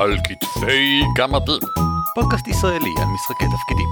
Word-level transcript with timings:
על 0.00 0.16
כתפי 0.24 1.02
גמדים. 1.16 1.58
פודקאסט 2.14 2.48
ישראלי 2.48 2.90
על 2.98 3.08
משחקי 3.14 3.44
תפקידים. 3.44 3.88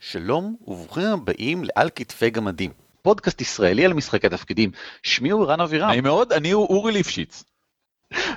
שלום 0.00 0.56
וברוכים 0.66 1.06
הבאים 1.06 1.64
לעל 1.64 1.90
כתפי 1.94 2.30
גמדים. 2.30 2.70
פודקאסט 3.02 3.40
ישראלי 3.40 3.84
על 3.84 3.92
משחקי 3.92 4.28
תפקידים. 4.28 4.70
שמי 5.02 5.30
הוא 5.30 5.46
רן 5.46 5.60
אבירם. 5.60 5.88
נעים 5.88 6.04
מאוד, 6.04 6.32
אני 6.32 6.50
הוא 6.50 6.66
אורי 6.66 6.92
ליפשיץ. 6.92 7.44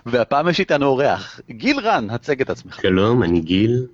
והפעם 0.05 0.49
יש 0.49 0.59
איתנו 0.59 0.85
אורח. 0.85 1.39
גיל 1.49 1.79
רן, 1.79 2.09
הצג 2.09 2.41
את 2.41 2.49
עצמך. 2.49 2.81
שלום, 2.81 3.23
אני 3.23 3.41
גיל. 3.41 3.85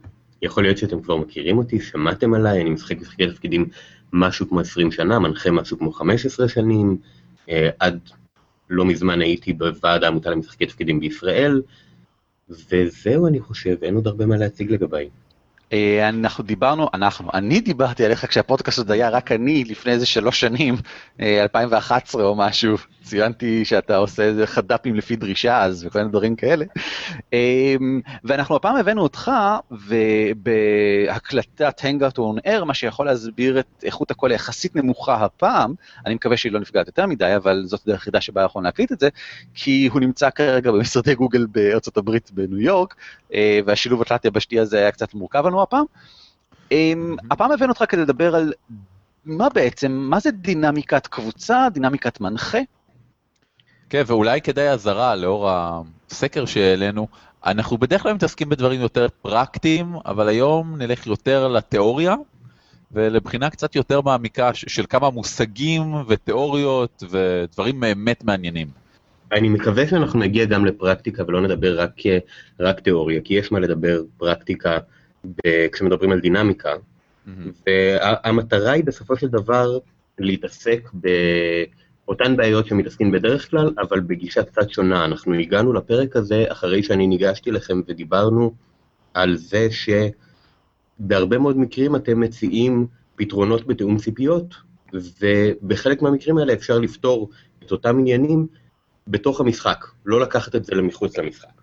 יכול 0.41 0.63
להיות 0.63 0.77
שאתם 0.77 1.01
כבר 1.01 1.17
מכירים 1.17 1.57
אותי, 1.57 1.81
שמעתם 1.81 2.33
עליי, 2.33 2.61
אני 2.61 2.69
משחק 2.69 2.97
משחקי 3.01 3.27
תפקידים 3.27 3.69
משהו 4.13 4.49
כמו 4.49 4.59
20 4.59 4.91
שנה, 4.91 5.19
מנחה 5.19 5.51
משהו 5.51 5.77
כמו 5.77 5.91
15 5.91 6.47
שנים, 6.47 6.97
אה, 7.49 7.69
עד 7.79 7.99
לא 8.69 8.85
מזמן 8.85 9.21
הייתי 9.21 9.53
בוועד 9.53 10.03
העמותה 10.03 10.29
למשחקי 10.29 10.65
תפקידים 10.65 10.99
בישראל, 10.99 11.61
וזהו 12.49 13.27
אני 13.27 13.39
חושב, 13.39 13.75
אין 13.81 13.95
עוד 13.95 14.07
הרבה 14.07 14.25
מה 14.25 14.37
להציג 14.37 14.71
לגביי. 14.71 15.09
אה, 15.73 16.09
אנחנו 16.09 16.43
דיברנו, 16.43 16.89
אנחנו, 16.93 17.29
אני 17.33 17.61
דיברתי 17.61 18.05
עליך 18.05 18.25
כשהפודקאסט 18.25 18.77
עוד 18.77 18.91
היה 18.91 19.09
רק 19.09 19.31
אני 19.31 19.63
לפני 19.63 19.91
איזה 19.91 20.05
שלוש 20.05 20.39
שנים, 20.39 20.75
2011 21.19 22.21
אה, 22.21 22.27
או 22.27 22.35
משהו, 22.35 22.77
ציינתי 23.03 23.65
שאתה 23.65 23.97
עושה 23.97 24.23
איזה 24.23 24.47
חד"פים 24.47 24.95
לפי 24.95 25.15
דרישה 25.15 25.63
אז 25.63 25.85
וכל 25.85 25.99
מיני 25.99 26.11
דברים 26.11 26.35
כאלה. 26.35 26.65
אה, 27.33 27.75
ואנחנו 28.23 28.55
הפעם 28.55 28.75
הבאנו 28.75 29.01
אותך 29.01 29.31
ובהקלטת 30.41 31.81
הנגאוט 31.83 32.17
און 32.17 32.37
אר, 32.47 32.63
מה 32.63 32.73
שיכול 32.73 33.05
להסביר 33.05 33.59
את 33.59 33.65
איכות 33.83 34.11
הקול 34.11 34.31
היחסית 34.31 34.75
נמוכה 34.75 35.25
הפעם, 35.25 35.73
אני 36.05 36.15
מקווה 36.15 36.37
שהיא 36.37 36.51
לא 36.51 36.59
נפגעת 36.59 36.87
יותר 36.87 37.05
מדי, 37.05 37.35
אבל 37.35 37.63
זאת 37.65 37.81
הדרך 37.83 37.99
היחידה 37.99 38.21
שבה 38.21 38.43
יכול 38.43 38.63
להקליט 38.63 38.91
את 38.91 38.99
זה, 38.99 39.09
כי 39.53 39.89
הוא 39.91 40.01
נמצא 40.01 40.29
כרגע 40.29 40.71
במשרדי 40.71 41.15
גוגל 41.15 41.45
בארצות 41.45 41.97
הברית 41.97 42.31
בניו 42.33 42.61
יורק, 42.61 42.95
והשילוב 43.65 44.01
התלת 44.01 44.25
יבשתי 44.25 44.59
הזה 44.59 44.77
היה 44.77 44.91
קצת 44.91 45.13
מורכב 45.13 45.47
לנו 45.47 45.60
הפעם. 45.63 45.85
אמ, 46.71 47.15
הפעם 47.31 47.51
הבאנו 47.51 47.71
אותך 47.71 47.83
כדי 47.89 48.01
לדבר 48.01 48.35
על 48.35 48.53
מה 49.25 49.49
בעצם, 49.49 49.91
מה 49.91 50.19
זה 50.19 50.31
דינמיקת 50.31 51.07
קבוצה, 51.07 51.67
דינמיקת 51.73 52.21
מנחה? 52.21 52.59
כן, 53.89 54.03
ואולי 54.07 54.41
כדאי 54.41 54.69
אזהרה 54.69 55.15
לאור 55.15 55.49
הסקר 55.51 56.45
שהעלינו, 56.45 57.07
אנחנו 57.45 57.77
בדרך 57.77 58.01
כלל 58.01 58.13
מתעסקים 58.13 58.49
בדברים 58.49 58.81
יותר 58.81 59.07
פרקטיים, 59.21 59.95
אבל 60.05 60.27
היום 60.27 60.75
נלך 60.77 61.07
יותר 61.07 61.47
לתיאוריה, 61.47 62.15
ולבחינה 62.91 63.49
קצת 63.49 63.75
יותר 63.75 64.01
מעמיקה 64.01 64.53
של 64.53 64.85
כמה 64.89 65.09
מושגים 65.09 65.95
ותיאוריות 66.07 67.03
ודברים 67.09 67.79
באמת 67.79 68.23
מעניינים. 68.23 68.67
אני 69.31 69.49
מקווה 69.49 69.87
שאנחנו 69.87 70.19
נגיע 70.19 70.45
גם 70.45 70.65
לפרקטיקה 70.65 71.23
ולא 71.27 71.41
נדבר 71.41 71.79
רק, 71.79 71.91
רק 72.59 72.79
תיאוריה, 72.79 73.21
כי 73.23 73.33
יש 73.33 73.51
מה 73.51 73.59
לדבר 73.59 74.01
פרקטיקה 74.17 74.77
כשמדברים 75.71 76.11
על 76.11 76.19
דינמיקה, 76.19 76.73
mm-hmm. 76.73 77.29
והמטרה 77.67 78.71
היא 78.71 78.83
בסופו 78.83 79.17
של 79.17 79.27
דבר 79.27 79.77
להתעסק 80.19 80.89
באותן 80.93 82.37
בעיות 82.37 82.67
שמתעסקים 82.67 83.11
בדרך 83.11 83.49
כלל, 83.49 83.73
אבל 83.81 83.99
בגישה 83.99 84.43
קצת 84.43 84.69
שונה. 84.69 85.05
אנחנו 85.05 85.33
הגענו 85.33 85.73
לפרק 85.73 86.15
הזה 86.15 86.45
אחרי 86.47 86.83
שאני 86.83 87.07
ניגשתי 87.07 87.51
לכם 87.51 87.81
ודיברנו 87.87 88.53
על 89.13 89.35
זה 89.35 89.67
שבהרבה 90.99 91.37
מאוד 91.37 91.57
מקרים 91.57 91.95
אתם 91.95 92.19
מציעים 92.19 92.87
פתרונות 93.15 93.67
בתיאום 93.67 93.97
ציפיות, 93.97 94.55
ובחלק 94.93 96.01
מהמקרים 96.01 96.37
האלה 96.37 96.53
אפשר 96.53 96.79
לפתור 96.79 97.29
את 97.65 97.71
אותם 97.71 97.99
עניינים 97.99 98.47
בתוך 99.07 99.41
המשחק, 99.41 99.85
לא 100.05 100.21
לקחת 100.21 100.55
את 100.55 100.65
זה 100.65 100.75
למחוץ 100.75 101.17
למשחק. 101.17 101.60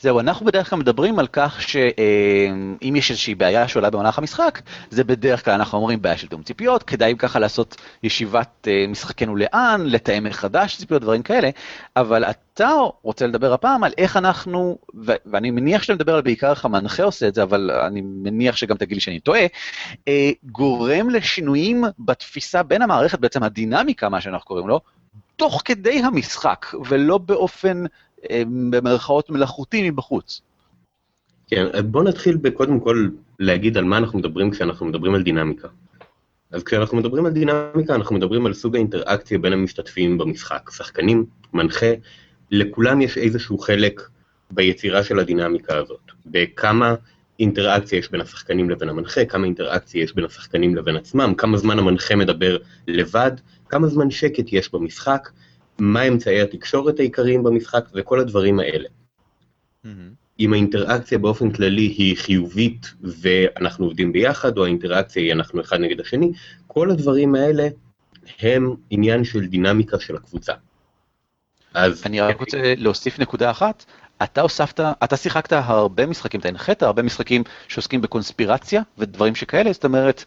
זהו, 0.00 0.20
אנחנו 0.20 0.46
בדרך 0.46 0.70
כלל 0.70 0.78
מדברים 0.78 1.18
על 1.18 1.26
כך 1.26 1.62
שאם 1.62 2.96
יש 2.96 3.10
איזושהי 3.10 3.34
בעיה 3.34 3.68
שעולה 3.68 3.90
במהלך 3.90 4.18
המשחק, 4.18 4.60
זה 4.90 5.04
בדרך 5.04 5.44
כלל 5.44 5.54
אנחנו 5.54 5.78
אומרים 5.78 6.02
בעיה 6.02 6.16
של 6.16 6.28
תיאום 6.28 6.42
ציפיות, 6.42 6.82
כדאי 6.82 7.14
ככה 7.18 7.38
לעשות 7.38 7.76
ישיבת 8.02 8.68
אה, 8.68 8.84
משחקנו 8.88 9.36
לאן, 9.36 9.82
לתאם 9.84 10.24
מחדש 10.24 10.76
ציפיות, 10.76 11.02
דברים 11.02 11.22
כאלה, 11.22 11.50
אבל 11.96 12.24
אתה 12.24 12.70
רוצה 13.02 13.26
לדבר 13.26 13.52
הפעם 13.52 13.84
על 13.84 13.92
איך 13.98 14.16
אנחנו, 14.16 14.78
ואני 15.26 15.50
מניח 15.50 15.82
שאתה 15.82 15.94
מדבר 15.94 16.14
על 16.14 16.22
בעיקר 16.22 16.50
איך 16.50 16.64
המנחה 16.64 17.02
עושה 17.02 17.28
את 17.28 17.34
זה, 17.34 17.42
אבל 17.42 17.70
אני 17.70 18.00
מניח 18.00 18.56
שגם 18.56 18.76
תגיד 18.76 18.96
לי 18.96 19.00
שאני 19.00 19.20
טועה, 19.20 19.46
אה, 20.08 20.30
גורם 20.44 21.10
לשינויים 21.10 21.84
בתפיסה 21.98 22.62
בין 22.62 22.82
המערכת, 22.82 23.18
בעצם 23.18 23.42
הדינמיקה, 23.42 24.08
מה 24.08 24.20
שאנחנו 24.20 24.46
קוראים 24.46 24.68
לו, 24.68 24.80
תוך 25.36 25.62
כדי 25.64 26.02
המשחק, 26.02 26.66
ולא 26.88 27.18
באופן 27.18 27.84
במרכאות 28.70 29.30
מלאכותי 29.30 29.90
מבחוץ. 29.90 30.40
כן, 31.46 31.66
בוא 31.84 32.02
נתחיל 32.02 32.36
בקודם 32.36 32.80
כל 32.80 33.08
להגיד 33.38 33.76
על 33.76 33.84
מה 33.84 33.98
אנחנו 33.98 34.18
מדברים 34.18 34.50
כשאנחנו 34.50 34.86
מדברים 34.86 35.14
על 35.14 35.22
דינמיקה. 35.22 35.68
אז 36.50 36.62
כשאנחנו 36.62 36.96
מדברים 36.96 37.26
על 37.26 37.32
דינמיקה, 37.32 37.94
אנחנו 37.94 38.16
מדברים 38.16 38.46
על 38.46 38.54
סוג 38.54 38.76
האינטראקציה 38.76 39.38
בין 39.38 39.52
המשתתפים 39.52 40.18
במשחק. 40.18 40.70
שחקנים, 40.70 41.24
מנחה, 41.52 41.92
לכולם 42.50 43.00
יש 43.00 43.18
איזשהו 43.18 43.58
חלק 43.58 44.08
ביצירה 44.50 45.04
של 45.04 45.18
הדינמיקה 45.18 45.76
הזאת. 45.76 46.00
בכמה 46.26 46.94
אינטראקציה 47.40 47.98
יש 47.98 48.10
בין 48.10 48.20
השחקנים 48.20 48.70
לבין 48.70 48.88
המנחה, 48.88 49.24
כמה 49.24 49.44
אינטראקציה 49.44 50.02
יש 50.02 50.14
בין 50.14 50.24
השחקנים 50.24 50.76
לבין 50.76 50.96
עצמם, 50.96 51.34
כמה 51.34 51.56
זמן 51.56 51.78
המנחה 51.78 52.16
מדבר 52.16 52.56
לבד, 52.86 53.32
כמה 53.68 53.86
זמן 53.86 54.10
שקט 54.10 54.52
יש 54.52 54.72
במשחק, 54.72 55.28
מה 55.80 56.02
אמצעי 56.02 56.40
התקשורת 56.40 56.98
העיקריים 56.98 57.42
במשחק 57.42 57.88
וכל 57.94 58.20
הדברים 58.20 58.60
האלה. 58.60 58.88
Mm-hmm. 58.88 59.88
אם 60.40 60.52
האינטראקציה 60.52 61.18
באופן 61.18 61.50
כללי 61.50 61.82
היא 61.82 62.16
חיובית 62.16 62.86
ואנחנו 63.00 63.84
עובדים 63.84 64.12
ביחד, 64.12 64.58
או 64.58 64.64
האינטראקציה 64.64 65.22
היא 65.22 65.32
אנחנו 65.32 65.60
אחד 65.60 65.80
נגד 65.80 66.00
השני, 66.00 66.32
כל 66.66 66.90
הדברים 66.90 67.34
האלה 67.34 67.68
הם 68.40 68.74
עניין 68.90 69.24
של 69.24 69.46
דינמיקה 69.46 70.00
של 70.00 70.16
הקבוצה. 70.16 70.52
אז... 71.74 72.02
אני 72.06 72.20
רק 72.20 72.40
רוצה 72.40 72.74
להוסיף 72.76 73.18
נקודה 73.18 73.50
אחת. 73.50 73.84
אתה 74.22 74.40
הוספת, 74.40 74.80
אתה 74.80 75.16
שיחקת 75.16 75.52
הרבה 75.52 76.06
משחקים, 76.06 76.40
אתה 76.40 76.48
הנחית 76.48 76.82
הרבה 76.82 77.02
משחקים 77.02 77.42
שעוסקים 77.68 78.00
בקונספירציה 78.00 78.82
ודברים 78.98 79.34
שכאלה, 79.34 79.72
זאת 79.72 79.84
אומרת, 79.84 80.24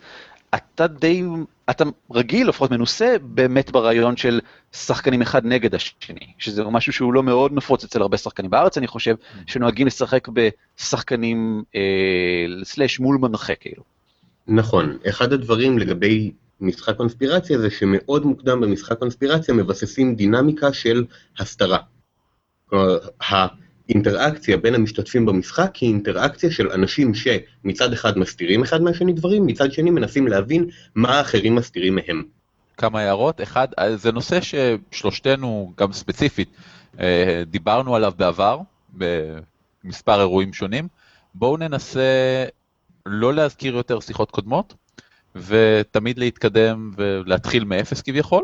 אתה 0.55 0.87
די, 0.87 1.23
אתה 1.69 1.83
רגיל, 2.11 2.47
לפחות 2.49 2.71
מנוסה, 2.71 3.15
באמת 3.21 3.71
ברעיון 3.71 4.17
של 4.17 4.39
שחקנים 4.73 5.21
אחד 5.21 5.45
נגד 5.45 5.75
השני, 5.75 6.33
שזה 6.37 6.63
משהו 6.63 6.93
שהוא 6.93 7.13
לא 7.13 7.23
מאוד 7.23 7.53
נפוץ 7.53 7.83
אצל 7.83 8.01
הרבה 8.01 8.17
שחקנים 8.17 8.51
בארץ, 8.51 8.77
אני 8.77 8.87
חושב, 8.87 9.15
mm. 9.15 9.37
שנוהגים 9.47 9.87
לשחק 9.87 10.27
בשחקנים 10.27 11.63
אה, 11.75 11.81
סלאש 12.63 12.99
מול 12.99 13.17
מנחה 13.17 13.55
כאילו. 13.55 13.83
נכון, 14.47 14.97
אחד 15.09 15.33
הדברים 15.33 15.79
לגבי 15.79 16.31
משחק 16.61 16.97
קונספירציה 16.97 17.59
זה 17.59 17.69
שמאוד 17.69 18.25
מוקדם 18.25 18.61
במשחק 18.61 18.97
קונספירציה 18.99 19.53
מבססים 19.53 20.15
דינמיקה 20.15 20.73
של 20.73 21.05
הסתרה. 21.39 21.77
כלומר, 22.65 22.97
אינטראקציה 23.89 24.57
בין 24.57 24.75
המשתתפים 24.75 25.25
במשחק 25.25 25.75
היא 25.75 25.89
אינטראקציה 25.89 26.51
של 26.51 26.71
אנשים 26.71 27.11
שמצד 27.13 27.93
אחד 27.93 28.17
מסתירים 28.17 28.63
אחד 28.63 28.81
מהשני 28.81 29.13
דברים, 29.13 29.45
מצד 29.45 29.71
שני 29.71 29.89
מנסים 29.89 30.27
להבין 30.27 30.69
מה 30.95 31.17
האחרים 31.17 31.55
מסתירים 31.55 31.95
מהם. 31.95 32.23
כמה 32.77 32.99
הערות, 32.99 33.41
אחד, 33.41 33.67
זה 33.95 34.11
נושא 34.11 34.39
ששלושתנו, 34.41 35.73
גם 35.77 35.93
ספציפית, 35.93 36.49
אה, 36.99 37.43
דיברנו 37.47 37.95
עליו 37.95 38.13
בעבר, 38.17 38.59
במספר 38.93 40.19
אירועים 40.19 40.53
שונים. 40.53 40.87
בואו 41.35 41.57
ננסה 41.57 42.45
לא 43.05 43.33
להזכיר 43.33 43.75
יותר 43.75 43.99
שיחות 43.99 44.31
קודמות, 44.31 44.73
ותמיד 45.35 46.19
להתקדם 46.19 46.91
ולהתחיל 46.95 47.63
מאפס 47.63 48.01
כביכול. 48.01 48.43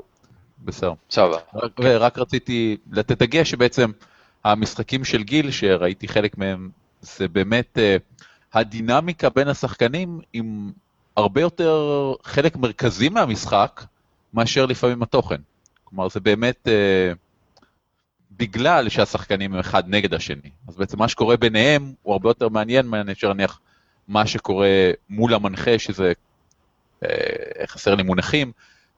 בסדר. 0.65 0.94
סבבה. 1.09 1.38
ורק 1.80 2.19
רציתי 2.19 2.77
לתת 2.92 3.21
דגש 3.21 3.50
שבעצם 3.51 3.92
המשחקים 4.44 5.03
של 5.03 5.24
גיל, 5.24 5.51
שראיתי 5.51 6.07
חלק 6.07 6.38
מהם, 6.38 6.69
זה 7.01 7.27
באמת 7.27 7.77
uh, 7.77 8.24
הדינמיקה 8.53 9.30
בין 9.30 9.47
השחקנים 9.47 10.19
עם 10.33 10.71
הרבה 11.18 11.41
יותר 11.41 12.13
חלק 12.24 12.56
מרכזי 12.56 13.09
מהמשחק, 13.09 13.83
מאשר 14.33 14.65
לפעמים 14.65 15.03
התוכן. 15.03 15.41
כלומר, 15.83 16.09
זה 16.09 16.19
באמת 16.19 16.68
uh, 16.68 17.15
בגלל 18.38 18.89
שהשחקנים 18.89 19.53
הם 19.53 19.59
אחד 19.59 19.83
נגד 19.88 20.13
השני. 20.13 20.50
אז 20.68 20.77
בעצם 20.77 21.00
מה 21.00 21.07
שקורה 21.07 21.38
ביניהם 21.38 21.94
הוא 22.01 22.13
הרבה 22.13 22.30
יותר 22.30 22.50
מעניין 22.50 22.88
מאשר 22.88 23.33
נניח 23.33 23.59
מה 24.07 24.27
שקורה 24.27 24.92
מול 25.09 25.33
המנחה, 25.33 25.80
שזה, 25.80 26.12
uh, 27.03 27.07
חסר 27.65 27.95
לי 27.95 28.03
מונחים, 28.03 28.51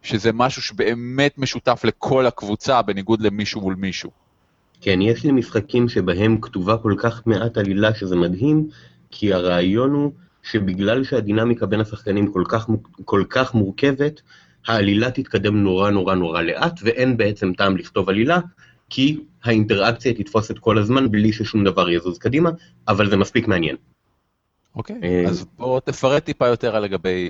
שזה 0.04 0.34
משהו 0.34 0.62
שבאמת 0.62 1.38
משותף 1.38 1.82
לכל 1.84 2.26
הקבוצה, 2.26 2.82
בניגוד 2.82 3.22
למישהו 3.22 3.62
מול 3.62 3.76
מישהו. 3.76 4.12
כן, 4.82 5.02
יש 5.02 5.24
לי 5.24 5.32
משחקים 5.32 5.90
שבהם 5.90 6.42
כתובה 6.42 6.78
כל 6.78 6.96
כך 6.98 7.28
מעט 7.28 7.58
עלילה 7.58 7.96
שזה 7.96 8.16
מדהים, 8.16 8.68
כי 9.12 9.34
הרעיון 9.34 9.92
הוא 9.92 10.12
שבגלל 10.44 11.04
שהדינמיקה 11.04 11.66
בין 11.66 11.80
השחקנים 11.80 12.32
כל 12.32 12.44
כך, 12.48 12.68
כל 13.06 13.24
כך 13.30 13.54
מורכבת, 13.54 14.22
העלילה 14.68 15.12
תתקדם 15.12 15.64
נורא 15.64 15.90
נורא 15.90 16.16
נורא 16.16 16.42
לאט, 16.42 16.80
ואין 16.84 17.18
בעצם 17.18 17.54
טעם 17.54 17.78
לכתוב 17.78 18.10
עלילה, 18.10 18.40
כי 18.90 19.20
האינטראקציה 19.44 20.14
תתפוס 20.14 20.52
את 20.52 20.60
כל 20.60 20.78
הזמן 20.78 21.12
בלי 21.12 21.34
ששום 21.34 21.64
דבר 21.64 21.90
יזוז 21.90 22.18
קדימה, 22.18 22.50
אבל 22.88 23.10
זה 23.10 23.18
מספיק 23.18 23.48
מעניין. 23.48 23.76
אוקיי, 24.76 25.00
אה, 25.04 25.24
אז 25.30 25.46
בוא 25.58 25.80
תפרט 25.80 26.26
טיפה 26.26 26.48
יותר 26.48 26.76
על 26.76 26.84
לגבי 26.84 27.30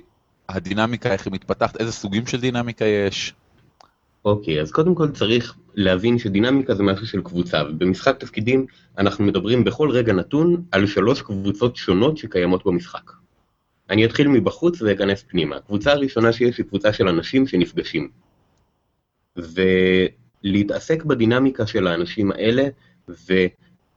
הדינמיקה, 0.50 1.14
איך 1.14 1.26
היא 1.26 1.34
מתפתחת, 1.34 1.78
איזה 1.78 1.92
סוגים 1.92 2.28
של 2.28 2.40
דינמיקה 2.40 2.86
יש. 2.86 3.34
אוקיי, 4.26 4.62
אז 4.62 4.72
קודם 4.72 4.96
כל 4.96 5.12
צריך 5.12 5.56
להבין 5.76 6.20
שדינמיקה 6.20 6.76
זה 6.76 6.84
משהו 6.84 7.08
של 7.08 7.22
קבוצה, 7.22 7.64
ובמשחק 7.70 8.18
תפקידים 8.18 8.66
אנחנו 8.98 9.26
מדברים 9.26 9.64
בכל 9.64 9.90
רגע 9.90 10.14
נתון 10.14 10.64
על 10.72 10.88
שלוש 10.88 11.22
קבוצות 11.22 11.76
שונות 11.76 12.18
שקיימות 12.18 12.66
במשחק. 12.66 13.12
אני 13.90 14.06
אתחיל 14.06 14.28
מבחוץ 14.28 14.82
ואכנס 14.82 15.24
פנימה. 15.28 15.56
הקבוצה 15.56 15.92
הראשונה 15.92 16.34
שיש 16.34 16.58
היא 16.58 16.66
קבוצה 16.66 16.94
של 16.94 17.08
אנשים 17.08 17.48
שנפגשים. 17.48 18.10
ולהתעסק 20.44 21.04
בדינמיקה 21.04 21.68
של 21.68 21.88
האנשים 21.88 22.32
האלה 22.32 22.64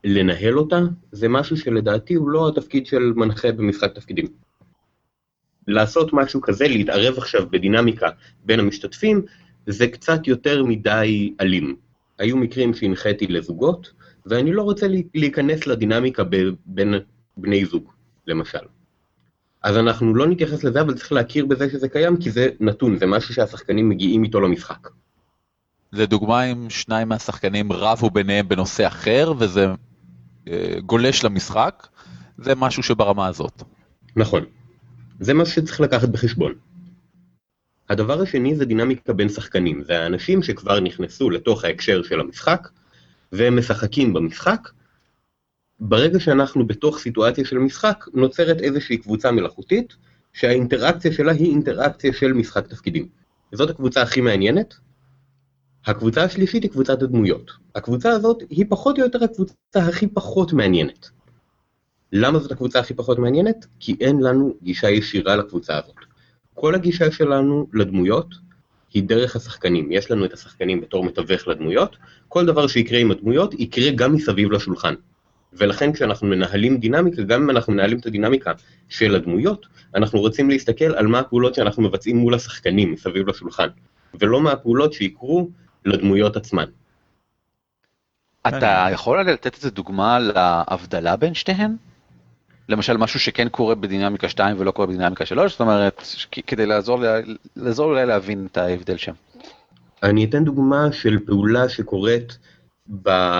ולנהל 0.05 0.57
אותה, 0.57 0.79
זה 1.11 1.29
משהו 1.29 1.57
שלדעתי 1.57 2.13
הוא 2.13 2.29
לא 2.29 2.47
התפקיד 2.47 2.85
של 2.85 3.13
מנחה 3.15 3.51
במשחק 3.51 3.95
תפקידים. 3.95 4.25
לעשות 5.67 6.13
משהו 6.13 6.41
כזה, 6.41 6.67
להתערב 6.67 7.17
עכשיו 7.17 7.49
בדינמיקה 7.49 8.09
בין 8.45 8.59
המשתתפים, 8.59 9.21
זה 9.67 9.87
קצת 9.87 10.27
יותר 10.27 10.63
מדי 10.63 11.33
אלים. 11.41 11.75
היו 12.19 12.37
מקרים 12.37 12.73
שהנחיתי 12.73 13.27
לזוגות, 13.27 13.91
ואני 14.25 14.53
לא 14.53 14.61
רוצה 14.61 14.87
להיכנס 15.13 15.67
לדינמיקה 15.67 16.23
בין 16.65 16.93
בני 17.37 17.65
זוג, 17.65 17.91
למשל. 18.27 18.59
אז 19.63 19.77
אנחנו 19.77 20.15
לא 20.15 20.27
נתייחס 20.27 20.63
לזה, 20.63 20.81
אבל 20.81 20.93
צריך 20.93 21.11
להכיר 21.11 21.45
בזה 21.45 21.69
שזה 21.69 21.89
קיים, 21.89 22.17
כי 22.17 22.31
זה 22.31 22.47
נתון, 22.59 22.97
זה 22.97 23.05
משהו 23.05 23.33
שהשחקנים 23.33 23.89
מגיעים 23.89 24.23
איתו 24.23 24.41
למשחק. 24.41 24.89
לדוגמה, 25.91 26.43
אם 26.43 26.69
שניים 26.69 27.09
מהשחקנים 27.09 27.71
רבו 27.71 28.09
ביניהם 28.09 28.47
בנושא 28.47 28.87
אחר, 28.87 29.33
וזה 29.39 29.67
אה, 30.47 30.75
גולש 30.85 31.23
למשחק, 31.23 31.87
זה 32.37 32.55
משהו 32.55 32.83
שברמה 32.83 33.27
הזאת. 33.27 33.63
נכון. 34.15 34.45
זה 35.19 35.33
מה 35.33 35.45
שצריך 35.45 35.81
לקחת 35.81 36.09
בחשבון. 36.09 36.53
הדבר 37.89 38.21
השני 38.21 38.55
זה 38.55 38.65
דינמיקה 38.65 39.13
בין 39.13 39.29
שחקנים, 39.29 39.83
זה 39.83 40.03
האנשים 40.03 40.43
שכבר 40.43 40.79
נכנסו 40.79 41.29
לתוך 41.29 41.63
ההקשר 41.63 42.03
של 42.03 42.19
המשחק, 42.19 42.67
והם 43.31 43.57
משחקים 43.59 44.13
במשחק. 44.13 44.69
ברגע 45.79 46.19
שאנחנו 46.19 46.67
בתוך 46.67 46.99
סיטואציה 46.99 47.45
של 47.45 47.57
משחק, 47.57 48.05
נוצרת 48.13 48.61
איזושהי 48.61 48.97
קבוצה 48.97 49.31
מלאכותית, 49.31 49.95
שהאינטראקציה 50.33 51.13
שלה 51.13 51.31
היא 51.31 51.51
אינטראקציה 51.51 52.13
של 52.13 52.33
משחק 52.33 52.67
תפקידים. 52.67 53.07
זאת 53.51 53.69
הקבוצה 53.69 54.01
הכי 54.01 54.21
מעניינת. 54.21 54.75
הקבוצה 55.85 56.23
השלישית 56.23 56.63
היא 56.63 56.71
קבוצת 56.71 57.01
הדמויות. 57.01 57.51
הקבוצה 57.75 58.09
הזאת 58.09 58.43
היא 58.49 58.65
פחות 58.69 58.97
או 58.99 59.03
יותר 59.03 59.23
הקבוצה 59.23 59.79
הכי 59.89 60.07
פחות 60.07 60.53
מעניינת. 60.53 61.09
למה 62.11 62.39
זאת 62.39 62.51
הקבוצה 62.51 62.79
הכי 62.79 62.93
פחות 62.93 63.19
מעניינת? 63.19 63.65
כי 63.79 63.95
אין 64.01 64.19
לנו 64.19 64.53
גישה 64.63 64.89
ישירה 64.89 65.35
לקבוצה 65.35 65.77
הזאת. 65.77 66.14
כל 66.55 66.75
הגישה 66.75 67.11
שלנו 67.11 67.67
לדמויות 67.73 68.35
היא 68.93 69.03
דרך 69.03 69.35
השחקנים. 69.35 69.91
יש 69.91 70.11
לנו 70.11 70.25
את 70.25 70.33
השחקנים 70.33 70.81
בתור 70.81 71.03
מתווך 71.03 71.47
לדמויות, 71.47 71.97
כל 72.27 72.45
דבר 72.45 72.67
שיקרה 72.67 72.99
עם 72.99 73.11
הדמויות 73.11 73.53
יקרה 73.53 73.91
גם 73.91 74.13
מסביב 74.13 74.51
לשולחן. 74.51 74.93
ולכן 75.53 75.93
כשאנחנו 75.93 76.27
מנהלים 76.27 76.77
דינמיקה, 76.77 77.21
גם 77.23 77.43
אם 77.43 77.49
אנחנו 77.49 77.73
מנהלים 77.73 77.99
את 77.99 78.05
הדינמיקה 78.05 78.51
של 78.89 79.15
הדמויות, 79.15 79.65
אנחנו 79.95 80.19
רוצים 80.19 80.49
להסתכל 80.49 80.95
על 80.95 81.07
מה 81.07 81.19
הפעולות 81.19 81.55
שאנחנו 81.55 81.83
מבצעים 81.83 82.17
מול 82.17 82.33
השחקנים 82.33 82.91
מסביב 82.91 83.27
לשולחן, 83.27 83.67
ולא 84.19 84.41
מה 84.41 84.51
הפעולות 84.51 84.93
שיקרו 84.93 85.49
לדמויות 85.85 86.37
עצמן. 86.37 86.65
אתה 88.47 88.87
יכול 88.91 89.21
לתת 89.21 89.55
איזה 89.55 89.71
דוגמה 89.71 90.19
להבדלה 90.19 91.15
בין 91.15 91.33
שתיהן? 91.33 91.75
למשל 92.69 92.97
משהו 92.97 93.19
שכן 93.19 93.49
קורה 93.49 93.75
בדינמיקה 93.75 94.29
2 94.29 94.55
ולא 94.59 94.71
קורה 94.71 94.87
בדינמיקה 94.87 95.25
3, 95.25 95.51
זאת 95.51 95.61
אומרת, 95.61 96.01
כדי 96.47 96.65
לעזור, 96.65 96.99
לעזור 97.55 97.89
אולי 97.89 98.05
להבין 98.05 98.47
את 98.51 98.57
ההבדל 98.57 98.97
שם. 98.97 99.13
אני 100.03 100.25
אתן 100.25 100.43
דוגמה 100.43 100.91
של 100.91 101.19
פעולה 101.25 101.69
שקורית 101.69 102.37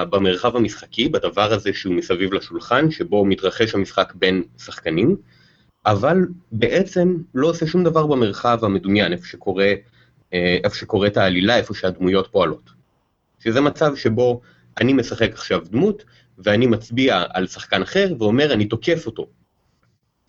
במרחב 0.09 0.55
המשחקי, 0.55 1.09
בדבר 1.09 1.53
הזה 1.53 1.73
שהוא 1.73 1.95
מסביב 1.95 2.33
לשולחן, 2.33 2.91
שבו 2.91 3.25
מתרחש 3.25 3.75
המשחק 3.75 4.13
בין 4.15 4.43
שחקנים, 4.57 5.15
אבל 5.85 6.17
בעצם 6.51 7.15
לא 7.35 7.47
עושה 7.47 7.67
שום 7.67 7.83
דבר 7.83 8.07
במרחב 8.07 8.59
המדומיין, 8.65 9.13
איפה 9.13 9.25
שקורה, 9.25 9.73
אה, 10.33 10.57
איפה 10.63 10.75
שקורית 10.75 11.17
העלילה, 11.17 11.57
איפה 11.57 11.73
שהדמויות 11.73 12.27
פועלות. 12.31 12.69
שזה 13.39 13.61
מצב 13.61 13.95
שבו 13.95 14.41
אני 14.81 14.93
משחק 14.93 15.33
עכשיו 15.33 15.61
דמות, 15.71 16.03
ואני 16.37 16.67
מצביע 16.67 17.23
על 17.33 17.47
שחקן 17.47 17.81
אחר 17.81 18.13
ואומר 18.19 18.53
אני 18.53 18.65
תוקף 18.65 19.05
אותו. 19.05 19.27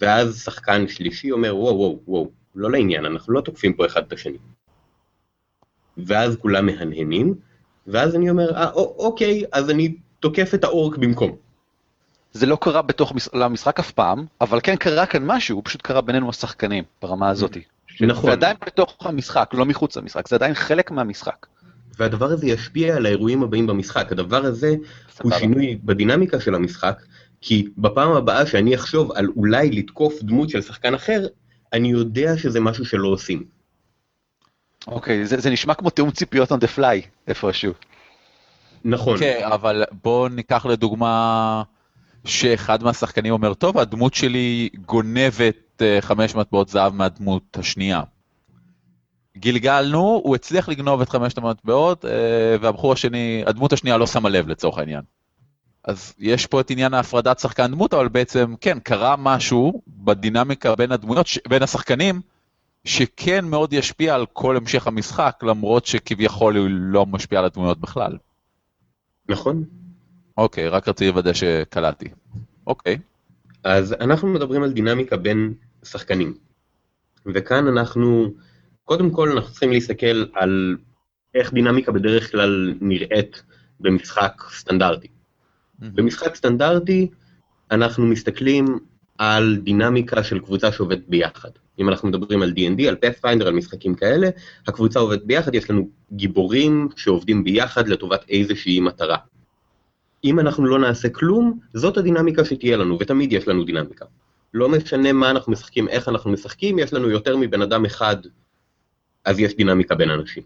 ואז 0.01 0.43
שחקן 0.45 0.89
שלישי 0.89 1.31
אומר 1.33 1.57
וואו 1.57 1.77
וואו 1.77 2.01
וואו, 2.07 2.31
לא 2.55 2.71
לעניין, 2.71 3.05
אנחנו 3.05 3.33
לא 3.33 3.41
תוקפים 3.41 3.73
פה 3.73 3.87
אחד 3.87 4.03
את 4.07 4.13
השני. 4.13 4.39
ואז 5.97 6.37
כולם 6.37 6.67
מהנהנים, 6.67 7.35
ואז 7.87 8.15
אני 8.17 8.31
אומר, 8.31 8.55
אה, 8.57 8.65
א- 8.65 8.73
אוקיי, 8.75 9.43
אז 9.53 9.71
אני 9.71 9.95
תוקף 10.21 10.55
את 10.55 10.65
האורק 10.65 10.97
במקום. 10.97 11.37
זה 12.33 12.47
לא 12.47 12.59
קרה 12.61 12.83
בתוך 12.83 13.13
מש- 13.15 13.29
המשחק 13.33 13.79
אף 13.79 13.91
פעם, 13.91 14.27
אבל 14.41 14.61
כן 14.63 14.77
קרה 14.77 15.07
כאן 15.07 15.23
משהו, 15.27 15.57
הוא 15.57 15.63
פשוט 15.65 15.83
קרה 15.83 16.01
בינינו 16.01 16.29
השחקנים, 16.29 16.85
ברמה 17.03 17.29
הזאתי. 17.29 17.63
נכון. 18.01 18.25
זה 18.31 18.33
עדיין 18.33 18.57
בתוך 18.67 18.97
המשחק, 19.07 19.51
לא 19.53 19.65
מחוץ 19.65 19.97
למשחק, 19.97 20.29
זה 20.29 20.37
עדיין 20.37 20.55
חלק 20.55 20.91
מהמשחק. 20.91 21.47
והדבר 21.99 22.27
הזה 22.27 22.47
ישפיע 22.47 22.97
על 22.97 23.07
האירועים 23.07 23.43
הבאים 23.43 23.67
במשחק. 23.67 24.13
הדבר 24.13 24.45
הזה 24.45 24.69
הוא 24.69 24.77
סבבה. 25.11 25.39
שינוי 25.39 25.79
בדינמיקה 25.85 26.41
של 26.41 26.55
המשחק, 26.55 27.03
כי 27.41 27.69
בפעם 27.79 28.13
הבאה 28.13 28.47
שאני 28.47 28.75
אחשוב 28.75 29.13
על 29.13 29.29
אולי 29.37 29.71
לתקוף 29.71 30.23
דמות 30.23 30.49
של 30.51 30.63
שחקן 30.63 30.95
אחר, 30.95 31.27
אני 31.73 31.89
יודע 31.89 32.37
שזה 32.37 32.61
משהו 32.61 32.85
שלא 32.85 33.09
עושים. 33.09 33.45
אוקיי, 34.87 35.27
זה, 35.27 35.41
זה 35.41 35.51
נשמע 35.51 35.75
כמו 35.75 35.91
תיאום 35.91 36.11
ציפיות 36.11 36.53
on 36.53 36.55
the 36.55 36.79
fly, 36.79 37.07
איפשהו. 37.29 37.73
נכון. 38.85 39.19
כן, 39.19 39.41
אבל 39.53 39.85
בוא 40.05 40.29
ניקח 40.29 40.67
לדוגמה 40.67 41.63
שאחד 42.25 42.83
מהשחקנים 42.83 43.33
אומר, 43.33 43.55
טוב, 43.55 43.79
הדמות 43.79 44.15
שלי 44.15 44.69
גונבת 44.87 45.83
אה, 45.83 45.99
חמש 46.01 46.35
מטבעות 46.35 46.69
זהב 46.69 46.95
מהדמות 46.95 47.57
השנייה. 47.59 48.03
גלגלנו, 49.37 50.21
הוא 50.25 50.35
הצליח 50.35 50.69
לגנוב 50.69 51.01
את 51.01 51.09
חמשת 51.09 51.39
המטבעות, 51.39 52.05
אה, 52.05 52.11
והבחור 52.61 52.93
השני, 52.93 53.43
הדמות 53.47 53.73
השנייה 53.73 53.97
לא 53.97 54.07
שמה 54.07 54.29
לב 54.29 54.49
לצורך 54.49 54.79
העניין. 54.79 55.03
אז 55.85 56.15
יש 56.19 56.47
פה 56.47 56.61
את 56.61 56.71
עניין 56.71 56.95
ההפרדת 56.95 57.39
שחקן 57.39 57.67
דמות, 57.71 57.95
אבל 57.95 58.09
בעצם, 58.09 58.55
כן, 58.61 58.79
קרה 58.79 59.17
משהו 59.19 59.83
בדינמיקה 59.89 60.77
בין 60.77 60.93
הדמויות, 60.93 61.27
ש- 61.27 61.39
בין 61.49 61.63
השחקנים, 61.63 62.21
שכן 62.85 63.45
מאוד 63.45 63.73
ישפיע 63.73 64.15
על 64.15 64.27
כל 64.33 64.57
המשך 64.57 64.87
המשחק, 64.87 65.41
למרות 65.43 65.87
שכביכול 65.87 66.57
הוא 66.57 66.69
לא 66.71 67.07
משפיע 67.07 67.39
על 67.39 67.45
הדמויות 67.45 67.81
בכלל. 67.81 68.17
נכון. 69.29 69.65
אוקיי, 70.39 70.69
רק 70.69 70.89
רציתי 70.89 71.09
לוודא 71.11 71.33
שקלטתי. 71.33 72.09
אוקיי. 72.67 72.99
אז 73.65 73.93
אנחנו 73.93 74.29
מדברים 74.29 74.63
על 74.63 74.73
דינמיקה 74.73 75.17
בין 75.17 75.55
שחקנים. 75.85 76.35
וכאן 77.27 77.67
אנחנו, 77.67 78.31
קודם 78.87 79.11
כל 79.11 79.29
אנחנו 79.29 79.51
צריכים 79.51 79.73
להסתכל 79.73 80.25
על 80.35 80.77
איך 81.35 81.53
דינמיקה 81.53 81.93
בדרך 81.93 82.33
כלל 82.33 82.75
נראית 82.81 83.43
במשחק 83.81 84.43
סטנדרטי. 84.51 85.09
במשחק 85.79 86.35
סטנדרטי 86.35 87.11
אנחנו 87.71 88.07
מסתכלים 88.07 88.79
על 89.19 89.57
דינמיקה 89.63 90.25
של 90.25 90.39
קבוצה 90.39 90.73
שעובדת 90.73 91.03
ביחד. 91.09 91.51
אם 91.79 91.89
אנחנו 91.89 92.09
מדברים 92.09 92.43
על 92.43 92.53
D&D, 92.57 92.83
על 92.89 92.97
Pathfinder, 93.05 93.45
על 93.47 93.53
משחקים 93.53 93.95
כאלה, 93.95 94.29
הקבוצה 94.67 95.01
עובדת 95.01 95.25
ביחד, 95.25 95.55
יש 95.55 95.71
לנו 95.71 95.89
גיבורים 96.13 96.89
שעובדים 96.97 97.45
ביחד 97.45 97.89
לטובת 97.89 98.25
איזושהי 98.29 98.81
מטרה. 98.81 99.17
אם 100.25 100.41
אנחנו 100.41 100.67
לא 100.67 100.79
נעשה 100.79 101.09
כלום, 101.09 101.59
זאת 101.75 101.97
הדינמיקה 101.97 102.45
שתהיה 102.45 102.77
לנו, 102.77 102.99
ותמיד 103.01 103.33
יש 103.33 103.49
לנו 103.49 103.65
דינמיקה. 103.65 104.05
לא 104.55 104.69
משנה 104.69 105.13
מה 105.13 105.31
אנחנו 105.31 105.53
משחקים, 105.53 105.89
איך 105.89 106.09
אנחנו 106.09 106.31
משחקים, 106.31 106.79
יש 106.79 106.93
לנו 106.93 107.11
יותר 107.11 107.37
מבן 107.37 107.63
אדם 107.63 107.85
אחד, 107.85 108.17
אז 109.27 109.39
יש 109.39 109.57
דינמיקה 109.57 109.95
בין 109.95 110.11
אנשים. 110.11 110.43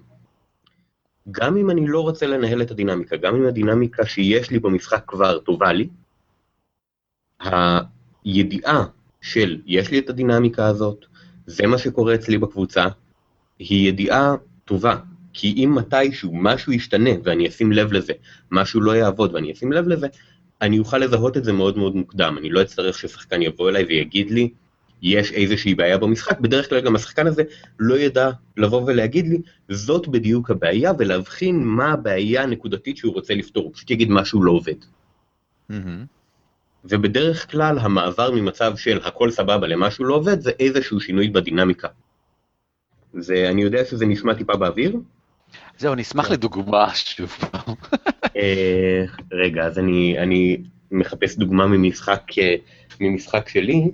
גם 1.31 1.57
אם 1.57 1.71
אני 1.71 1.87
לא 1.87 2.01
רוצה 2.01 2.27
לנהל 2.27 2.63
את 2.63 2.71
הדינמיקה, 2.71 3.17
גם 3.17 3.37
אם 3.37 3.47
הדינמיקה 3.47 4.07
שיש 4.07 4.51
לי 4.51 4.59
במשחק 4.59 5.05
כבר 5.07 5.39
טובה 5.39 5.73
לי, 5.73 5.89
הידיעה 8.25 8.85
של 9.21 9.61
יש 9.67 9.91
לי 9.91 9.99
את 9.99 10.11
הדינמיקה 10.11 10.67
הזאת, 10.67 11.05
זה 11.47 11.67
מה 11.67 11.79
שקורה 11.79 12.15
אצלי 12.15 12.39
בקבוצה, 12.39 12.87
היא 13.59 13.89
ידיעה 13.89 14.35
טובה. 14.65 14.97
כי 15.33 15.55
אם 15.57 15.75
מתישהו 15.75 16.31
משהו 16.35 16.73
ישתנה 16.73 17.11
ואני 17.25 17.49
אשים 17.49 17.73
לב 17.73 17.93
לזה, 17.93 18.13
משהו 18.51 18.81
לא 18.81 18.97
יעבוד 18.97 19.35
ואני 19.35 19.53
אשים 19.53 19.73
לב 19.73 19.89
לזה, 19.89 20.07
אני 20.63 20.79
אוכל 20.79 20.99
לזהות 20.99 21.37
את 21.37 21.45
זה 21.45 21.53
מאוד 21.53 21.79
מאוד 21.79 21.97
מוקדם. 21.97 22.37
אני 22.39 22.51
לא 22.51 22.63
אצטרך 22.63 22.99
ששחקן 22.99 23.43
יבוא 23.43 23.71
אליי 23.71 23.85
ויגיד 23.85 24.31
לי, 24.31 24.51
יש 25.03 25.33
איזושהי 25.33 25.75
בעיה 25.75 25.99
במשחק, 25.99 26.41
בדרך 26.41 26.69
כלל 26.69 26.81
גם 26.81 26.97
השחקן 26.97 27.27
הזה 27.27 27.43
לא 27.79 27.99
ידע 27.99 28.31
לבוא 28.57 28.83
ולהגיד 28.87 29.29
לי, 29.29 29.39
זאת 29.69 30.09
בדיוק 30.09 30.51
הבעיה, 30.51 30.93
ולהבחין 30.99 31.65
מה 31.65 31.93
הבעיה 31.93 32.43
הנקודתית 32.43 32.97
שהוא 32.97 33.15
רוצה 33.15 33.35
לפתור, 33.35 33.65
הוא 33.65 33.73
פשוט 33.75 33.91
יגיד 33.91 34.11
משהו 34.11 34.43
לא 34.43 34.53
עובד. 34.53 34.75
ובדרך 36.85 37.51
כלל 37.51 37.79
המעבר 37.79 38.31
ממצב 38.31 38.77
של 38.77 39.01
הכל 39.05 39.31
סבבה 39.31 39.67
למשהו 39.67 40.05
לא 40.05 40.15
עובד, 40.15 40.41
זה 40.41 40.51
איזשהו 40.61 41.01
שינוי 41.01 41.29
בדינמיקה. 41.29 41.89
זה, 43.15 43.49
אני 43.51 43.63
יודע 43.63 43.85
שזה 43.85 44.07
נשמע 44.07 44.35
טיפה 44.35 44.57
באוויר. 44.57 44.97
זהו, 45.79 45.95
נשמח 45.95 46.31
לדוגמה 46.31 46.95
שוב 46.95 47.29
פעם. 47.29 47.75
אה, 48.37 49.05
רגע, 49.33 49.65
אז 49.65 49.79
אני, 49.79 50.19
אני 50.19 50.63
מחפש 50.91 51.37
דוגמה 51.37 51.67
ממשחק, 51.67 52.23
אה, 52.39 52.55
ממשחק 53.01 53.49
שלי. 53.49 53.91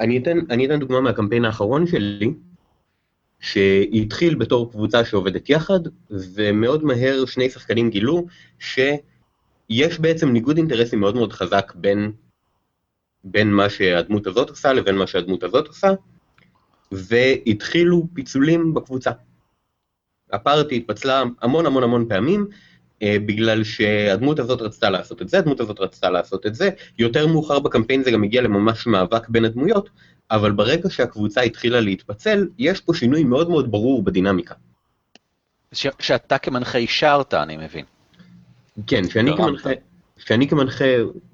אני 0.00 0.18
אתן, 0.18 0.38
אני 0.50 0.66
אתן 0.66 0.80
דוגמה 0.80 1.00
מהקמפיין 1.00 1.44
האחרון 1.44 1.86
שלי, 1.86 2.32
שהתחיל 3.40 4.34
בתור 4.34 4.70
קבוצה 4.70 5.04
שעובדת 5.04 5.50
יחד, 5.50 5.80
ומאוד 6.10 6.84
מהר 6.84 7.24
שני 7.26 7.50
שחקנים 7.50 7.90
גילו 7.90 8.26
שיש 8.58 10.00
בעצם 10.00 10.28
ניגוד 10.28 10.56
אינטרסים 10.56 11.00
מאוד 11.00 11.14
מאוד 11.14 11.32
חזק 11.32 11.72
בין, 11.74 12.12
בין 13.24 13.52
מה 13.52 13.70
שהדמות 13.70 14.26
הזאת 14.26 14.50
עושה 14.50 14.72
לבין 14.72 14.96
מה 14.96 15.06
שהדמות 15.06 15.42
הזאת 15.42 15.66
עושה, 15.66 15.88
והתחילו 16.92 18.06
פיצולים 18.14 18.74
בקבוצה. 18.74 19.10
הפארטי 20.32 20.76
התפצלה 20.76 21.22
המון 21.42 21.66
המון 21.66 21.82
המון 21.82 22.08
פעמים, 22.08 22.46
בגלל 23.04 23.64
שהדמות 23.64 24.38
הזאת 24.38 24.62
רצתה 24.62 24.90
לעשות 24.90 25.22
את 25.22 25.28
זה, 25.28 25.38
הדמות 25.38 25.60
הזאת 25.60 25.80
רצתה 25.80 26.10
לעשות 26.10 26.46
את 26.46 26.54
זה, 26.54 26.70
יותר 26.98 27.26
מאוחר 27.26 27.58
בקמפיין 27.58 28.02
זה 28.02 28.10
גם 28.10 28.24
הגיע 28.24 28.42
לממש 28.42 28.86
מאבק 28.86 29.28
בין 29.28 29.44
הדמויות, 29.44 29.90
אבל 30.30 30.52
ברגע 30.52 30.90
שהקבוצה 30.90 31.40
התחילה 31.40 31.80
להתפצל, 31.80 32.48
יש 32.58 32.80
פה 32.80 32.94
שינוי 32.94 33.24
מאוד 33.24 33.50
מאוד 33.50 33.70
ברור 33.70 34.02
בדינמיקה. 34.02 34.54
ש- 35.72 35.86
שאתה 35.98 36.38
כמנחה 36.38 36.78
אישרת, 36.78 37.34
אני 37.34 37.56
מבין. 37.56 37.84
כן, 38.86 39.08
שאני. 39.08 39.36
כמנחה, 39.36 39.70
שאני 40.18 40.48
כמנחה 40.48 40.84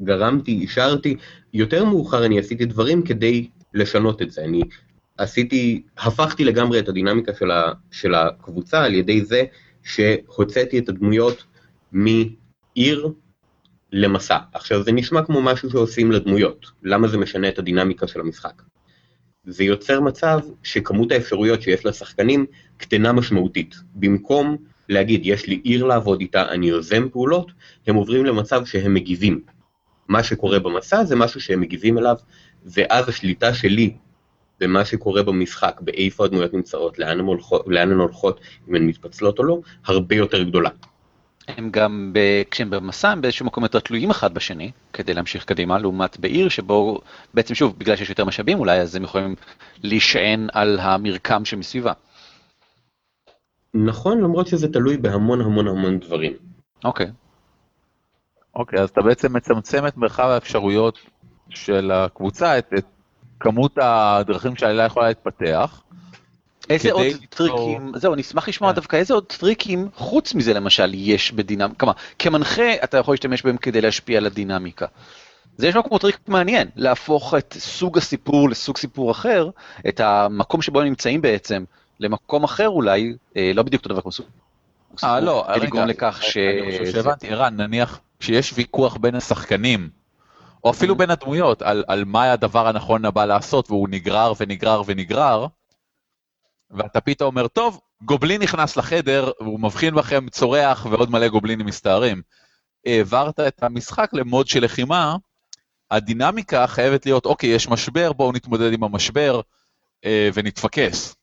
גרמתי, 0.03 0.53
אישרתי, 0.53 1.17
יותר 1.55 1.85
מאוחר 1.85 2.27
אני 2.27 2.39
עשיתי 2.39 2.65
דברים 2.65 3.03
כדי 3.03 3.49
לשנות 3.75 4.23
את 4.23 4.31
זה. 4.31 4.45
אני 4.45 4.61
עשיתי, 5.19 5.83
הפכתי 5.99 6.45
לגמרי 6.45 6.79
את 6.79 6.89
הדינמיקה 6.89 7.33
של, 7.35 7.51
ה, 7.51 7.73
של 7.91 8.15
הקבוצה 8.15 8.85
על 8.85 8.95
ידי 8.95 9.25
זה 9.25 9.45
שהוצאתי 9.83 10.79
את 10.79 10.89
הדמויות 10.89 11.45
מעיר 11.95 13.09
למסע. 13.93 14.39
עכשיו 14.53 14.83
זה 14.83 14.93
נשמע 14.93 15.23
כמו 15.23 15.43
משהו 15.43 15.71
שעושים 15.71 16.13
לדמויות, 16.13 16.67
למה 16.83 17.09
זה 17.09 17.19
משנה 17.19 17.49
את 17.49 17.59
הדינמיקה 17.59 18.07
של 18.07 18.21
המשחק? 18.21 18.63
זה 19.47 19.65
יוצר 19.65 20.01
מצב 20.01 20.39
שכמות 20.63 21.13
האפשרויות 21.13 21.63
שיש 21.63 21.87
לשחקנים 21.87 22.47
קטנה 22.77 23.13
משמעותית. 23.13 23.75
במקום 23.95 24.57
להגיד, 24.89 25.21
יש 25.25 25.47
לי 25.47 25.61
עיר 25.65 25.85
לעבוד 25.85 26.21
איתה, 26.21 26.49
אני 26.49 26.69
יוזם 26.69 27.09
פעולות, 27.09 27.53
הם 27.87 27.95
עוברים 27.95 28.25
למצב 28.25 28.65
שהם 28.65 28.95
מגיבים. 28.95 29.41
מה 30.09 30.23
שקורה 30.23 30.59
במסע 30.59 31.05
זה 31.05 31.17
משהו 31.17 31.41
שהם 31.41 31.61
מגיבים 31.61 31.99
אליו, 31.99 32.17
ואז 32.65 33.09
השליטה 33.09 33.55
שלי 33.55 33.97
במה 34.61 34.85
שקורה 34.85 35.23
במשחק, 35.23 35.81
באיפה 35.81 36.25
הדמויות 36.25 36.55
נמצאות, 36.55 36.99
לאן 36.99 37.21
הן 37.21 37.25
הולכות, 37.25 37.65
לאן 37.67 37.91
הן 37.91 37.99
הולכות, 37.99 38.41
אם 38.69 38.75
הן 38.75 38.87
מתפצלות 38.87 39.39
או 39.39 39.45
לא, 39.45 39.61
הרבה 39.85 40.17
יותר 40.17 40.43
גדולה. 40.43 40.71
הם 41.49 41.71
גם, 41.71 42.11
ב... 42.15 42.19
כשהם 42.51 42.71
במסע, 42.71 43.11
הם 43.11 43.21
באיזשהו 43.21 43.47
מקום 43.47 43.65
יותר 43.65 43.81
תלויים 43.81 44.11
אחד 44.11 44.35
בשני, 44.35 44.71
כדי 44.93 45.15
להמשיך 45.15 45.45
קדימה, 45.45 45.79
לעומת 45.79 46.19
בעיר 46.19 46.49
שבו, 46.49 47.01
בעצם 47.35 47.55
שוב, 47.55 47.79
בגלל 47.79 47.97
שיש 47.97 48.09
יותר 48.09 48.25
משאבים 48.25 48.59
אולי, 48.59 48.81
אז 48.81 48.97
הם 48.97 49.03
יכולים 49.03 49.35
להישען 49.83 50.47
על 50.53 50.79
המרקם 50.81 51.45
שמסביבה. 51.45 51.93
נכון, 53.75 54.21
למרות 54.21 54.47
שזה 54.47 54.73
תלוי 54.73 54.97
בהמון 54.97 55.41
המון 55.41 55.69
המון 55.69 55.99
דברים. 55.99 56.33
אוקיי. 56.85 57.11
אוקיי, 58.57 58.81
אז 58.81 58.89
אתה 58.89 59.03
בעצם 59.03 59.37
מצמצם 59.37 59.87
את 59.87 59.97
מרחב 59.97 60.25
האפשרויות 60.29 60.99
של 61.49 61.91
הקבוצה, 61.91 62.59
את, 62.59 62.73
את 62.79 62.85
כמות 63.41 63.79
הדרכים 63.81 64.57
שהעלילה 64.57 64.85
יכולה 64.85 65.09
להתפתח. 65.09 65.83
איזה 66.71 66.93
עוד 66.93 67.07
טריקים, 67.29 67.93
זהו, 67.97 68.15
אני 68.15 68.23
אשמח 68.23 68.49
לשמוע 68.49 68.71
כן. 68.71 68.77
דווקא 68.77 68.97
איזה 68.97 69.15
עוד 69.15 69.25
טריקים, 69.25 69.89
חוץ 69.95 70.35
מזה 70.35 70.55
למשל, 70.55 70.91
יש 70.95 71.33
בדינמיקה, 71.33 71.79
כלומר, 71.79 71.93
כמנחה 72.19 72.75
אתה 72.85 72.99
יכול 72.99 73.13
להשתמש 73.13 73.43
בהם 73.43 73.57
כדי 73.57 73.81
להשפיע 73.81 74.19
על 74.19 74.27
הדינמיקה. 74.27 74.87
זה 75.57 75.69
יש 75.69 75.75
כמו 75.89 75.99
טריק 75.99 76.19
מעניין, 76.27 76.69
להפוך 76.77 77.35
את 77.35 77.57
סוג 77.59 77.99
הסיפור 77.99 78.51
לסוג 78.51 78.77
סיפור 78.77 79.11
אחר, 79.11 79.51
את 79.89 80.01
המקום 80.01 80.63
שבו 80.63 80.81
הם 80.81 80.87
נמצאים 80.87 81.23
בעצם, 81.23 81.65
למקום 82.01 82.45
אחר 82.45 82.69
אולי, 82.69 83.15
אה, 83.37 83.51
לא 83.55 83.63
בדיוק 83.63 83.83
אותו 83.83 83.95
דבר 83.95 84.01
כמו 84.01 84.13
סוג 84.13 84.27
אה, 85.05 85.21
לא, 85.21 85.45
רגע, 85.49 85.65
לגרום 85.65 85.87
לכך 85.87 86.23
ש... 86.23 86.37
אני 86.37 86.79
חושב 86.79 86.93
שהבנתי, 86.93 87.29
ערן, 87.29 87.57
נניח 87.57 88.01
שיש 88.21 88.53
ויכוח 88.57 88.97
בין 88.97 89.15
השחקנים, 89.15 89.89
או 90.65 90.71
אפילו 90.71 90.97
בין 90.97 91.11
הדמויות, 91.11 91.63
על, 91.63 91.85
על 91.87 92.05
מה 92.05 92.33
הדבר 92.33 92.69
הנכון 92.69 93.05
הבא 93.05 93.25
לעשות, 93.25 93.71
והוא 93.71 93.89
נגרר 93.89 94.33
ונגרר 94.41 94.83
ונגרר, 94.87 95.47
ואתה 96.75 97.01
פתאום 97.01 97.37
אומר, 97.37 97.49
טוב, 97.49 97.81
גובלין 98.03 98.43
נכנס 98.43 98.77
לחדר, 98.77 99.31
והוא 99.41 99.61
מבחין 99.61 99.95
בכם, 99.95 100.29
צורח, 100.29 100.87
ועוד 100.91 101.11
מלא 101.11 101.29
גובלינים 101.29 101.67
מסתערים. 101.67 102.23
העברת 102.87 103.41
את 103.41 103.63
המשחק 103.63 104.11
למוד 104.13 104.47
של 104.49 104.65
לחימה, 104.65 105.17
הדינמיקה 105.91 106.67
חייבת 106.67 107.07
להיות, 107.07 107.27
אוקיי, 107.27 107.51
יש 107.51 107.69
משבר, 107.69 108.13
בואו 108.13 108.33
נתמודד 108.33 108.73
עם 108.73 108.85
המשבר, 108.85 109.41
אה, 110.05 110.29
ונתפקס. 110.35 111.17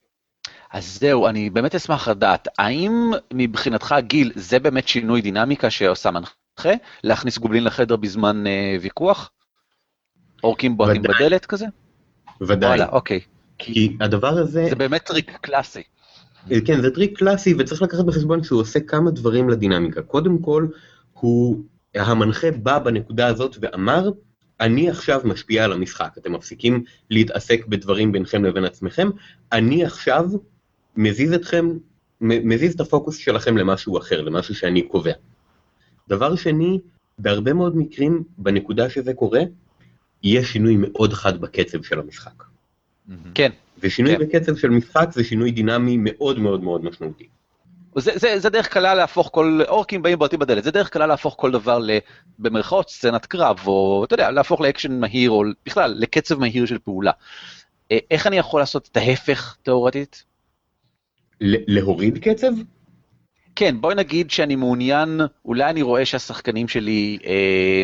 אז 0.71 0.97
זהו, 0.99 1.27
אני 1.27 1.49
באמת 1.49 1.75
אשמח 1.75 2.07
לדעת, 2.07 2.47
האם 2.57 3.11
מבחינתך, 3.33 3.95
גיל, 3.99 4.31
זה 4.35 4.59
באמת 4.59 4.87
שינוי 4.87 5.21
דינמיקה 5.21 5.69
שעושה 5.69 6.11
מנחה? 6.11 6.71
להכניס 7.03 7.37
גובלין 7.37 7.63
לחדר 7.63 7.95
בזמן 7.95 8.47
אה, 8.47 8.75
ויכוח? 8.81 9.31
אורקים 10.43 10.77
בועטים. 10.77 11.01
בדלת 11.01 11.45
כזה? 11.45 11.65
ודאי. 12.41 12.69
וואלה, 12.69 12.87
אוקיי. 12.89 13.19
כי 13.63 13.97
הדבר 13.99 14.27
הזה, 14.27 14.65
זה 14.69 14.75
באמת 14.75 15.03
טריק 15.03 15.31
קלאסי. 15.41 15.83
כן, 16.65 16.81
זה 16.81 16.91
טריק 16.91 17.17
קלאסי 17.17 17.53
וצריך 17.57 17.81
לקחת 17.81 18.05
בחשבון 18.05 18.43
שהוא 18.43 18.61
עושה 18.61 18.79
כמה 18.79 19.11
דברים 19.11 19.49
לדינמיקה. 19.49 20.01
קודם 20.01 20.37
כל, 20.37 20.67
הוא, 21.13 21.63
המנחה 21.95 22.51
בא 22.51 22.79
בנקודה 22.79 23.27
הזאת 23.27 23.57
ואמר, 23.61 24.11
אני 24.59 24.89
עכשיו 24.89 25.21
משפיע 25.23 25.63
על 25.63 25.73
המשחק, 25.73 26.15
אתם 26.17 26.33
מפסיקים 26.33 26.83
להתעסק 27.09 27.65
בדברים 27.65 28.11
ביניכם 28.11 28.45
לבין 28.45 28.65
עצמכם, 28.65 29.09
אני 29.51 29.85
עכשיו 29.85 30.25
מזיז 30.95 31.33
אתכם, 31.33 31.77
מזיז 32.21 32.73
את 32.73 32.79
הפוקוס 32.79 33.17
שלכם 33.17 33.57
למשהו 33.57 33.97
אחר, 33.97 34.21
למשהו 34.21 34.55
שאני 34.55 34.81
קובע. 34.81 35.13
דבר 36.09 36.35
שני, 36.35 36.79
בהרבה 37.19 37.53
מאוד 37.53 37.77
מקרים, 37.77 38.23
בנקודה 38.37 38.89
שזה 38.89 39.13
קורה, 39.13 39.41
יש 40.23 40.51
שינוי 40.51 40.77
מאוד 40.79 41.13
חד 41.13 41.41
בקצב 41.41 41.83
של 41.83 41.99
המשחק. 41.99 42.50
כן. 43.35 43.51
ושינוי 43.79 44.17
כן. 44.17 44.19
בקצב 44.19 44.55
של 44.55 44.69
משחק 44.69 45.07
זה 45.11 45.23
שינוי 45.23 45.51
דינמי 45.51 45.97
מאוד 45.99 46.39
מאוד 46.39 46.63
מאוד 46.63 46.85
משמעותי. 46.85 47.27
זה, 47.95 48.11
זה, 48.15 48.39
זה 48.39 48.49
דרך 48.49 48.67
קלה 48.67 48.95
להפוך 48.95 49.29
כל, 49.33 49.59
אורקים 49.67 50.01
באים 50.01 50.19
בועטים 50.19 50.39
בדלת, 50.39 50.63
זה 50.63 50.71
דרך 50.71 50.89
קלה 50.89 51.07
להפוך 51.07 51.35
כל 51.37 51.51
דבר 51.51 51.79
ל, 51.79 51.91
במרכאות, 52.39 52.89
סצנת 52.89 53.25
קרב, 53.25 53.59
או 53.67 54.03
אתה 54.07 54.13
יודע, 54.13 54.31
להפוך 54.31 54.61
לאקשן 54.61 54.99
מהיר, 54.99 55.31
או 55.31 55.43
בכלל, 55.65 55.95
לקצב 55.97 56.39
מהיר 56.39 56.65
של 56.65 56.79
פעולה. 56.79 57.11
אה, 57.91 57.97
איך 58.11 58.27
אני 58.27 58.37
יכול 58.37 58.59
לעשות 58.61 58.89
את 58.91 58.97
ההפך, 58.97 59.57
תאורטית? 59.63 60.23
להוריד 61.41 62.17
קצב? 62.17 62.51
כן, 63.55 63.81
בואי 63.81 63.95
נגיד 63.95 64.31
שאני 64.31 64.55
מעוניין, 64.55 65.21
אולי 65.45 65.69
אני 65.69 65.81
רואה 65.81 66.05
שהשחקנים 66.05 66.67
שלי, 66.67 67.17
אה, 67.25 67.83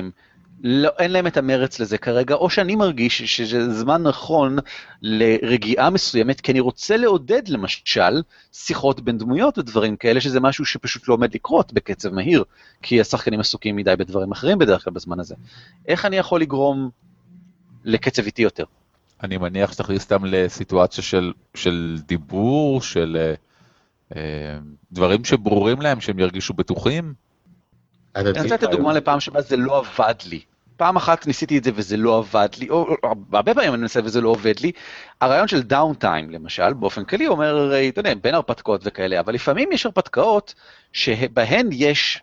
לא, 0.64 0.90
אין 1.00 1.12
להם 1.12 1.28
את 1.28 1.38
המרץ 1.38 1.80
לזה 1.80 1.98
כרגע, 1.98 2.36
או 2.36 2.50
שאני 2.50 2.76
מרגיש 2.76 3.22
שזה 3.22 3.74
זמן 3.74 4.04
נכון 4.04 4.58
לרגיעה 5.02 5.90
מסוימת, 5.90 6.42
כי 6.42 6.52
אני 6.52 6.60
רוצה 6.60 6.98
לעודד 6.98 7.48
למשל 7.48 8.22
שיחות 8.52 9.02
בין 9.02 9.18
דמויות 9.18 9.58
ודברים 9.58 9.96
כאלה, 9.96 10.22
שזה 10.22 10.40
משהו 10.40 10.66
שפשוט 10.66 11.08
לא 11.08 11.14
עומד 11.14 11.36
לקרות 11.36 11.74
בקצב 11.74 12.14
מהיר, 12.14 12.44
כי 12.82 13.02
השחקנים 13.02 13.40
עסוקים 13.40 13.76
מדי 13.76 13.96
בדברים 13.96 14.32
אחרים 14.32 14.58
בדרך 14.58 14.84
כלל 14.84 14.94
בזמן 14.94 15.20
הזה. 15.20 15.36
איך 15.88 16.06
אני 16.06 16.18
יכול 16.18 16.42
לגרום 16.42 16.90
לקצב 17.84 18.26
איטי 18.26 18.42
יותר? 18.42 18.64
אני 19.24 19.38
מניח 19.38 19.74
שתכניס 19.74 20.04
אותם 20.04 20.26
לסיטואציה 20.26 21.04
של, 21.04 21.34
של 21.56 21.98
דיבור, 22.08 22.82
של 22.82 23.18
אה, 23.20 23.34
אה, 24.16 24.60
דברים 24.92 25.26
שברורים 25.26 25.82
להם, 25.82 26.02
שהם 26.02 26.20
ירגישו 26.20 26.54
בטוחים. 26.54 27.14
אני 28.18 28.30
רוצה 28.30 28.56
לתת. 28.56 28.70
דוגמה 28.70 28.94
לפעם 28.94 29.20
שבה 29.20 29.42
זה 29.42 29.58
לא 29.58 29.78
עבד 29.78 30.16
לי. 30.30 30.42
פעם 30.78 30.96
אחת 30.96 31.28
ניסיתי 31.28 31.58
את 31.58 31.64
זה 31.64 31.72
וזה 31.76 31.98
לא 31.98 32.18
עבד 32.18 32.50
לי, 32.58 32.70
או, 32.70 32.96
הרבה 33.34 33.54
פעמים 33.54 33.74
אני 33.74 33.82
מנסה 33.82 34.00
וזה 34.04 34.22
לא 34.22 34.30
עובד 34.30 34.60
לי. 34.60 34.72
הרעיון 35.22 35.48
של 35.48 35.62
downtime 35.62 36.30
למשל, 36.30 36.74
באופן 36.74 37.04
כללי 37.04 37.28
אומר, 37.28 37.58
הרי, 37.58 37.90
אתה 37.90 38.00
יודע, 38.00 38.14
בין 38.22 38.36
הרפתקאות 38.36 38.82
וכאלה, 38.84 39.20
אבל 39.20 39.34
לפעמים 39.34 39.70
יש 39.72 39.86
הרפתקאות 39.86 40.54
שבהן 40.94 41.70
יש 41.72 42.22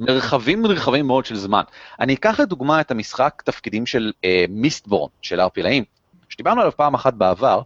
מרחבים 0.00 0.66
רחבים 0.66 1.06
מאוד 1.06 1.24
של 1.24 1.36
זמן. 1.36 1.62
אני 2.00 2.14
אקח 2.14 2.40
לדוגמה 2.40 2.80
את 2.80 2.90
המשחק 2.90 3.42
תפקידים 3.44 3.86
של 3.86 4.12
אה, 4.24 4.44
מיסטבורן, 4.48 5.10
של 5.22 5.40
הערפילאים, 5.40 5.84
שדיברנו 6.28 6.60
עליו 6.60 6.72
פעם 6.76 6.94
אחת 6.94 7.14
בעבר, 7.14 7.62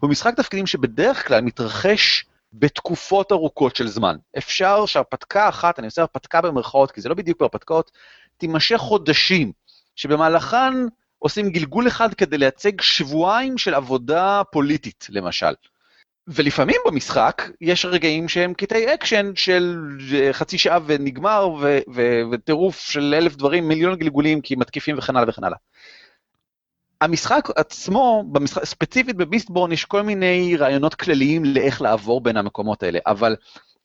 הוא 0.00 0.10
משחק 0.10 0.34
תפקידים 0.34 0.66
שבדרך 0.66 1.28
כלל 1.28 1.40
מתרחש 1.40 2.24
בתקופות 2.58 3.32
ארוכות 3.32 3.76
של 3.76 3.88
זמן. 3.88 4.16
אפשר 4.38 4.86
שהרפתקה 4.86 5.48
אחת, 5.48 5.78
אני 5.78 5.86
עושה 5.86 6.02
הרפתקה 6.02 6.40
במרכאות, 6.40 6.92
כי 6.92 7.00
זה 7.00 7.08
לא 7.08 7.14
בדיוק 7.14 7.42
הרפתקאות, 7.42 7.90
תימשך 8.36 8.76
חודשים, 8.76 9.52
שבמהלכן 9.96 10.72
עושים 11.18 11.50
גלגול 11.50 11.88
אחד 11.88 12.14
כדי 12.14 12.38
לייצג 12.38 12.80
שבועיים 12.80 13.58
של 13.58 13.74
עבודה 13.74 14.42
פוליטית, 14.52 15.06
למשל. 15.10 15.54
ולפעמים 16.28 16.76
במשחק 16.86 17.42
יש 17.60 17.84
רגעים 17.84 18.28
שהם 18.28 18.54
קטעי 18.54 18.94
אקשן 18.94 19.32
של 19.34 19.76
חצי 20.32 20.58
שעה 20.58 20.78
ונגמר, 20.86 21.48
וטירוף 22.32 22.80
של 22.80 23.14
אלף 23.16 23.36
דברים, 23.36 23.68
מיליון 23.68 23.96
גלגולים, 23.96 24.40
כי 24.40 24.56
מתקיפים 24.56 24.98
וכן 24.98 25.16
הלאה 25.16 25.28
וכן 25.28 25.44
הלאה. 25.44 25.58
המשחק 27.00 27.48
עצמו, 27.56 28.24
במשחק, 28.32 28.64
ספציפית 28.64 29.16
במיסטבורן 29.16 29.72
יש 29.72 29.84
כל 29.84 30.02
מיני 30.02 30.56
רעיונות 30.56 30.94
כלליים 30.94 31.44
לאיך 31.44 31.82
לעבור 31.82 32.20
בין 32.20 32.36
המקומות 32.36 32.82
האלה, 32.82 32.98
אבל 33.06 33.36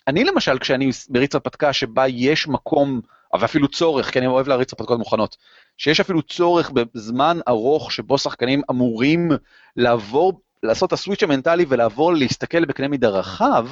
אני 0.08 0.24
למשל, 0.24 0.60
כשאני 0.60 0.90
מריץ 1.10 1.36
הרפתקה 1.36 1.74
שבה 1.74 2.08
יש 2.08 2.48
מקום, 2.48 3.02
ואפילו 3.40 3.68
צורך, 3.68 4.12
כי 4.12 4.20
אני 4.20 4.28
אוהב 4.28 4.48
להריץ 4.48 4.74
הרפתקאות 4.74 5.00
מוכנות, 5.00 5.38
שיש 5.78 6.00
אפילו 6.00 6.22
צורך 6.22 6.72
בזמן 6.72 7.40
ארוך 7.48 7.92
שבו 7.92 8.18
שחקנים 8.18 8.62
אמורים 8.72 9.32
לעבור, 9.76 10.42
לעשות 10.64 10.88
את 10.88 10.94
הסוויץ' 10.94 11.24
המנטלי 11.24 11.66
ולעבור 11.68 12.14
להסתכל 12.14 12.66
בקנה 12.66 12.88
מידה 12.88 13.10
רחב, 13.10 13.68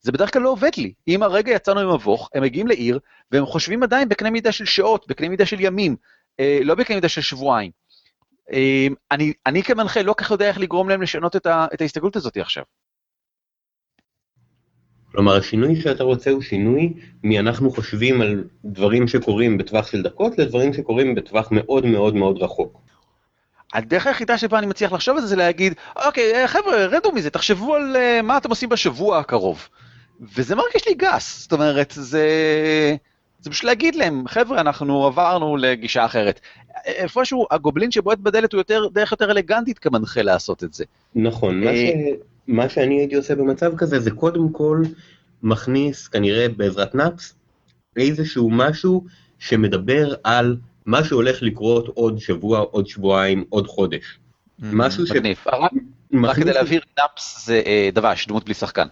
זה 0.00 0.12
בדרך 0.12 0.32
כלל 0.32 0.42
לא 0.42 0.50
עובד 0.50 0.70
לי. 0.76 0.92
אם 1.08 1.22
הרגע 1.22 1.52
יצאנו 1.52 1.80
עם 1.80 1.94
מבוך, 1.94 2.30
הם 2.34 2.42
מגיעים 2.42 2.66
לעיר, 2.66 2.98
והם 3.32 3.46
חושבים 3.46 3.82
עדיין 3.82 4.08
בקנה 4.08 4.30
מידה 4.30 4.52
של 4.52 4.64
שעות, 4.64 5.06
בקנה 5.08 5.28
מידה 5.28 5.46
של 5.46 5.60
ימים, 5.60 5.96
אה, 6.40 6.58
לא 6.62 6.74
בקנה 6.74 6.96
מידה 6.96 7.08
של 7.08 7.20
שבועיים. 7.20 7.81
אה, 8.52 8.86
אני, 9.10 9.32
אני 9.46 9.62
כמנחה 9.62 10.02
לא 10.02 10.14
כך 10.16 10.30
יודע 10.30 10.48
איך 10.48 10.58
לגרום 10.58 10.88
להם 10.88 11.02
לשנות 11.02 11.36
את, 11.36 11.46
ה, 11.46 11.66
את 11.74 11.80
ההסתגלות 11.80 12.16
הזאת 12.16 12.36
עכשיו. 12.36 12.62
כלומר, 15.12 15.36
השינוי 15.36 15.80
שאתה 15.80 16.04
רוצה 16.04 16.30
הוא 16.30 16.42
שינוי 16.42 16.92
מאנחנו 17.24 17.70
חושבים 17.70 18.20
על 18.20 18.44
דברים 18.64 19.08
שקורים 19.08 19.58
בטווח 19.58 19.86
של 19.86 20.02
דקות 20.02 20.38
לדברים 20.38 20.72
שקורים 20.72 21.14
בטווח 21.14 21.48
מאוד 21.50 21.86
מאוד 21.86 22.14
מאוד 22.14 22.42
רחוק. 22.42 22.80
הדרך 23.74 24.06
היחידה 24.06 24.38
שבה 24.38 24.58
אני 24.58 24.66
מצליח 24.66 24.92
לחשוב 24.92 25.16
על 25.16 25.22
זה 25.22 25.28
זה 25.28 25.36
להגיד, 25.36 25.74
אוקיי, 26.06 26.34
אה, 26.34 26.48
חבר'ה, 26.48 26.86
רדו 26.86 27.12
מזה, 27.12 27.30
תחשבו 27.30 27.74
על 27.74 27.96
uh, 27.96 28.22
מה 28.22 28.36
אתם 28.36 28.50
עושים 28.50 28.68
בשבוע 28.68 29.18
הקרוב. 29.18 29.68
וזה 30.20 30.54
מרגיש 30.54 30.88
לי 30.88 30.94
גס, 30.94 31.40
זאת 31.42 31.52
אומרת, 31.52 31.92
זה... 31.96 32.26
זה 33.42 33.50
פשוט 33.50 33.64
להגיד 33.64 33.94
להם, 33.94 34.28
חבר'ה, 34.28 34.60
אנחנו 34.60 35.06
עברנו 35.06 35.56
לגישה 35.56 36.04
אחרת. 36.04 36.40
איפשהו, 36.86 37.46
הגובלין 37.50 37.90
שבועט 37.90 38.18
בדלת 38.18 38.52
הוא 38.52 38.60
יותר, 38.60 38.88
דרך 38.92 39.12
יותר 39.12 39.30
אלגנטית 39.30 39.78
כמנחה 39.78 40.22
לעשות 40.22 40.64
את 40.64 40.74
זה. 40.74 40.84
נכון, 41.14 41.64
מה, 41.64 41.70
ש... 41.70 41.78
מה 42.46 42.68
שאני 42.68 42.98
הייתי 42.98 43.14
עושה 43.14 43.34
במצב 43.34 43.76
כזה 43.76 44.00
זה 44.00 44.10
קודם 44.10 44.52
כל 44.52 44.82
מכניס, 45.42 46.08
כנראה 46.08 46.48
בעזרת 46.48 46.94
נאפס, 46.94 47.34
איזשהו 47.96 48.50
משהו 48.50 49.04
שמדבר 49.38 50.14
על 50.24 50.56
מה 50.86 51.04
שהולך 51.04 51.42
לקרות 51.42 51.88
עוד 51.88 52.18
שבוע, 52.18 52.58
עוד 52.58 52.86
שבועיים, 52.86 53.44
עוד 53.48 53.66
חודש. 53.66 54.18
משהו 54.58 55.06
ש... 55.06 55.10
רק- 56.24 56.36
כדי 56.36 56.52
להבהיר, 56.52 56.82
נאפס 56.98 57.46
זה 57.46 57.62
אה, 57.66 57.88
דבש, 57.92 58.26
דמות 58.26 58.44
בלי 58.44 58.54
שחקן. 58.54 58.86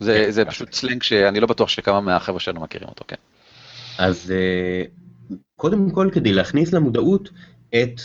זה 0.00 0.30
כן. 0.44 0.50
פשוט 0.50 0.72
סלנג 0.72 1.02
שאני 1.02 1.40
לא 1.40 1.46
בטוח 1.46 1.68
שכמה 1.68 2.00
מהחבר'ה 2.00 2.40
שלנו 2.40 2.60
מכירים 2.60 2.88
אותו, 2.88 3.04
כן. 3.08 3.16
אז 3.98 4.30
אה, 4.30 4.82
קודם 5.56 5.90
כל 5.90 6.08
כדי 6.12 6.32
להכניס 6.32 6.72
למודעות 6.72 7.30
את 7.70 8.00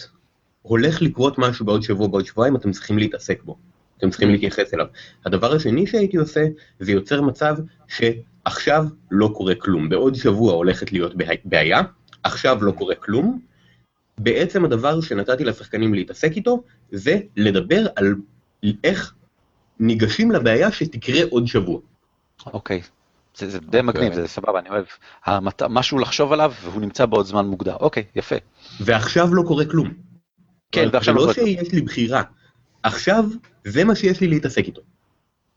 הולך 0.61 1.01
לקרות 1.01 1.37
משהו 1.37 1.65
בעוד 1.65 1.81
שבוע, 1.83 2.07
בעוד 2.07 2.25
שבועיים, 2.25 2.55
אתם 2.55 2.71
צריכים 2.71 2.97
להתעסק 2.97 3.43
בו. 3.43 3.57
אתם 3.97 4.09
צריכים 4.09 4.29
להתייחס 4.29 4.73
אליו. 4.73 4.85
הדבר 5.25 5.53
השני 5.53 5.87
שהייתי 5.87 6.17
עושה, 6.17 6.45
זה 6.79 6.91
יוצר 6.91 7.21
מצב 7.21 7.55
שעכשיו 7.87 8.85
לא 9.11 9.31
קורה 9.35 9.55
כלום. 9.55 9.89
בעוד 9.89 10.15
שבוע 10.15 10.53
הולכת 10.53 10.91
להיות 10.91 11.15
בעי- 11.15 11.37
בעיה, 11.45 11.81
עכשיו 12.23 12.63
לא 12.63 12.71
קורה 12.71 12.95
כלום. 12.95 13.39
בעצם 14.17 14.65
הדבר 14.65 15.01
שנתתי 15.01 15.43
לשחקנים 15.43 15.93
להתעסק 15.93 16.31
איתו, 16.35 16.63
זה 16.91 17.19
לדבר 17.37 17.85
על 17.95 18.15
איך 18.83 19.13
ניגשים 19.79 20.31
לבעיה 20.31 20.71
שתקרה 20.71 21.21
עוד 21.29 21.47
שבוע. 21.47 21.79
אוקיי. 22.45 22.81
זה, 23.35 23.49
זה 23.49 23.59
די 23.59 23.81
מגניב, 23.81 24.13
זה 24.13 24.27
סבבה, 24.27 24.59
אני 24.59 24.69
אוהב. 24.69 24.85
המת... 25.25 25.63
משהו 25.63 25.99
לחשוב 25.99 26.33
עליו 26.33 26.53
והוא 26.61 26.81
נמצא 26.81 27.05
בעוד 27.05 27.25
זמן 27.25 27.45
מוגדר. 27.45 27.75
אוקיי, 27.79 28.03
יפה. 28.15 28.35
ועכשיו 28.79 29.33
לא 29.33 29.43
קורה 29.47 29.65
כלום. 29.65 29.93
כן, 30.71 30.89
ועכשיו 30.93 31.13
זה 31.13 31.19
לא 31.19 31.27
לא 31.27 31.33
קורה 31.33 31.47
שיש 31.47 31.71
לי 31.71 31.81
בחירה. 31.81 32.21
עכשיו, 32.83 33.25
זה 33.63 33.83
מה 33.83 33.95
שיש 33.95 34.21
לי 34.21 34.27
להתעסק 34.27 34.65
איתו. 34.65 34.81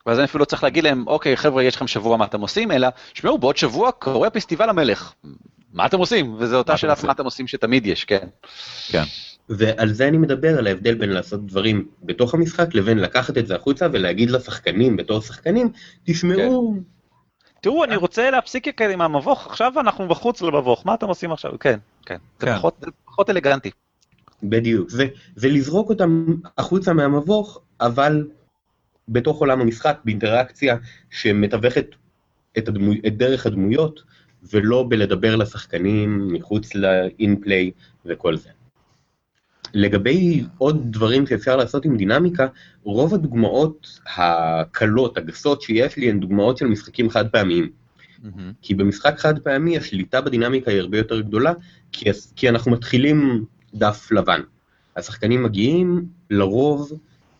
ואז 0.07 0.19
אני 0.19 0.25
אפילו 0.25 0.41
לא 0.41 0.45
צריך 0.45 0.63
להגיד 0.63 0.85
להם, 0.85 1.05
אוקיי, 1.07 1.37
חבר'ה, 1.37 1.63
יש 1.63 1.77
לכם 1.77 1.87
שבוע, 1.87 2.17
מה 2.17 2.25
אתם 2.25 2.41
עושים? 2.41 2.73
אלא, 2.73 2.89
שמעו, 3.15 3.39
בעוד 3.39 3.57
שבוע 3.57 3.93
קורה 3.93 4.31
פסטיבל 4.31 4.69
המלך. 4.69 5.13
מה 5.73 5.87
אתם 5.87 5.99
עושים? 5.99 6.35
וזו 6.39 6.57
אותה 6.57 6.73
עושים? 6.73 6.91
מה 7.05 7.13
אתם 7.13 7.25
עושים 7.25 7.49
שתמיד 7.49 7.87
יש, 7.87 8.05
כן. 8.05 8.27
כן. 8.89 9.03
ועל 9.49 9.93
זה 9.93 10.09
אני 10.09 10.19
מדבר, 10.19 10.59
על 10.59 10.67
ההבדל 10.67 10.95
בין 10.95 11.11
לעשות 11.11 11.47
דברים 11.47 11.89
בתוך 12.03 12.35
המשחק, 12.35 12.75
לבין 12.75 12.99
לקחת 12.99 13.39
את 13.39 13.47
זה 13.47 13.57
החוצה 13.57 13.87
ולהגיד 13.93 14.31
לשחקנים, 14.31 14.97
בתור 14.97 15.21
שחקנים, 15.21 15.71
תשמעו, 16.05 16.77
תראו, 17.61 17.85
אני 17.85 17.97
רוצה 17.97 18.31
להפסיק 18.31 18.67
עם 18.91 19.01
המבוך, 19.01 19.47
עכשיו 19.47 19.73
אנחנו 19.81 20.09
בחוץ 20.09 20.43
למבוך, 20.43 20.87
מה 20.87 20.95
אתם 20.95 21.07
עושים 21.07 21.33
עכשיו? 21.33 21.59
כן, 21.59 21.79
כן. 22.07 22.17
זה 22.41 22.47
כן. 22.47 22.53
זה 22.81 22.87
פחות 23.05 23.31
אלגנטי. 23.31 23.71
בדיוק, 24.43 24.91
זה, 24.91 25.07
זה 25.37 25.49
לזרוק 25.49 25.91
אותם 25.91 26.27
החוצה 26.59 26.93
מהמבוך, 26.93 27.61
אבל 27.81 28.27
בתוך 29.09 29.39
עולם 29.39 29.61
המשחק, 29.61 29.99
באינטראקציה 30.05 30.77
שמתווכת 31.11 31.87
את, 32.59 32.69
הדמו, 32.69 32.93
את 33.07 33.17
דרך 33.17 33.47
הדמויות, 33.47 34.03
ולא 34.53 34.87
בלדבר 34.89 35.37
לשחקנים 35.37 36.33
מחוץ 36.33 36.75
לאינפליי 36.75 37.71
וכל 38.07 38.37
זה. 38.37 38.49
לגבי 39.75 40.45
עוד 40.59 40.93
דברים 40.93 41.27
שאפשר 41.27 41.57
לעשות 41.57 41.85
עם 41.85 41.97
דינמיקה, 41.97 42.47
רוב 42.83 43.15
הדוגמאות 43.15 44.01
הקלות, 44.17 45.17
הגסות 45.17 45.63
שיש 45.63 45.97
לי, 45.97 46.11
הן 46.11 46.21
דוגמאות 46.21 46.57
של 46.57 46.67
משחקים 46.67 47.11
חד 47.11 47.29
פעמיים. 47.29 47.71
מהמם. 48.23 48.53
כי 48.63 48.75
במשחק 48.75 49.15
חד 49.19 49.39
פעמי 49.39 49.77
השליטה 49.77 50.21
בדינמיקה 50.21 50.71
היא 50.71 50.81
הרבה 50.81 50.99
יותר 50.99 51.21
גדולה, 51.21 51.53
כי, 51.93 52.11
כי 52.37 52.49
אנחנו 52.49 52.71
מתחילים 52.71 53.45
דף 53.75 54.09
לבן. 54.13 54.41
השחקנים 54.97 55.43
מגיעים, 55.43 56.07
לרוב 56.31 56.93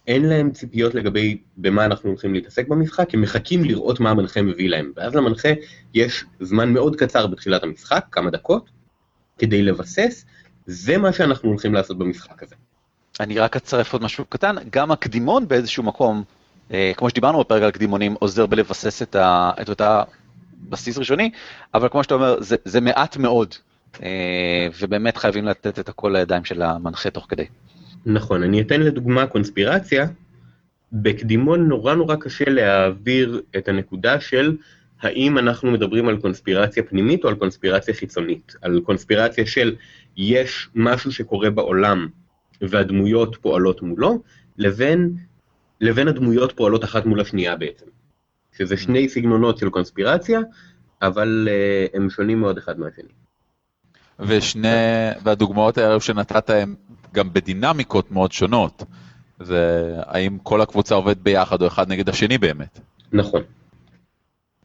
אין 0.07 0.25
להם 0.25 0.51
ציפיות 0.51 0.95
לגבי 0.95 1.39
במה 1.57 1.85
אנחנו 1.85 2.09
הולכים 2.09 2.35
להתעסק 2.35 2.69
במשחק, 2.69 3.15
הם 3.15 3.21
מחכים 3.21 3.65
לראות 3.65 4.01
מה 4.01 4.11
המנחה 4.11 4.43
מביא 4.43 4.69
להם. 4.69 4.93
ואז 4.97 5.15
למנחה 5.15 5.49
יש 5.95 6.25
זמן 6.41 6.73
מאוד 6.73 6.97
קצר 6.97 7.27
בתחילת 7.27 7.63
המשחק, 7.63 8.05
כמה 8.13 8.31
דקות, 8.31 8.71
כדי 9.39 9.63
לבסס, 9.63 10.25
זה 10.71 10.99
מה 10.99 11.13
שאנחנו 11.13 11.49
הולכים 11.49 11.75
לעשות 11.75 11.99
במשחק 11.99 12.43
הזה. 12.43 12.55
אני 13.21 13.39
רק 13.39 13.57
אצרף 13.57 13.93
עוד 13.93 14.03
משהו 14.03 14.25
קטן, 14.29 14.57
גם 14.71 14.91
הקדימון 14.91 15.49
באיזשהו 15.49 15.83
מקום, 15.83 16.23
אה, 16.73 16.93
כמו 16.97 17.11
שדיברנו 17.11 17.41
בפרק 17.41 17.63
על 17.63 17.71
קדימונים, 17.71 18.15
עוזר 18.19 18.47
בלבסס 18.47 19.03
את, 19.03 19.15
ה, 19.15 19.51
את 19.63 19.69
אותה 19.69 20.03
בסיס 20.69 20.99
ראשוני, 20.99 21.31
אבל 21.75 21.89
כמו 21.89 22.03
שאתה 22.03 22.15
אומר, 22.15 22.43
זה, 22.43 22.57
זה 22.65 22.81
מעט 22.81 23.17
מאוד, 23.17 23.55
אה, 24.03 24.69
ובאמת 24.81 25.17
חייבים 25.17 25.45
לתת 25.45 25.79
את 25.79 25.89
הכל 25.89 26.11
לידיים 26.17 26.45
של 26.45 26.63
המנחה 26.63 27.11
תוך 27.11 27.27
כדי. 27.29 27.45
נכון, 28.07 28.43
אני 28.43 28.61
אתן 28.61 28.81
לדוגמה 28.81 29.27
קונספירציה. 29.27 30.07
בקדימון 30.93 31.69
נורא 31.69 31.95
נורא 31.95 32.17
קשה 32.17 32.45
להעביר 32.51 33.43
את 33.57 33.69
הנקודה 33.69 34.21
של 34.21 34.57
האם 35.03 35.39
אנחנו 35.39 35.71
מדברים 35.71 36.09
על 36.09 36.17
קונספירציה 36.17 36.83
פנימית 36.83 37.25
או 37.25 37.29
על 37.29 37.35
קונספירציה 37.35 37.95
חיצונית. 37.95 38.55
על 38.63 38.81
קונספירציה 38.81 39.47
של 39.47 39.77
יש 40.17 40.69
משהו 40.75 41.13
שקורה 41.13 41.51
בעולם 41.51 42.09
והדמויות 42.61 43.37
פועלות 43.37 43.83
מולו, 43.83 44.23
לבין, 44.59 45.17
לבין 45.81 46.09
הדמויות 46.09 46.53
פועלות 46.53 46.85
אחת 46.85 47.07
מול 47.07 47.21
השנייה 47.21 47.57
בעצם. 47.57 47.87
שזה 48.57 48.77
שני 48.77 49.09
סגנונות 49.09 49.59
של 49.59 49.71
קונספירציה, 49.71 50.41
אבל 51.03 51.49
uh, 51.49 51.97
הם 51.97 52.11
שונים 52.11 52.41
מאוד 52.41 52.59
אחד 52.59 52.79
מהשני. 52.79 53.09
ושני, 54.21 54.69
והדוגמאות 55.23 55.79
האלו 55.79 56.01
שנתת 56.01 56.51
הם 56.51 56.75
גם 57.15 57.33
בדינמיקות 57.33 58.11
מאוד 58.11 58.33
שונות. 58.33 58.83
זה 59.41 59.95
האם 60.07 60.39
כל 60.43 60.61
הקבוצה 60.61 60.95
עובדת 60.95 61.17
ביחד 61.17 61.63
או 61.63 61.67
אחד 61.67 61.89
נגד 61.89 62.09
השני 62.09 62.39
באמת. 62.39 62.81
נכון. 63.13 63.43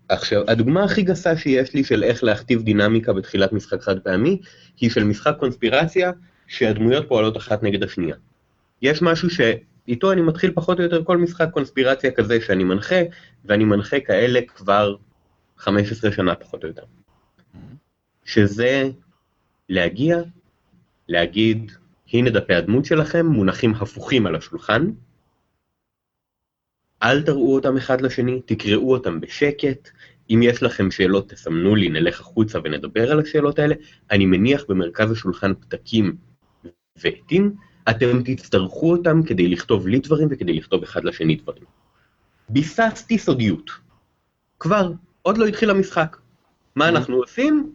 עכשיו, 0.09 0.43
הדוגמה 0.47 0.83
הכי 0.83 1.01
גסה 1.01 1.37
שיש 1.37 1.73
לי 1.73 1.83
של 1.83 2.03
איך 2.03 2.23
להכתיב 2.23 2.61
דינמיקה 2.61 3.13
בתחילת 3.13 3.53
משחק 3.53 3.81
חד 3.81 3.99
פעמי, 3.99 4.39
היא 4.79 4.89
של 4.89 5.03
משחק 5.03 5.35
קונספירציה 5.39 6.11
שהדמויות 6.47 7.07
פועלות 7.07 7.37
אחת 7.37 7.63
נגד 7.63 7.83
השנייה. 7.83 8.15
יש 8.81 9.01
משהו 9.01 9.29
שאיתו 9.29 10.11
אני 10.11 10.21
מתחיל 10.21 10.51
פחות 10.53 10.79
או 10.79 10.83
יותר 10.83 11.03
כל 11.03 11.17
משחק 11.17 11.49
קונספירציה 11.51 12.11
כזה 12.11 12.41
שאני 12.41 12.63
מנחה, 12.63 13.01
ואני 13.45 13.63
מנחה 13.63 13.99
כאלה 13.99 14.39
כבר 14.55 14.95
15 15.57 16.11
שנה 16.11 16.35
פחות 16.35 16.63
או 16.63 16.67
יותר. 16.67 16.83
שזה 18.25 18.89
להגיע, 19.69 20.17
להגיד, 21.09 21.71
הנה 22.13 22.29
דפי 22.29 22.53
הדמות 22.53 22.85
שלכם, 22.85 23.25
מונחים 23.25 23.73
הפוכים 23.75 24.25
על 24.25 24.35
השולחן. 24.35 24.87
אל 27.03 27.21
תראו 27.21 27.55
אותם 27.55 27.77
אחד 27.77 28.01
לשני, 28.01 28.41
תקראו 28.45 28.91
אותם 28.91 29.19
בשקט. 29.19 29.89
אם 30.29 30.39
יש 30.43 30.63
לכם 30.63 30.91
שאלות, 30.91 31.29
תסמנו 31.29 31.75
לי, 31.75 31.89
נלך 31.89 32.19
החוצה 32.19 32.59
ונדבר 32.63 33.11
על 33.11 33.19
השאלות 33.19 33.59
האלה. 33.59 33.75
אני 34.11 34.25
מניח 34.25 34.63
במרכז 34.69 35.11
השולחן 35.11 35.53
פתקים 35.53 36.15
ועטים, 36.97 37.55
אתם 37.89 38.23
תצטרכו 38.23 38.91
אותם 38.91 39.23
כדי 39.23 39.47
לכתוב 39.47 39.87
לי 39.87 39.99
דברים 39.99 40.27
וכדי 40.31 40.53
לכתוב 40.53 40.83
אחד 40.83 41.03
לשני 41.03 41.35
דברים. 41.35 41.63
ביססתי 42.49 43.17
סודיות. 43.17 43.71
כבר, 44.59 44.91
עוד 45.21 45.37
לא 45.37 45.45
התחיל 45.45 45.69
המשחק. 45.69 46.17
מה 46.75 46.89
אנחנו 46.89 47.15
עושים? 47.15 47.73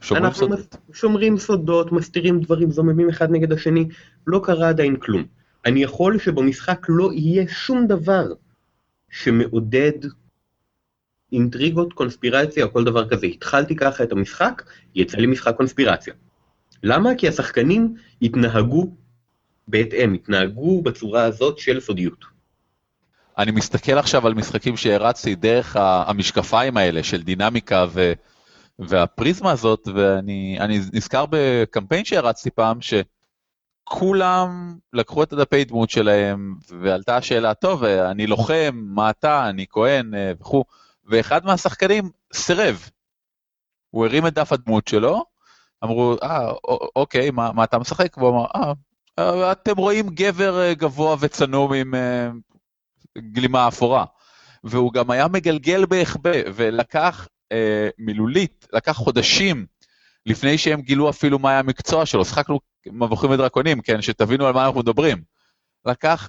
שומרים 0.00 0.24
אנחנו 0.24 0.40
סודות. 0.40 0.58
מס- 0.58 0.96
שומרים 1.00 1.38
סודות, 1.38 1.92
מסתירים 1.92 2.40
דברים, 2.40 2.70
זוממים 2.70 3.08
אחד 3.08 3.30
נגד 3.30 3.52
השני, 3.52 3.88
לא 4.26 4.40
קרה 4.44 4.68
עדיין 4.68 4.96
כלום. 4.96 5.37
אני 5.66 5.82
יכול 5.82 6.18
שבמשחק 6.18 6.86
לא 6.88 7.12
יהיה 7.12 7.48
שום 7.48 7.86
דבר 7.86 8.24
שמעודד 9.10 9.92
אינטריגות, 11.32 11.92
קונספירציה 11.92 12.64
או 12.64 12.72
כל 12.72 12.84
דבר 12.84 13.08
כזה. 13.08 13.26
התחלתי 13.26 13.76
ככה 13.76 14.04
את 14.04 14.12
המשחק, 14.12 14.62
יצא 14.94 15.18
לי 15.18 15.26
משחק 15.26 15.56
קונספירציה. 15.56 16.14
למה? 16.82 17.10
כי 17.18 17.28
השחקנים 17.28 17.94
התנהגו 18.22 18.90
בהתאם, 19.68 20.14
התנהגו 20.14 20.82
בצורה 20.82 21.24
הזאת 21.24 21.58
של 21.58 21.80
סודיות. 21.80 22.24
אני 23.38 23.50
מסתכל 23.50 23.98
עכשיו 23.98 24.26
על 24.26 24.34
משחקים 24.34 24.76
שהרצתי 24.76 25.34
דרך 25.34 25.76
המשקפיים 25.80 26.76
האלה 26.76 27.02
של 27.02 27.22
דינמיקה 27.22 27.86
ו, 27.90 28.12
והפריזמה 28.78 29.50
הזאת, 29.50 29.88
ואני 29.94 30.56
אני 30.60 30.80
נזכר 30.92 31.24
בקמפיין 31.30 32.04
שהרצתי 32.04 32.50
פעם, 32.50 32.80
שכולם 33.88 34.78
לקחו 34.92 35.22
את 35.22 35.32
הדפי 35.32 35.64
דמות 35.64 35.90
שלהם, 35.90 36.54
ועלתה 36.80 37.16
השאלה, 37.16 37.54
טוב, 37.54 37.84
אני 37.84 38.26
לוחם, 38.26 38.70
מה 38.72 39.10
אתה, 39.10 39.48
אני 39.48 39.66
כהן 39.70 40.14
אה, 40.14 40.32
וכו', 40.40 40.64
ואחד 41.06 41.44
מהשחקנים 41.44 42.10
סירב. 42.32 42.90
הוא 43.90 44.06
הרים 44.06 44.26
את 44.26 44.34
דף 44.34 44.52
הדמות 44.52 44.88
שלו, 44.88 45.24
אמרו, 45.84 46.16
אה, 46.22 46.52
אוקיי, 46.96 47.30
מה, 47.30 47.52
מה 47.52 47.64
אתה 47.64 47.78
משחק? 47.78 48.16
והוא 48.16 48.30
אמר, 48.30 48.46
אה, 48.56 48.72
אה, 49.18 49.52
אתם 49.52 49.76
רואים 49.76 50.08
גבר 50.08 50.60
אה, 50.60 50.74
גבוה 50.74 51.16
וצנום 51.20 51.72
עם 51.72 51.94
אה, 51.94 52.30
גלימה 53.18 53.68
אפורה. 53.68 54.04
והוא 54.64 54.92
גם 54.92 55.10
היה 55.10 55.28
מגלגל 55.28 55.86
בהיחבא, 55.86 56.30
ולקח 56.54 57.28
אה, 57.52 57.88
מילולית, 57.98 58.66
לקח 58.72 58.92
חודשים 58.92 59.66
לפני 60.28 60.58
שהם 60.58 60.80
גילו 60.80 61.10
אפילו 61.10 61.38
מה 61.38 61.50
היה 61.50 61.58
המקצוע 61.58 62.06
שלו. 62.06 62.24
שחקנו 62.24 62.60
מבוכים 62.86 63.30
ודרקונים, 63.30 63.80
כן, 63.80 64.02
שתבינו 64.02 64.46
על 64.46 64.54
מה 64.54 64.66
אנחנו 64.66 64.80
מדברים. 64.80 65.22
לקח 65.86 66.28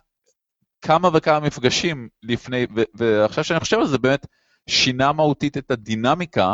כמה 0.81 1.09
וכמה 1.13 1.39
מפגשים 1.39 2.09
לפני, 2.23 2.65
ו- 2.75 2.83
ועכשיו 2.93 3.43
שאני 3.43 3.59
חושב 3.59 3.79
על 3.79 3.87
זה, 3.87 3.97
באמת 3.97 4.25
שינה 4.69 5.11
מהותית 5.11 5.57
את 5.57 5.71
הדינמיקה 5.71 6.53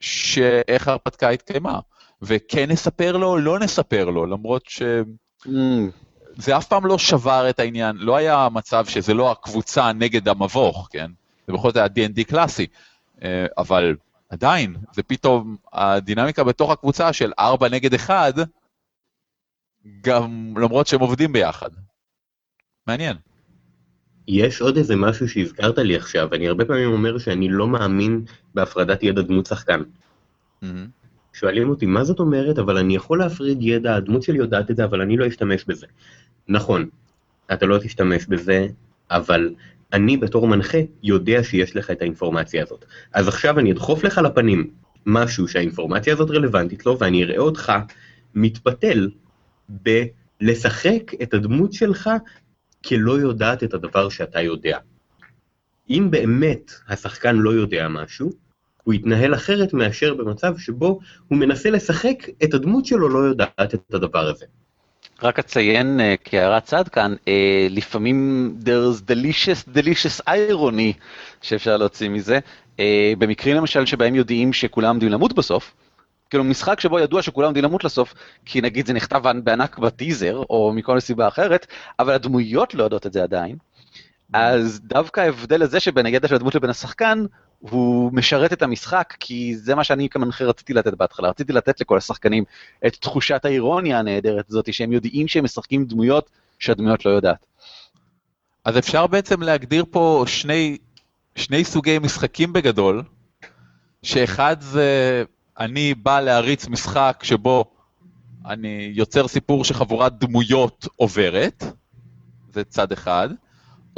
שאיך 0.00 0.88
ההרפתקה 0.88 1.28
התקיימה. 1.28 1.80
וכן 2.22 2.70
נספר 2.70 3.16
לו, 3.16 3.38
לא 3.38 3.58
נספר 3.58 4.04
לו, 4.04 4.26
למרות 4.26 4.62
ש... 4.66 4.82
Mm, 5.46 5.50
זה 6.36 6.56
אף 6.56 6.66
פעם 6.66 6.86
לא 6.86 6.98
שבר 6.98 7.50
את 7.50 7.58
העניין, 7.58 7.96
לא 7.96 8.16
היה 8.16 8.48
מצב 8.52 8.86
שזה 8.86 9.14
לא 9.14 9.32
הקבוצה 9.32 9.92
נגד 9.92 10.28
המבוך, 10.28 10.88
כן? 10.90 11.10
זה 11.46 11.52
בכל 11.52 11.68
זאת 11.68 11.76
היה 11.76 12.08
D&D 12.08 12.24
קלאסי, 12.24 12.66
אה, 13.22 13.46
אבל 13.58 13.96
עדיין, 14.30 14.76
זה 14.92 15.02
פתאום 15.02 15.56
הדינמיקה 15.72 16.44
בתוך 16.44 16.70
הקבוצה 16.70 17.12
של 17.12 17.32
4 17.38 17.68
נגד 17.68 17.94
1, 17.94 18.34
גם 20.00 20.54
למרות 20.56 20.86
שהם 20.86 21.00
עובדים 21.00 21.32
ביחד. 21.32 21.70
מעניין. 22.86 23.16
יש 24.28 24.60
עוד 24.60 24.76
איזה 24.76 24.96
משהו 24.96 25.28
שהזכרת 25.28 25.78
לי 25.78 25.96
עכשיו, 25.96 26.34
אני 26.34 26.48
הרבה 26.48 26.64
פעמים 26.64 26.92
אומר 26.92 27.18
שאני 27.18 27.48
לא 27.48 27.68
מאמין 27.68 28.24
בהפרדת 28.54 29.02
ידע 29.02 29.22
דמות 29.22 29.46
שחקן. 29.46 29.82
מהמם. 30.62 30.88
שואלים 31.32 31.68
אותי, 31.68 31.86
מה 31.86 32.04
זאת 32.04 32.18
אומרת, 32.18 32.58
אבל 32.58 32.78
אני 32.78 32.96
יכול 32.96 33.18
להפריד 33.18 33.58
ידע, 33.60 33.94
הדמות 33.96 34.22
שלי 34.22 34.38
יודעת 34.38 34.70
את 34.70 34.76
זה, 34.76 34.84
אבל 34.84 35.00
אני 35.00 35.16
לא 35.16 35.28
אשתמש 35.28 35.64
בזה. 35.64 35.86
נכון, 36.48 36.88
אתה 37.52 37.66
לא 37.66 37.78
תשתמש 37.78 38.26
בזה, 38.26 38.66
אבל 39.10 39.54
אני 39.92 40.16
בתור 40.16 40.48
מנחה 40.48 40.78
יודע 41.02 41.42
שיש 41.44 41.76
לך 41.76 41.90
את 41.90 42.02
האינפורמציה 42.02 42.62
הזאת. 42.62 42.84
אז 43.12 43.28
עכשיו 43.28 43.58
אני 43.58 43.72
אדחוף 43.72 44.04
לך 44.04 44.18
לפנים 44.18 44.70
משהו 45.06 45.48
שהאינפורמציה 45.48 46.12
הזאת 46.12 46.30
רלוונטית 46.30 46.86
לו, 46.86 46.98
ואני 46.98 47.24
אראה 47.24 47.38
אותך 47.38 47.72
מתפתל 48.34 49.10
בלשחק 49.68 51.12
את 51.22 51.34
הדמות 51.34 51.72
שלך 51.72 52.10
כלא 52.86 53.18
יודעת 53.18 53.64
את 53.64 53.74
הדבר 53.74 54.08
שאתה 54.08 54.40
יודע. 54.40 54.78
אם 55.90 56.08
באמת 56.10 56.70
השחקן 56.88 57.36
לא 57.36 57.50
יודע 57.50 57.88
משהו, 57.88 58.30
הוא 58.84 58.94
יתנהל 58.94 59.34
אחרת 59.34 59.72
מאשר 59.72 60.14
במצב 60.14 60.58
שבו 60.58 61.00
הוא 61.28 61.38
מנסה 61.38 61.70
לשחק 61.70 62.26
את 62.44 62.54
הדמות 62.54 62.86
שלו 62.86 63.08
לא 63.08 63.18
יודעת 63.18 63.74
את 63.74 63.94
הדבר 63.94 64.28
הזה. 64.28 64.46
רק 65.22 65.38
אציין 65.38 66.00
אה, 66.00 66.14
כהערת 66.24 66.64
צד 66.64 66.88
כאן, 66.88 67.14
אה, 67.28 67.66
לפעמים 67.70 68.50
there's 68.64 69.10
delicious 69.10 69.76
delicious 69.76 70.28
irony 70.28 70.92
שאפשר 71.42 71.76
להוציא 71.76 72.08
מזה. 72.08 72.38
אה, 72.80 73.12
במקרים 73.18 73.56
למשל 73.56 73.86
שבהם 73.86 74.14
יודעים 74.14 74.52
שכולם 74.52 74.88
עומדים 74.88 75.08
למות 75.08 75.32
בסוף, 75.32 75.74
כאילו 76.30 76.44
משחק 76.44 76.80
שבו 76.80 76.98
ידוע 76.98 77.22
שכולם 77.22 77.46
עומדים 77.46 77.64
למות 77.64 77.84
לסוף, 77.84 78.14
כי 78.44 78.60
נגיד 78.60 78.86
זה 78.86 78.92
נכתב 78.92 79.22
בענק 79.44 79.78
בטיזר, 79.78 80.42
או 80.50 80.72
מכל 80.74 81.00
סיבה 81.00 81.28
אחרת, 81.28 81.66
אבל 81.98 82.12
הדמויות 82.12 82.74
לא 82.74 82.84
יודעות 82.84 83.06
את 83.06 83.12
זה 83.12 83.22
עדיין. 83.22 83.56
אז 84.32 84.80
דווקא 84.84 85.20
ההבדל 85.20 85.62
הזה 85.62 85.80
שבין 85.80 86.06
הידע 86.06 86.28
של 86.28 86.34
הדמות 86.34 86.54
לבין 86.54 86.70
השחקן, 86.70 87.24
הוא 87.58 88.12
משרת 88.12 88.52
את 88.52 88.62
המשחק, 88.62 89.14
כי 89.20 89.56
זה 89.56 89.74
מה 89.74 89.84
שאני 89.84 90.08
כמנחה 90.08 90.44
רציתי 90.44 90.74
לתת 90.74 90.94
בהתחלה. 90.94 91.28
רציתי 91.28 91.52
לתת 91.52 91.80
לכל 91.80 91.96
השחקנים 91.96 92.44
את 92.86 92.96
תחושת 92.96 93.44
האירוניה 93.44 93.98
הנהדרת 93.98 94.48
הזאת, 94.48 94.74
שהם 94.74 94.92
יודעים 94.92 95.28
שהם 95.28 95.44
משחקים 95.44 95.84
דמויות 95.84 96.30
שהדמויות 96.58 97.04
לא 97.04 97.10
יודעת. 97.10 97.46
אז 98.64 98.78
אפשר 98.78 99.06
בעצם 99.06 99.42
להגדיר 99.42 99.84
פה 99.90 100.24
שני, 100.26 100.78
שני 101.34 101.64
סוגי 101.64 101.98
משחקים 101.98 102.52
בגדול, 102.52 103.02
שאחד 104.02 104.56
זה 104.60 105.24
אני 105.58 105.94
בא 105.94 106.20
להריץ 106.20 106.68
משחק 106.68 107.20
שבו 107.22 107.64
אני 108.46 108.92
יוצר 108.94 109.28
סיפור 109.28 109.64
שחבורת 109.64 110.18
דמויות 110.18 110.86
עוברת, 110.96 111.64
זה 112.52 112.64
צד 112.64 112.92
אחד, 112.92 113.28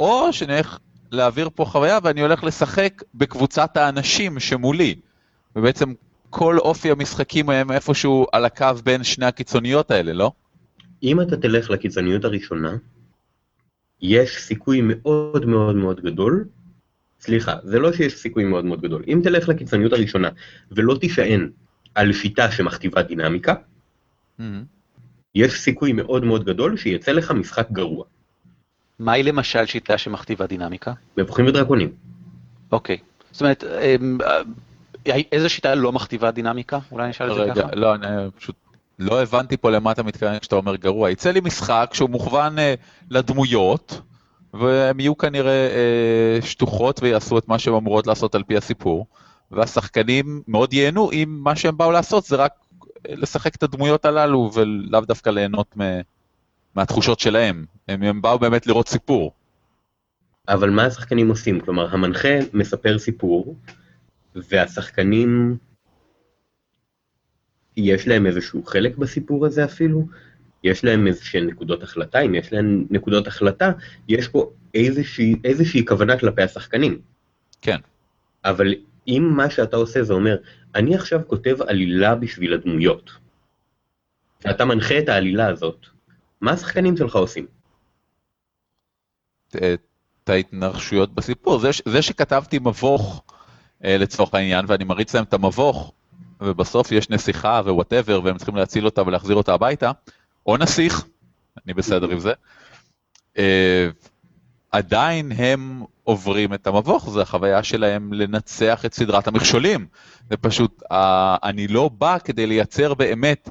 או 0.03 0.33
שאני 0.33 0.53
הולך 0.53 0.79
להעביר 1.11 1.49
פה 1.55 1.65
חוויה 1.65 1.99
ואני 2.03 2.21
הולך 2.21 2.43
לשחק 2.43 3.03
בקבוצת 3.15 3.77
האנשים 3.77 4.39
שמולי, 4.39 4.95
ובעצם 5.55 5.93
כל 6.29 6.57
אופי 6.57 6.91
המשחקים 6.91 7.49
הם 7.49 7.71
איפשהו 7.71 8.25
על 8.31 8.45
הקו 8.45 8.73
בין 8.83 9.03
שני 9.03 9.25
הקיצוניות 9.25 9.91
האלה, 9.91 10.13
לא? 10.13 10.31
אם 11.03 11.21
אתה 11.21 11.37
תלך 11.37 11.69
לקיצוניות 11.69 12.25
הראשונה, 12.25 12.75
יש 14.01 14.37
סיכוי 14.39 14.81
מאוד 14.81 15.45
מאוד 15.45 15.75
מאוד 15.75 16.01
גדול, 16.01 16.45
סליחה, 17.19 17.55
זה 17.63 17.79
לא 17.79 17.93
שיש 17.93 18.17
סיכוי 18.17 18.43
מאוד 18.43 18.65
מאוד 18.65 18.81
גדול, 18.81 19.03
אם 19.07 19.19
תלך 19.23 19.49
לקיצוניות 19.49 19.93
הראשונה 19.93 20.29
ולא 20.71 20.97
תישען 21.01 21.49
על 21.95 22.13
שיטה 22.13 22.51
שמכתיבה 22.51 23.01
דינמיקה, 23.01 23.53
יש 25.35 25.59
סיכוי 25.59 25.93
מאוד 25.93 26.23
מאוד 26.23 26.45
גדול 26.45 26.77
שיצא 26.77 27.11
לך 27.11 27.31
משחק 27.31 27.71
גרוע. 27.71 28.05
מהי 28.99 29.23
למשל 29.23 29.65
שיטה 29.65 29.97
שמכתיבה 29.97 30.47
דינמיקה? 30.47 30.93
מבוכים 31.17 31.47
ודרקונים. 31.47 31.89
אוקיי. 32.71 32.97
זאת 33.31 33.41
אומרת, 33.41 33.63
אמ, 33.63 34.17
אה, 35.07 35.21
איזה 35.31 35.49
שיטה 35.49 35.75
לא 35.75 35.91
מכתיבה 35.91 36.31
דינמיקה? 36.31 36.79
אולי 36.91 37.09
נשאל 37.09 37.31
את 37.31 37.35
זה 37.35 37.41
רגע, 37.41 37.53
ככה. 37.55 37.75
לא, 37.75 37.95
אני 37.95 38.07
פשוט 38.37 38.55
לא 38.99 39.21
הבנתי 39.21 39.57
פה 39.57 39.71
למה 39.71 39.91
אתה 39.91 40.03
מתכוון 40.03 40.39
כשאתה 40.39 40.55
אומר 40.55 40.75
גרוע. 40.75 41.09
יצא 41.11 41.31
לי 41.31 41.39
משחק 41.39 41.89
שהוא 41.93 42.09
מוכוון 42.09 42.59
אה, 42.59 42.73
לדמויות, 43.09 44.01
והן 44.53 44.99
יהיו 44.99 45.17
כנראה 45.17 45.67
אה, 45.67 46.41
שטוחות 46.41 46.99
ויעשו 47.03 47.37
את 47.37 47.47
מה 47.47 47.59
שהן 47.59 47.73
אמורות 47.73 48.07
לעשות 48.07 48.35
על 48.35 48.43
פי 48.43 48.57
הסיפור, 48.57 49.07
והשחקנים 49.51 50.41
מאוד 50.47 50.73
ייהנו 50.73 51.11
אם 51.11 51.39
מה 51.43 51.55
שהם 51.55 51.77
באו 51.77 51.91
לעשות 51.91 52.25
זה 52.25 52.35
רק 52.35 52.51
אה, 53.09 53.13
לשחק 53.15 53.55
את 53.55 53.63
הדמויות 53.63 54.05
הללו, 54.05 54.51
ולאו 54.53 55.01
דווקא 55.01 55.29
ליהנות 55.29 55.77
מ- 55.77 56.01
מהתחושות 56.75 57.19
שלהם. 57.19 57.65
הם, 57.87 58.03
הם 58.03 58.21
באו 58.21 58.39
באמת 58.39 58.67
לראות 58.67 58.87
סיפור. 58.87 59.31
אבל 60.47 60.69
מה 60.69 60.85
השחקנים 60.85 61.29
עושים? 61.29 61.59
כלומר, 61.59 61.93
המנחה 61.93 62.37
מספר 62.53 62.99
סיפור, 62.99 63.55
והשחקנים, 64.35 65.57
יש 67.77 68.07
להם 68.07 68.25
איזשהו 68.25 68.63
חלק 68.63 68.97
בסיפור 68.97 69.45
הזה 69.45 69.65
אפילו? 69.65 70.07
יש 70.63 70.83
להם 70.83 71.07
איזשהן 71.07 71.47
נקודות 71.47 71.83
החלטה? 71.83 72.19
אם 72.19 72.35
יש 72.35 72.53
להם 72.53 72.85
נקודות 72.89 73.27
החלטה, 73.27 73.71
יש 74.07 74.27
פה 74.27 74.51
איזושהי, 74.73 75.35
איזושהי 75.43 75.85
כוונה 75.85 76.19
כלפי 76.19 76.41
השחקנים. 76.41 77.01
כן. 77.61 77.77
אבל 78.45 78.73
אם 79.07 79.33
מה 79.35 79.49
שאתה 79.49 79.77
עושה 79.77 80.03
זה 80.03 80.13
אומר, 80.13 80.35
אני 80.75 80.95
עכשיו 80.95 81.21
כותב 81.27 81.57
עלילה 81.67 82.15
בשביל 82.15 82.53
הדמויות, 82.53 83.11
ואתה 84.45 84.65
מנחה 84.65 84.99
את 84.99 85.09
העלילה 85.09 85.47
הזאת, 85.47 85.85
מה 86.43 86.51
השחקנים 86.51 86.97
שלך 86.97 87.15
עושים? 87.15 87.45
את 89.49 90.29
ההתנרשויות 90.29 91.13
בסיפור. 91.13 91.59
זה, 91.59 91.69
זה 91.85 92.01
שכתבתי 92.01 92.59
מבוך 92.59 93.23
אה, 93.83 93.97
לצורך 93.97 94.33
העניין, 94.33 94.65
ואני 94.67 94.83
מריץ 94.83 95.15
להם 95.15 95.23
את 95.23 95.33
המבוך, 95.33 95.93
ובסוף 96.41 96.91
יש 96.91 97.09
נסיכה 97.09 97.61
ווואטאבר, 97.65 98.21
והם 98.23 98.37
צריכים 98.37 98.55
להציל 98.55 98.85
אותה 98.85 99.01
ולהחזיר 99.01 99.35
אותה 99.35 99.53
הביתה, 99.53 99.91
או 100.45 100.57
נסיך, 100.57 101.05
אני 101.65 101.73
בסדר 101.73 102.09
עם 102.09 102.19
זה. 102.19 102.33
אה, 103.37 103.89
עדיין 104.71 105.31
הם 105.31 105.83
עוברים 106.03 106.53
את 106.53 106.67
המבוך, 106.67 107.09
זו 107.09 107.21
החוויה 107.21 107.63
שלהם 107.63 108.13
לנצח 108.13 108.85
את 108.85 108.93
סדרת 108.93 109.27
המכשולים. 109.27 109.87
זה 110.29 110.37
פשוט, 110.37 110.83
אה, 110.91 111.37
אני 111.43 111.67
לא 111.67 111.89
בא 111.89 112.17
כדי 112.23 112.47
לייצר 112.47 112.93
באמת 112.93 113.49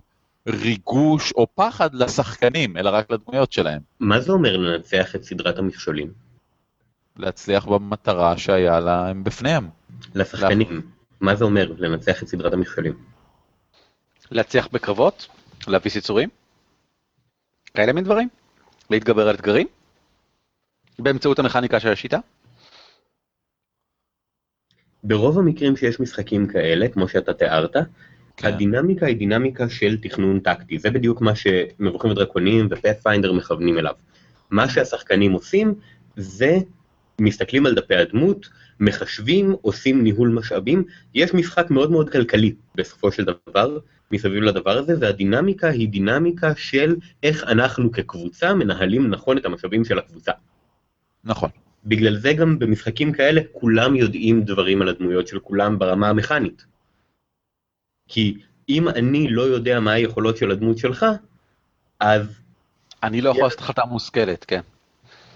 ריגוש 0.48 1.33
או 1.33 1.46
פחד 1.55 1.94
לשחקנים, 1.94 2.76
אלא 2.76 2.90
רק 2.90 3.11
לדמויות 3.11 3.52
שלהם. 3.52 3.81
מה 4.00 4.20
זה 4.20 4.33
אומר 4.33 4.57
לנצח 4.57 5.16
את 5.16 5.24
סדרת 5.24 5.59
המכשולים? 5.59 6.12
להצליח 7.16 7.66
במטרה 7.66 8.38
שהיה 8.38 8.81
להם 8.81 9.24
בפניהם. 9.24 9.68
לשחקנים, 10.14 10.90
מה 11.20 11.35
זה 11.35 11.44
אומר 11.44 11.72
לנצח 11.78 12.22
את 12.22 12.28
סדרת 12.28 12.52
המכשולים? 12.52 12.98
להצליח 14.31 14.68
בקרבות, 14.72 15.28
להביס 15.68 15.96
יצורים, 15.96 16.28
כאלה 17.74 17.92
מין 17.92 18.05
דברים, 18.05 18.28
להתגבר 18.90 19.28
על 19.28 19.35
אתגרים, 19.35 19.66
באמצעות 20.98 21.38
המכניקה 21.38 21.81
של 21.81 21.88
השיטה. 21.88 22.18
ברוב 25.05 25.38
המקרים 25.38 25.76
שיש 25.76 26.00
משחקים 26.00 26.46
כאלה, 26.46 26.88
כמו 26.88 27.09
שאתה 27.09 27.35
תיארת, 27.35 27.76
כן. 28.37 28.49
הדינמיקה 28.49 29.07
היא 29.07 29.16
דינמיקה 29.16 29.68
של 29.68 29.97
תכנון 30.03 30.40
טקטי, 30.40 30.79
זה 30.79 30.90
בדיוק 30.90 31.21
מה 31.21 31.33
שמבוכים 31.35 32.11
ודרקונים 32.11 32.68
ופאת'פיינדר 32.71 33.33
מכוונים 33.33 33.79
אליו. 33.79 33.95
מה 34.51 34.68
שהשחקנים 34.68 35.33
עושים 35.33 35.75
זה 36.16 36.59
מסתכלים 37.21 37.66
על 37.66 37.75
דפי 37.75 37.95
הדמות, 37.97 38.49
מחשבים, 38.81 39.55
עושים 39.62 40.03
ניהול 40.03 40.29
משאבים, 40.29 40.85
יש 41.14 41.35
משחק 41.35 41.71
מאוד 41.71 41.90
מאוד 41.90 42.11
כלכלי 42.11 42.55
בסופו 42.75 43.12
של 43.12 43.25
דבר 43.25 43.79
מסביב 44.12 44.42
לדבר 44.42 44.79
הזה, 44.79 44.95
והדינמיקה 45.01 45.68
היא 45.68 45.88
דינמיקה 45.88 46.53
של 46.57 46.97
איך 47.23 47.45
אנחנו 47.45 47.92
כקבוצה 47.92 48.55
מנהלים 48.55 49.11
נכון 49.11 49.38
את 49.38 49.45
המשאבים 49.45 49.85
של 49.85 49.99
הקבוצה. 49.99 50.33
נכון. 51.25 51.51
בגלל 51.85 52.16
זה 52.16 52.33
גם 52.33 52.59
במשחקים 52.59 53.12
כאלה 53.12 53.40
כולם 53.53 53.97
יודעים 53.97 54.42
דברים 54.42 54.83
על 54.83 54.88
הדמויות 54.88 55.29
של 55.29 55.38
כולם 55.38 55.79
ברמה 55.79 56.09
המכנית. 56.09 56.71
כי 58.12 58.35
אם 58.68 58.88
אני 58.88 59.29
לא 59.31 59.42
יודע 59.42 59.81
מה 59.81 59.92
היכולות 59.92 60.37
של 60.37 60.51
הדמות 60.51 60.79
שלך, 60.79 61.07
אז 62.01 62.40
אני 63.03 63.20
לא 63.20 63.31
יכול 63.31 63.42
לעשות 63.42 63.59
החלטה 63.59 63.85
מושכלת, 63.85 64.44
כן. 64.44 64.61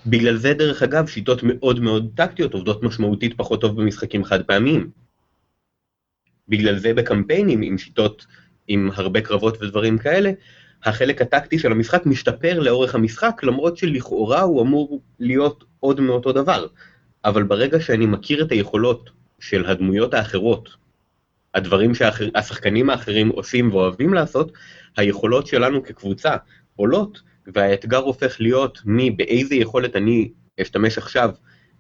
בגלל 0.07 0.37
זה 0.37 0.55
דרך 0.55 0.83
אגב 0.83 1.07
שיטות 1.07 1.43
מאוד 1.43 1.81
מאוד 1.81 2.11
טקטיות 2.15 2.55
עובדות 2.55 2.83
משמעותית 2.83 3.37
פחות 3.37 3.61
טוב 3.61 3.81
במשחקים 3.81 4.25
חד 4.25 4.43
פעמיים. 4.43 4.91
בגלל 6.49 6.79
זה 6.79 6.95
בקמפיינים 6.95 7.63
עם 7.63 7.79
שיטות 7.79 8.27
עם 8.69 8.91
הרבה 8.95 9.21
קרבות 9.21 9.63
ודברים 9.63 9.99
כאלה, 9.99 10.31
החלק 10.85 11.23
הטקטי 11.23 11.59
של 11.59 11.73
המשחק 11.73 12.07
משתפר 12.07 12.61
לאורך 12.61 12.95
המשחק 12.95 13.41
למרות 13.43 13.77
שלכאורה 13.77 14.41
הוא 14.41 14.63
אמור 14.63 15.01
להיות 15.19 15.65
עוד 15.81 16.01
מאותו 16.01 16.33
דבר. 16.33 16.67
אבל 17.25 17.43
ברגע 17.43 17.81
שאני 17.81 18.07
מכיר 18.07 18.45
את 18.45 18.53
היכולות 18.53 19.11
של 19.41 19.67
הדמויות 19.67 20.15
האחרות, 20.15 20.86
הדברים 21.57 21.95
שהשחקנים 21.95 22.91
האחרים 22.91 23.29
עושים 23.29 23.75
ואוהבים 23.75 24.15
לעשות, 24.15 24.53
היכולות 24.97 25.47
שלנו 25.47 25.83
כקבוצה 25.83 26.37
עולות 26.77 27.21
והאתגר 27.47 27.99
הופך 27.99 28.37
להיות 28.41 28.79
מבאיזה 28.85 29.55
יכולת 29.55 29.97
אני 29.97 30.31
אשתמש 30.63 30.99
עכשיו 30.99 31.31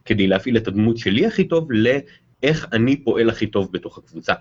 כדי 0.04 0.26
להפעיל 0.26 0.56
את 0.56 0.68
הדמות 0.68 0.98
שלי 0.98 1.26
הכי 1.26 1.44
טוב, 1.44 1.68
לאיך 1.72 2.66
אני 2.72 2.96
פועל 2.96 3.30
הכי 3.30 3.46
טוב 3.46 3.72
בתוך 3.72 3.98
הקבוצה. 3.98 4.32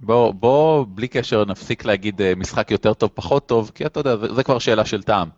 בוא, 0.00 0.34
בוא 0.34 0.86
בלי 0.94 1.08
קשר 1.08 1.44
נפסיק 1.44 1.84
להגיד 1.84 2.22
אה, 2.22 2.32
משחק 2.36 2.70
יותר 2.70 2.94
טוב, 2.94 3.10
פחות 3.14 3.48
טוב, 3.48 3.70
כי 3.74 3.86
אתה 3.86 4.00
יודע, 4.00 4.16
זה, 4.16 4.34
זה 4.34 4.42
כבר 4.42 4.58
שאלה 4.58 4.84
של 4.84 5.02
טעם. 5.02 5.28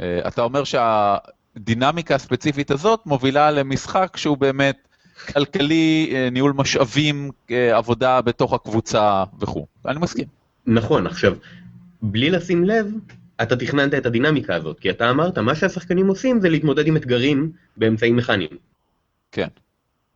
אה, 0.00 0.28
אתה 0.28 0.42
אומר 0.42 0.62
שהדינמיקה 0.64 2.14
הספציפית 2.14 2.70
הזאת 2.70 3.00
מובילה 3.06 3.50
למשחק 3.50 4.16
שהוא 4.16 4.38
באמת 4.38 4.88
כלכלי, 5.32 6.10
אה, 6.14 6.28
ניהול 6.30 6.52
משאבים, 6.56 7.30
עבודה 7.72 8.20
בתוך 8.20 8.52
הקבוצה 8.52 9.24
וכו'. 9.40 9.66
אני 9.86 9.98
מסכים. 9.98 10.26
נכון, 10.66 11.06
עכשיו, 11.06 11.34
בלי 12.02 12.30
לשים 12.30 12.64
לב, 12.64 12.86
אתה 13.42 13.56
תכננת 13.56 13.94
את 13.94 14.06
הדינמיקה 14.06 14.54
הזאת, 14.54 14.80
כי 14.80 14.90
אתה 14.90 15.10
אמרת, 15.10 15.38
מה 15.38 15.54
שהשחקנים 15.54 16.06
עושים 16.06 16.40
זה 16.40 16.48
להתמודד 16.48 16.86
עם 16.86 16.96
אתגרים 16.96 17.52
באמצעים 17.76 18.16
מכניים. 18.16 18.56
כן. 19.32 19.48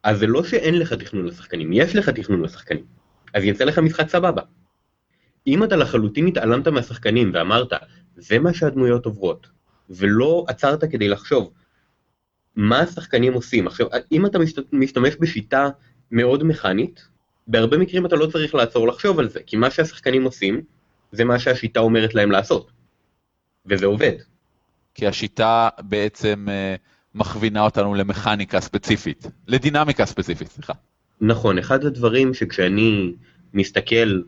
אז 0.03 0.19
זה 0.19 0.27
לא 0.27 0.45
שאין 0.45 0.79
לך 0.79 0.93
תכנון 0.93 1.27
לשחקנים, 1.27 1.73
יש 1.73 1.97
לך 1.97 2.09
תכנון 2.09 2.43
לשחקנים. 2.43 2.85
אז 3.35 3.45
יצא 3.45 3.65
לך 3.65 3.79
משחק 3.79 4.09
סבבה. 4.09 4.43
אם 5.47 5.65
אתה 5.65 5.77
לחלוטין 5.77 6.27
התעלמת 6.27 6.69
מהשחקנים 6.69 7.31
ואמרת, 7.35 7.73
זה 8.17 8.39
מה 8.39 8.55
שהדמויות 8.55 9.07
עוברות, 9.07 9.47
ולא 9.91 10.45
עצרת 10.49 10.85
כדי 10.85 11.09
לחשוב 11.09 11.51
מה 12.57 12.81
השחקנים 12.81 13.33
עושים. 13.33 13.67
עכשיו, 13.67 13.87
אם 14.13 14.27
אתה 14.27 14.39
משתמש 14.73 15.17
בשיטה 15.21 15.69
מאוד 16.11 16.45
מכנית, 16.45 17.09
בהרבה 17.47 17.79
מקרים 17.79 18.07
אתה 18.07 18.17
לא 18.17 18.27
צריך 18.27 18.55
לעצור 18.55 18.89
לחשוב 18.89 19.19
על 19.19 19.29
זה, 19.29 19.41
כי 19.47 19.57
מה 19.57 19.71
שהשחקנים 19.71 20.25
עושים, 20.25 20.63
זה 21.13 21.25
מה 21.25 21.39
שהשיטה 21.39 21.81
אומרת 21.81 22.15
להם 22.15 22.31
לעשות. 22.31 22.71
וזה 23.67 23.87
עובד. 23.87 24.13
כי 24.95 25.07
השיטה 25.07 25.69
בעצם 25.79 26.47
אה, 26.49 26.75
מכווינה 27.15 27.61
אותנו 27.61 27.95
למכניקה 27.95 28.61
ספציפית, 28.61 29.27
לדינמיקה 29.47 30.07
ספציפית, 30.07 30.49
סליחה. 30.49 30.73
נכון, 31.21 31.59
אחד 31.59 31.85
הדברים 31.85 32.35
שכשאני 32.35 33.13
מסתכל 33.55 34.21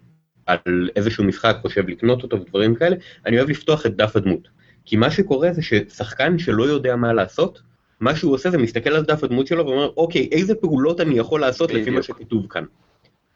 על 0.47 0.91
איזשהו 0.97 1.25
משחק, 1.25 1.57
חושב 1.63 1.89
לקנות 1.89 2.23
אותו 2.23 2.41
ודברים 2.41 2.75
כאלה, 2.75 2.97
אני 3.27 3.39
אוהב 3.39 3.51
לפתוח 3.51 3.87
את 3.87 3.97
דף 3.97 4.17
הדמות. 4.17 4.49
כי 4.85 4.97
מה 4.97 5.11
שקורה 5.11 5.53
זה 5.53 5.63
ששחקן 5.63 6.39
שלא 6.39 6.65
יודע 6.65 6.97
מה 6.97 7.13
לעשות, 7.13 7.61
מה 8.01 8.17
שהוא 8.17 8.35
עושה 8.35 8.51
זה 8.51 8.59
מסתכל 8.59 8.91
על 8.91 9.03
דף 9.03 9.25
הדמות 9.25 9.47
שלו 9.47 9.67
ואומר, 9.67 9.91
אוקיי, 9.97 10.29
איזה 10.33 10.55
פעולות 10.55 11.01
אני 11.01 11.19
יכול 11.19 11.41
לעשות 11.41 11.71
בדיוק. 11.71 11.83
לפי 11.83 11.97
מה 11.97 12.03
שכתוב 12.03 12.47
כאן. 12.51 12.65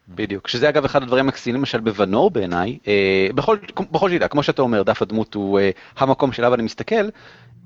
בדיוק, 0.09 0.49
שזה 0.49 0.69
אגב 0.69 0.85
אחד 0.85 1.03
הדברים 1.03 1.25
המקסימים 1.25 1.61
למשל 1.61 1.81
בוונור 1.81 2.31
בעיניי, 2.31 2.79
אה, 2.87 3.29
בכל, 3.35 3.57
בכל 3.93 4.11
שיטה, 4.11 4.29
כמו 4.29 4.43
שאתה 4.43 4.63
אומר, 4.63 4.83
דף 4.83 5.03
הדמות 5.03 5.35
הוא 5.35 5.59
אה, 5.59 5.71
המקום 5.97 6.33
שאליו 6.33 6.55
אני 6.55 6.63
מסתכל, 6.63 7.09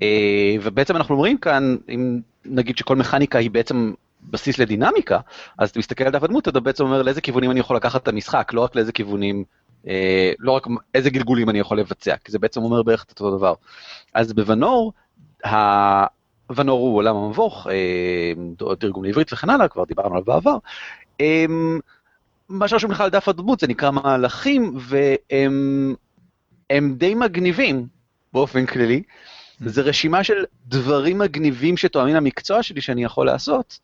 אה, 0.01 0.55
ובעצם 0.61 0.95
אנחנו 0.95 1.15
אומרים 1.15 1.37
כאן, 1.37 1.75
אם 1.89 2.19
נגיד 2.45 2.77
שכל 2.77 2.95
מכניקה 2.95 3.39
היא 3.39 3.51
בעצם 3.51 3.93
בסיס 4.21 4.59
לדינמיקה, 4.59 5.19
אז 5.57 5.69
אתה 5.69 5.79
מסתכל 5.79 6.03
על 6.03 6.11
דף 6.11 6.23
הדמות, 6.23 6.47
אתה 6.47 6.59
בעצם 6.59 6.83
אומר 6.83 7.01
לאיזה 7.01 7.21
כיוונים 7.21 7.51
אני 7.51 7.59
יכול 7.59 7.75
לקחת 7.75 8.03
את 8.03 8.07
המשחק, 8.07 8.51
לא 8.53 8.61
רק 8.61 8.75
לאיזה 8.75 8.91
כיוונים, 8.91 9.43
אה, 9.87 10.31
לא 10.39 10.51
רק 10.51 10.67
איזה 10.93 11.09
גלגולים 11.09 11.49
אני 11.49 11.59
יכול 11.59 11.79
לבצע, 11.79 12.15
כי 12.23 12.31
זה 12.31 12.39
בעצם 12.39 12.61
אומר 12.61 12.83
בערך 12.83 13.03
את 13.03 13.09
אותו 13.09 13.37
דבר. 13.37 13.53
אז 14.13 14.33
בוונור, 14.33 14.93
ונור 16.55 16.79
הוא 16.79 16.97
עולם 16.97 17.15
המבוך, 17.15 17.67
אה, 17.67 18.75
תרגום 18.75 19.03
לעברית 19.03 19.33
וכן 19.33 19.49
הלאה, 19.49 19.67
כבר 19.67 19.83
דיברנו 19.83 20.09
עליו 20.09 20.23
בעבר. 20.25 20.57
אה, 21.21 21.45
מה 22.49 22.67
שרשום 22.67 22.91
לך 22.91 23.01
על 23.01 23.09
דף 23.09 23.29
הדמות 23.29 23.59
זה 23.59 23.67
נקרא 23.67 23.91
מהלכים, 23.91 24.77
והם 26.69 26.93
די 26.93 27.15
מגניבים 27.15 27.87
באופן 28.33 28.65
כללי. 28.65 29.03
זה 29.59 29.81
רשימה 29.81 30.23
של 30.23 30.45
דברים 30.67 31.17
מגניבים 31.17 31.77
שתואמים 31.77 32.15
למקצוע 32.15 32.63
שלי 32.63 32.81
שאני 32.81 33.03
יכול 33.03 33.25
לעשות. 33.25 33.79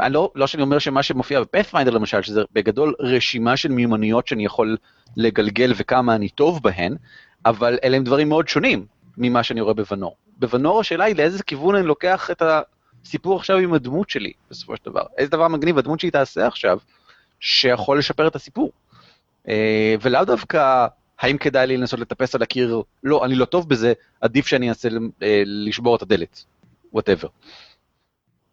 אני 0.00 0.12
לא, 0.12 0.30
לא 0.34 0.46
שאני 0.46 0.62
אומר 0.62 0.78
שמה 0.78 1.02
שמופיע 1.02 1.40
בפאת'פיינדר 1.40 1.90
למשל, 1.90 2.22
שזה 2.22 2.42
בגדול 2.52 2.94
רשימה 3.00 3.56
של 3.56 3.68
מיומנויות 3.68 4.26
שאני 4.26 4.44
יכול 4.44 4.76
לגלגל 5.16 5.72
וכמה 5.76 6.14
אני 6.14 6.28
טוב 6.28 6.62
בהן, 6.62 6.96
אבל 7.46 7.78
אלה 7.84 7.96
הם 7.96 8.04
דברים 8.04 8.28
מאוד 8.28 8.48
שונים 8.48 8.86
ממה 9.20 9.42
שאני 9.42 9.60
רואה 9.60 9.74
בוונור. 9.74 10.16
בוונור 10.36 10.80
השאלה 10.80 11.04
היא 11.04 11.16
לאיזה 11.16 11.42
כיוון 11.42 11.74
אני 11.74 11.86
לוקח 11.86 12.30
את 12.30 12.42
הסיפור 13.04 13.36
עכשיו 13.36 13.56
עם 13.56 13.74
הדמות 13.74 14.10
שלי, 14.10 14.32
בסופו 14.50 14.76
של 14.76 14.82
דבר. 14.84 15.02
איזה 15.18 15.30
דבר 15.30 15.48
מגניב 15.48 15.78
הדמות 15.78 16.00
שהיא 16.00 16.12
תעשה 16.12 16.46
עכשיו, 16.46 16.78
שיכול 17.40 17.98
לשפר 17.98 18.26
את 18.26 18.36
הסיפור. 18.36 18.72
אה, 19.48 19.94
ולאו 20.02 20.24
דווקא 20.24 20.86
האם 21.20 21.38
כדאי 21.38 21.66
לי 21.66 21.76
לנסות 21.76 22.00
לטפס 22.00 22.34
על 22.34 22.42
הקיר, 22.42 22.82
לא, 23.04 23.24
אני 23.24 23.34
לא 23.34 23.44
טוב 23.44 23.68
בזה, 23.68 23.92
עדיף 24.20 24.46
שאני 24.46 24.68
אנסה 24.68 24.88
אה, 25.22 25.42
לשבור 25.46 25.96
את 25.96 26.02
הדלת, 26.02 26.44
whatever. 26.92 27.28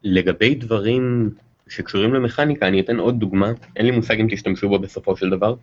לגבי 0.03 0.55
דברים 0.55 1.29
שקשורים 1.67 2.13
למכניקה, 2.13 2.67
אני 2.67 2.81
אתן 2.81 2.99
עוד 2.99 3.19
דוגמה, 3.19 3.51
אין 3.75 3.85
לי 3.85 3.91
מושג 3.91 4.19
אם 4.19 4.27
תשתמשו 4.31 4.69
בו 4.69 4.79
בסופו 4.79 5.17
של 5.17 5.29
דבר. 5.29 5.55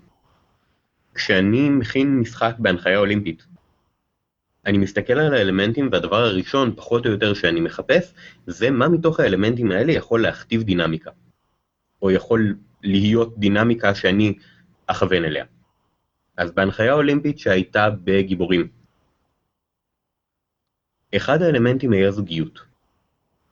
כשאני 1.14 1.68
מכין 1.68 2.18
משחק 2.18 2.54
בהנחיה 2.58 2.98
אולימפית, 2.98 3.46
אני 4.66 4.78
מסתכל 4.78 5.12
על 5.12 5.34
האלמנטים 5.34 5.88
והדבר 5.92 6.16
הראשון, 6.24 6.72
פחות 6.76 7.06
או 7.06 7.10
יותר, 7.10 7.34
שאני 7.34 7.60
מחפש, 7.60 8.14
זה 8.46 8.70
מה 8.70 8.88
מתוך 8.88 9.20
האלמנטים 9.20 9.70
האלה 9.70 9.92
יכול 9.92 10.22
להכתיב 10.22 10.62
דינמיקה. 10.62 11.10
או 12.02 12.10
יכול 12.10 12.56
להיות 12.82 13.38
דינמיקה 13.38 13.94
שאני 13.94 14.34
אכוון 14.86 15.24
אליה. 15.24 15.44
אז 16.36 16.52
בהנחיה 16.52 16.92
אולימפית 16.92 17.38
שהייתה 17.38 17.90
בגיבורים, 18.04 18.68
אחד 21.16 21.42
האלמנטים 21.42 21.92
היה 21.92 22.10
זוגיות. 22.10 22.60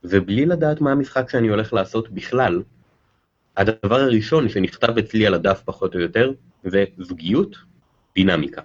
ובלי 0.05 0.47
לדעת 0.47 0.81
מה 0.81 0.93
המשחק 0.93 1.31
שאני 1.31 1.49
הולך 1.49 1.73
לעשות 1.73 2.11
בכלל, 2.11 2.63
הדבר 3.57 4.01
הראשון 4.01 4.49
שנכתב 4.49 4.99
אצלי 4.99 5.27
על 5.27 5.35
הדף 5.35 5.63
פחות 5.65 5.95
או 5.95 6.01
יותר, 6.01 6.33
זה 6.65 6.85
זוגיות, 6.99 7.57
דינמיקה. 8.15 8.63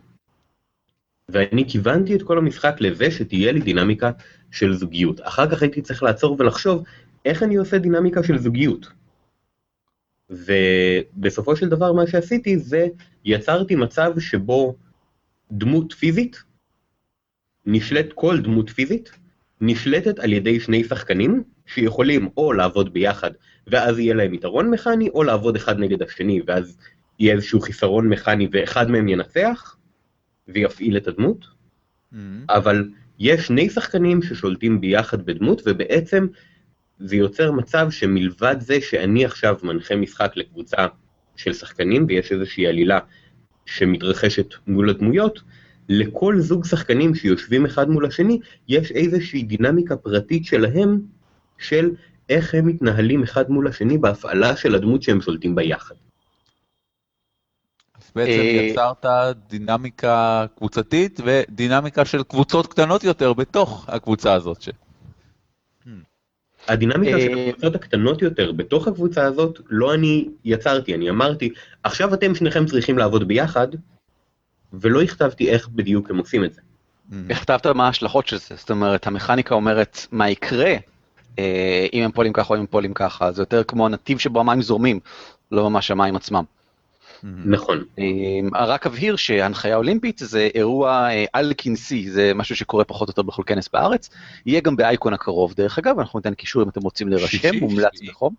ואני 1.31 1.69
כיוונתי 1.69 2.15
את 2.15 2.23
כל 2.23 2.37
המשחק 2.37 2.75
לזה 2.79 3.11
שתהיה 3.11 3.51
לי 3.51 3.59
דינמיקה 3.59 4.11
של 4.51 4.73
זוגיות. 4.73 5.19
אחר 5.23 5.51
כך 5.51 5.61
הייתי 5.61 5.81
צריך 5.81 6.03
לעצור 6.03 6.35
ולחשוב 6.39 6.83
איך 7.25 7.43
אני 7.43 7.55
עושה 7.55 7.77
דינמיקה 7.77 8.23
של 8.23 8.37
זוגיות. 8.37 8.87
ובסופו 10.29 11.55
של 11.55 11.69
דבר 11.69 11.93
מה 11.93 12.07
שעשיתי 12.07 12.57
זה 12.57 12.87
יצרתי 13.25 13.75
מצב 13.75 14.19
שבו 14.19 14.75
דמות 15.51 15.93
פיזית, 15.93 16.43
נשלט 17.65 18.13
כל 18.13 18.39
דמות 18.39 18.69
פיזית, 18.69 19.11
נשלטת 19.61 20.19
על 20.19 20.33
ידי 20.33 20.59
שני 20.59 20.83
שחקנים 20.83 21.43
שיכולים 21.65 22.29
או 22.37 22.53
לעבוד 22.53 22.93
ביחד 22.93 23.31
ואז 23.67 23.99
יהיה 23.99 24.13
להם 24.13 24.33
יתרון 24.33 24.69
מכני, 24.69 25.09
או 25.09 25.23
לעבוד 25.23 25.55
אחד 25.55 25.79
נגד 25.79 26.01
השני 26.01 26.41
ואז 26.47 26.77
יהיה 27.19 27.33
איזשהו 27.33 27.59
חיסרון 27.61 28.09
מכני 28.09 28.47
ואחד 28.51 28.91
מהם 28.91 29.07
ינצח 29.07 29.76
ויפעיל 30.47 30.97
את 30.97 31.07
הדמות, 31.07 31.45
mm-hmm. 31.45 32.17
אבל 32.49 32.89
יש 33.19 33.47
שני 33.47 33.69
שחקנים 33.69 34.21
ששולטים 34.21 34.81
ביחד 34.81 35.25
בדמות 35.25 35.61
ובעצם 35.65 36.27
זה 36.99 37.15
יוצר 37.15 37.51
מצב 37.51 37.87
שמלבד 37.91 38.55
זה 38.59 38.81
שאני 38.81 39.25
עכשיו 39.25 39.55
מנחה 39.63 39.95
משחק 39.95 40.31
לקבוצה 40.35 40.87
של 41.35 41.53
שחקנים 41.53 42.05
ויש 42.07 42.31
איזושהי 42.31 42.67
עלילה 42.67 42.99
שמתרחשת 43.65 44.53
מול 44.67 44.89
הדמויות, 44.89 45.39
לכל 45.89 46.39
זוג 46.39 46.65
שחקנים 46.65 47.15
שיושבים 47.15 47.65
אחד 47.65 47.89
מול 47.89 48.05
השני, 48.05 48.39
יש 48.67 48.91
איזושהי 48.91 49.43
דינמיקה 49.43 49.95
פרטית 49.95 50.45
שלהם, 50.45 50.99
של 51.57 51.91
איך 52.29 52.55
הם 52.55 52.67
מתנהלים 52.67 53.23
אחד 53.23 53.49
מול 53.49 53.67
השני 53.67 53.97
בהפעלה 53.97 54.55
של 54.55 54.75
הדמות 54.75 55.03
שהם 55.03 55.21
שולטים 55.21 55.55
בה 55.55 55.63
יחד. 55.63 55.95
בעצם 58.17 58.31
אה, 58.31 58.67
יצרת 58.71 59.05
דינמיקה 59.49 60.45
קבוצתית 60.57 61.19
ודינמיקה 61.25 62.05
של 62.05 62.23
קבוצות 62.23 62.67
קטנות 62.67 63.03
יותר 63.03 63.33
בתוך 63.33 63.85
הקבוצה 63.87 64.33
הזאת. 64.33 64.61
ש... 64.61 64.69
הדינמיקה 66.67 67.19
של 67.19 67.37
אה, 67.37 67.49
הקבוצות 67.49 67.75
הקטנות 67.75 68.21
יותר 68.21 68.51
בתוך 68.51 68.87
הקבוצה 68.87 69.23
הזאת, 69.23 69.59
לא 69.69 69.93
אני 69.93 70.29
יצרתי, 70.45 70.95
אני 70.95 71.09
אמרתי, 71.09 71.49
עכשיו 71.83 72.13
אתם 72.13 72.35
שניכם 72.35 72.65
צריכים 72.65 72.97
לעבוד 72.97 73.27
ביחד, 73.27 73.67
ולא 74.73 75.01
הכתבתי 75.01 75.49
איך 75.49 75.67
בדיוק 75.67 76.09
הם 76.09 76.17
עושים 76.17 76.43
את 76.43 76.53
זה. 76.53 76.61
הכתבת 77.29 77.67
מה 77.67 77.85
ההשלכות 77.85 78.27
של 78.27 78.37
זה, 78.37 78.55
זאת 78.55 78.71
אומרת, 78.71 79.07
המכניקה 79.07 79.55
אומרת 79.55 80.07
מה 80.11 80.29
יקרה 80.29 80.73
אה, 81.39 81.87
אם 81.93 82.03
הם 82.03 82.11
פועלים 82.11 82.33
ככה 82.33 82.49
או 82.49 82.55
אם 82.55 82.59
הם 82.59 82.67
פועלים 82.67 82.93
ככה, 82.93 83.31
זה 83.31 83.41
יותר 83.41 83.63
כמו 83.63 83.85
הנתיב 83.85 84.17
שבו 84.17 84.39
המים 84.39 84.61
זורמים, 84.61 84.99
לא 85.51 85.69
ממש 85.69 85.91
המים 85.91 86.15
עצמם. 86.15 86.43
נכון. 87.23 87.83
אה, 87.99 88.65
רק 88.65 88.85
אבהיר 88.85 89.15
שהנחיה 89.15 89.75
אולימפית 89.75 90.21
זה 90.23 90.49
אירוע 90.55 91.09
אה, 91.09 91.25
על-כנסי, 91.33 92.09
זה 92.09 92.31
משהו 92.35 92.55
שקורה 92.55 92.83
פחות 92.83 93.07
או 93.07 93.11
יותר 93.11 93.21
בכל 93.21 93.43
כנס 93.45 93.69
בארץ. 93.73 94.09
יהיה 94.45 94.61
גם 94.61 94.75
באייקון 94.75 95.13
הקרוב, 95.13 95.53
דרך 95.53 95.79
אגב, 95.79 95.99
אנחנו 95.99 96.19
ניתן 96.19 96.33
קישור 96.33 96.63
אם 96.63 96.69
אתם 96.69 96.81
רוצים 96.81 97.07
להירשם, 97.07 97.59
מומלץ 97.59 98.01
בחום. 98.09 98.33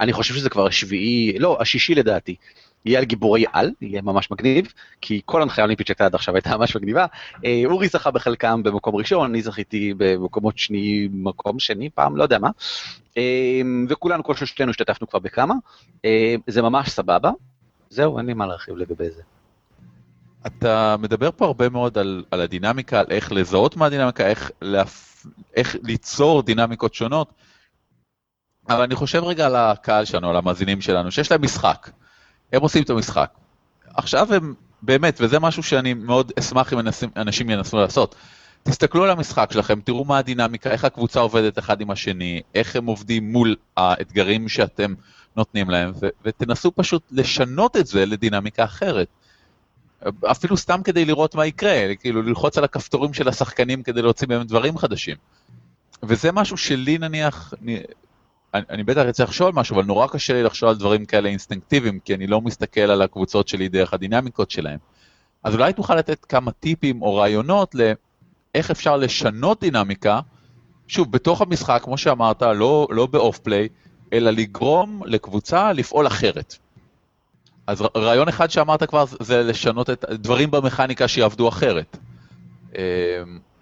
אני 0.00 0.12
חושב 0.12 0.34
שזה 0.34 0.50
כבר 0.50 0.66
השביעי, 0.66 1.38
לא, 1.38 1.58
השישי 1.60 1.94
לדעתי. 1.94 2.36
יהיה 2.84 2.98
על 2.98 3.04
גיבורי 3.04 3.44
על, 3.52 3.70
יהיה 3.80 4.02
ממש 4.02 4.30
מגניב, 4.30 4.72
כי 5.00 5.20
כל 5.24 5.42
הנחיה 5.42 5.64
אולימפית 5.64 5.86
שהייתה 5.86 6.06
עד 6.06 6.14
עכשיו 6.14 6.34
הייתה 6.34 6.56
ממש 6.56 6.76
מגניבה. 6.76 7.06
אה, 7.44 7.62
אורי 7.64 7.88
זכה 7.88 8.10
בחלקם 8.10 8.62
במקום 8.62 8.96
ראשון, 8.96 9.30
אני 9.30 9.42
זכיתי 9.42 9.94
במקומות 9.96 10.58
שני, 10.58 11.08
מקום 11.12 11.58
שני 11.58 11.90
פעם, 11.90 12.16
לא 12.16 12.22
יודע 12.22 12.38
מה. 12.38 12.50
וכולנו, 13.88 14.24
כל 14.24 14.34
שלושתנו 14.34 14.70
השתתפנו 14.70 15.08
כבר 15.08 15.18
בכמה. 15.18 15.54
זה 16.46 16.62
ממש 16.62 16.88
סבבה, 16.88 17.30
זהו, 17.90 18.18
אין 18.18 18.26
לי 18.26 18.34
מה 18.34 18.46
להרחיב 18.46 18.76
לגבי 18.76 19.10
זה. 19.10 19.22
אתה 20.46 20.96
מדבר 20.98 21.30
פה 21.36 21.46
הרבה 21.46 21.68
מאוד 21.68 21.98
על, 21.98 22.24
על 22.30 22.40
הדינמיקה, 22.40 23.00
על 23.00 23.06
איך 23.10 23.32
לזהות 23.32 23.76
מהדינמיקה, 23.76 24.26
איך, 24.26 24.50
להפ... 24.62 25.26
איך 25.56 25.76
ליצור 25.82 26.42
דינמיקות 26.42 26.94
שונות, 26.94 27.32
אבל 28.68 28.82
אני 28.82 28.94
חושב 28.94 29.24
רגע 29.24 29.46
על 29.46 29.56
הקהל 29.56 30.04
שלנו, 30.04 30.30
על 30.30 30.36
המאזינים 30.36 30.80
שלנו, 30.80 31.10
שיש 31.10 31.30
להם 31.30 31.42
משחק. 31.42 31.90
הם 32.52 32.62
עושים 32.62 32.82
את 32.82 32.90
המשחק. 32.90 33.30
עכשיו 33.94 34.34
הם, 34.34 34.54
באמת, 34.82 35.18
וזה 35.20 35.38
משהו 35.38 35.62
שאני 35.62 35.94
מאוד 35.94 36.32
אשמח 36.38 36.72
אם 36.72 36.78
אנשים 37.16 37.50
ינסו 37.50 37.76
לעשות. 37.76 38.14
תסתכלו 38.62 39.04
על 39.04 39.10
המשחק 39.10 39.52
שלכם, 39.52 39.80
תראו 39.80 40.04
מה 40.04 40.18
הדינמיקה, 40.18 40.70
איך 40.70 40.84
הקבוצה 40.84 41.20
עובדת 41.20 41.58
אחד 41.58 41.80
עם 41.80 41.90
השני, 41.90 42.42
איך 42.54 42.76
הם 42.76 42.86
עובדים 42.86 43.32
מול 43.32 43.56
האתגרים 43.76 44.48
שאתם 44.48 44.94
נותנים 45.36 45.70
להם, 45.70 45.92
ותנסו 46.24 46.72
פשוט 46.74 47.02
לשנות 47.10 47.76
את 47.76 47.86
זה 47.86 48.06
לדינמיקה 48.06 48.64
אחרת. 48.64 49.08
אפילו 50.30 50.56
סתם 50.56 50.82
כדי 50.82 51.04
לראות 51.04 51.34
מה 51.34 51.46
יקרה, 51.46 51.94
כאילו 51.94 52.22
ללחוץ 52.22 52.58
על 52.58 52.64
הכפתורים 52.64 53.12
של 53.12 53.28
השחקנים 53.28 53.82
כדי 53.82 54.02
להוציא 54.02 54.26
מהם 54.28 54.42
דברים 54.42 54.78
חדשים. 54.78 55.16
וזה 56.02 56.32
משהו 56.32 56.56
שלי 56.56 56.98
נניח, 56.98 57.54
אני, 57.62 57.82
אני 58.54 58.84
בטח 58.84 59.00
אצטרך 59.00 59.28
לחשוב 59.28 59.46
על 59.46 59.52
משהו, 59.52 59.76
אבל 59.76 59.84
נורא 59.84 60.06
קשה 60.06 60.32
לי 60.32 60.42
לחשוב 60.42 60.68
על 60.68 60.76
דברים 60.76 61.04
כאלה 61.04 61.28
אינסטינקטיביים, 61.28 61.98
כי 62.04 62.14
אני 62.14 62.26
לא 62.26 62.40
מסתכל 62.40 62.80
על 62.80 63.02
הקבוצות 63.02 63.48
שלי 63.48 63.68
דרך 63.68 63.94
הדינמיקות 63.94 64.50
שלהם. 64.50 64.78
אז 65.44 65.54
אולי 65.54 65.72
תוכל 65.72 65.94
לתת 65.94 66.24
כמה 66.24 66.52
טיפים 66.52 67.02
או 67.02 67.14
רעיונות 67.14 67.74
לאיך 67.74 68.70
אפשר 68.70 68.96
לשנות 68.96 69.60
דינמיקה, 69.60 70.20
שוב, 70.88 71.12
בתוך 71.12 71.40
המשחק, 71.40 71.80
כמו 71.84 71.98
שאמרת, 71.98 72.42
לא, 72.42 72.88
לא 72.90 73.06
באוף 73.06 73.38
פליי, 73.38 73.68
אלא 74.12 74.30
לגרום 74.30 75.02
לקבוצה 75.06 75.72
לפעול 75.72 76.06
אחרת. 76.06 76.56
אז 77.66 77.82
רעיון 77.96 78.28
אחד 78.28 78.50
שאמרת 78.50 78.82
כבר 78.82 79.04
זה 79.20 79.42
לשנות 79.42 79.90
את 79.90 80.04
דברים 80.10 80.50
במכניקה 80.50 81.08
שיעבדו 81.08 81.48
אחרת. 81.48 81.96
אמ, 82.74 82.80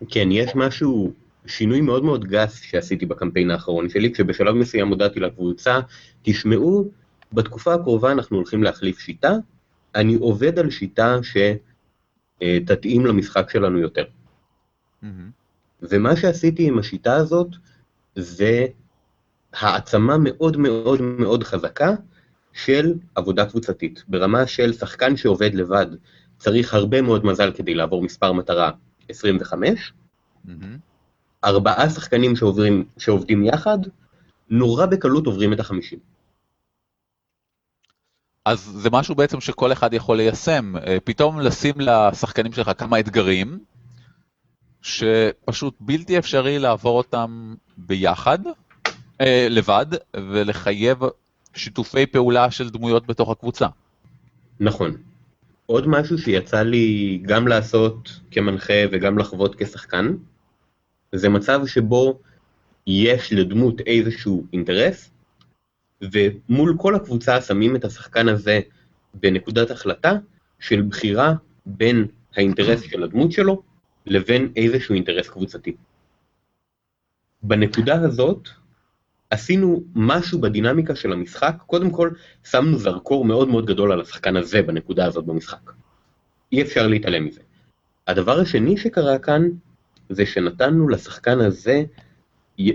כן, 0.08 0.28
יש 0.32 0.54
משהו, 0.54 1.12
שינוי 1.46 1.80
מאוד 1.80 2.04
מאוד 2.04 2.24
גס 2.24 2.60
שעשיתי 2.60 3.06
בקמפיין 3.06 3.50
האחרון 3.50 3.88
שלי, 3.88 4.12
כשבשלב 4.12 4.54
מסוים 4.54 4.88
הודעתי 4.88 5.20
לקבוצה, 5.20 5.80
תשמעו, 6.22 6.88
בתקופה 7.32 7.74
הקרובה 7.74 8.12
אנחנו 8.12 8.36
הולכים 8.36 8.62
להחליף 8.62 8.98
שיטה, 8.98 9.32
אני 9.94 10.14
עובד 10.14 10.58
על 10.58 10.70
שיטה 10.70 11.16
שתתאים 12.42 13.06
למשחק 13.06 13.50
שלנו 13.50 13.78
יותר. 13.78 14.04
Mm-hmm. 15.02 15.06
ומה 15.82 16.16
שעשיתי 16.16 16.68
עם 16.68 16.78
השיטה 16.78 17.14
הזאת, 17.14 17.48
זה 18.16 18.66
העצמה 19.52 20.16
מאוד 20.18 20.56
מאוד 20.56 21.02
מאוד 21.02 21.44
חזקה 21.44 21.90
של 22.52 22.94
עבודה 23.14 23.46
קבוצתית, 23.46 24.04
ברמה 24.08 24.46
של 24.46 24.72
שחקן 24.72 25.16
שעובד 25.16 25.54
לבד 25.54 25.86
צריך 26.38 26.74
הרבה 26.74 27.02
מאוד 27.02 27.24
מזל 27.24 27.52
כדי 27.52 27.74
לעבור 27.74 28.02
מספר 28.02 28.32
מטרה 28.32 28.70
25, 29.08 29.92
mm-hmm. 30.46 30.50
ארבעה 31.44 31.90
שחקנים 31.90 32.36
שעוברים, 32.36 32.84
שעובדים 32.98 33.44
יחד, 33.44 33.78
נורא 34.50 34.86
בקלות 34.86 35.26
עוברים 35.26 35.52
את 35.52 35.60
החמישים. 35.60 35.98
אז 38.44 38.60
זה 38.60 38.90
משהו 38.92 39.14
בעצם 39.14 39.40
שכל 39.40 39.72
אחד 39.72 39.94
יכול 39.94 40.16
ליישם, 40.16 40.76
אה, 40.76 40.96
פתאום 41.04 41.40
לשים 41.40 41.74
לשחקנים 41.78 42.52
שלך 42.52 42.70
כמה 42.78 43.00
אתגרים, 43.00 43.58
שפשוט 44.82 45.74
בלתי 45.80 46.18
אפשרי 46.18 46.58
לעבור 46.58 46.98
אותם 46.98 47.54
ביחד, 47.76 48.38
לבד, 49.50 49.86
ולחייב 50.16 50.98
שיתופי 51.54 52.06
פעולה 52.06 52.50
של 52.50 52.70
דמויות 52.70 53.06
בתוך 53.06 53.30
הקבוצה. 53.30 53.66
נכון. 54.60 54.96
עוד 55.66 55.88
משהו 55.88 56.18
שיצא 56.18 56.62
לי 56.62 57.18
גם 57.22 57.48
לעשות 57.48 58.20
כמנחה 58.30 58.82
וגם 58.92 59.18
לחוות 59.18 59.54
כשחקן, 59.58 60.14
זה 61.12 61.28
מצב 61.28 61.66
שבו 61.66 62.18
יש 62.86 63.32
לדמות 63.32 63.80
איזשהו 63.80 64.44
אינטרס, 64.52 65.10
ומול 66.02 66.76
כל 66.78 66.94
הקבוצה 66.94 67.40
שמים 67.40 67.76
את 67.76 67.84
השחקן 67.84 68.28
הזה 68.28 68.60
בנקודת 69.14 69.70
החלטה 69.70 70.12
של 70.60 70.82
בחירה 70.82 71.34
בין 71.66 72.06
האינטרס 72.36 72.82
של 72.82 73.02
הדמות 73.02 73.32
שלו 73.32 73.62
לבין 74.06 74.52
איזשהו 74.56 74.94
אינטרס 74.94 75.28
קבוצתי. 75.28 75.76
בנקודה 77.42 78.02
הזאת, 78.02 78.48
עשינו 79.30 79.82
משהו 79.94 80.40
בדינמיקה 80.40 80.94
של 80.94 81.12
המשחק, 81.12 81.54
קודם 81.66 81.90
כל 81.90 82.10
שמנו 82.44 82.78
זרקור 82.78 83.24
מאוד 83.24 83.48
מאוד 83.48 83.66
גדול 83.66 83.92
על 83.92 84.00
השחקן 84.00 84.36
הזה 84.36 84.62
בנקודה 84.62 85.06
הזאת 85.06 85.24
במשחק. 85.24 85.72
אי 86.52 86.62
אפשר 86.62 86.86
להתעלם 86.86 87.24
מזה. 87.24 87.40
הדבר 88.06 88.40
השני 88.40 88.76
שקרה 88.76 89.18
כאן, 89.18 89.48
זה 90.08 90.26
שנתנו 90.26 90.88
לשחקן 90.88 91.40
הזה 91.40 91.82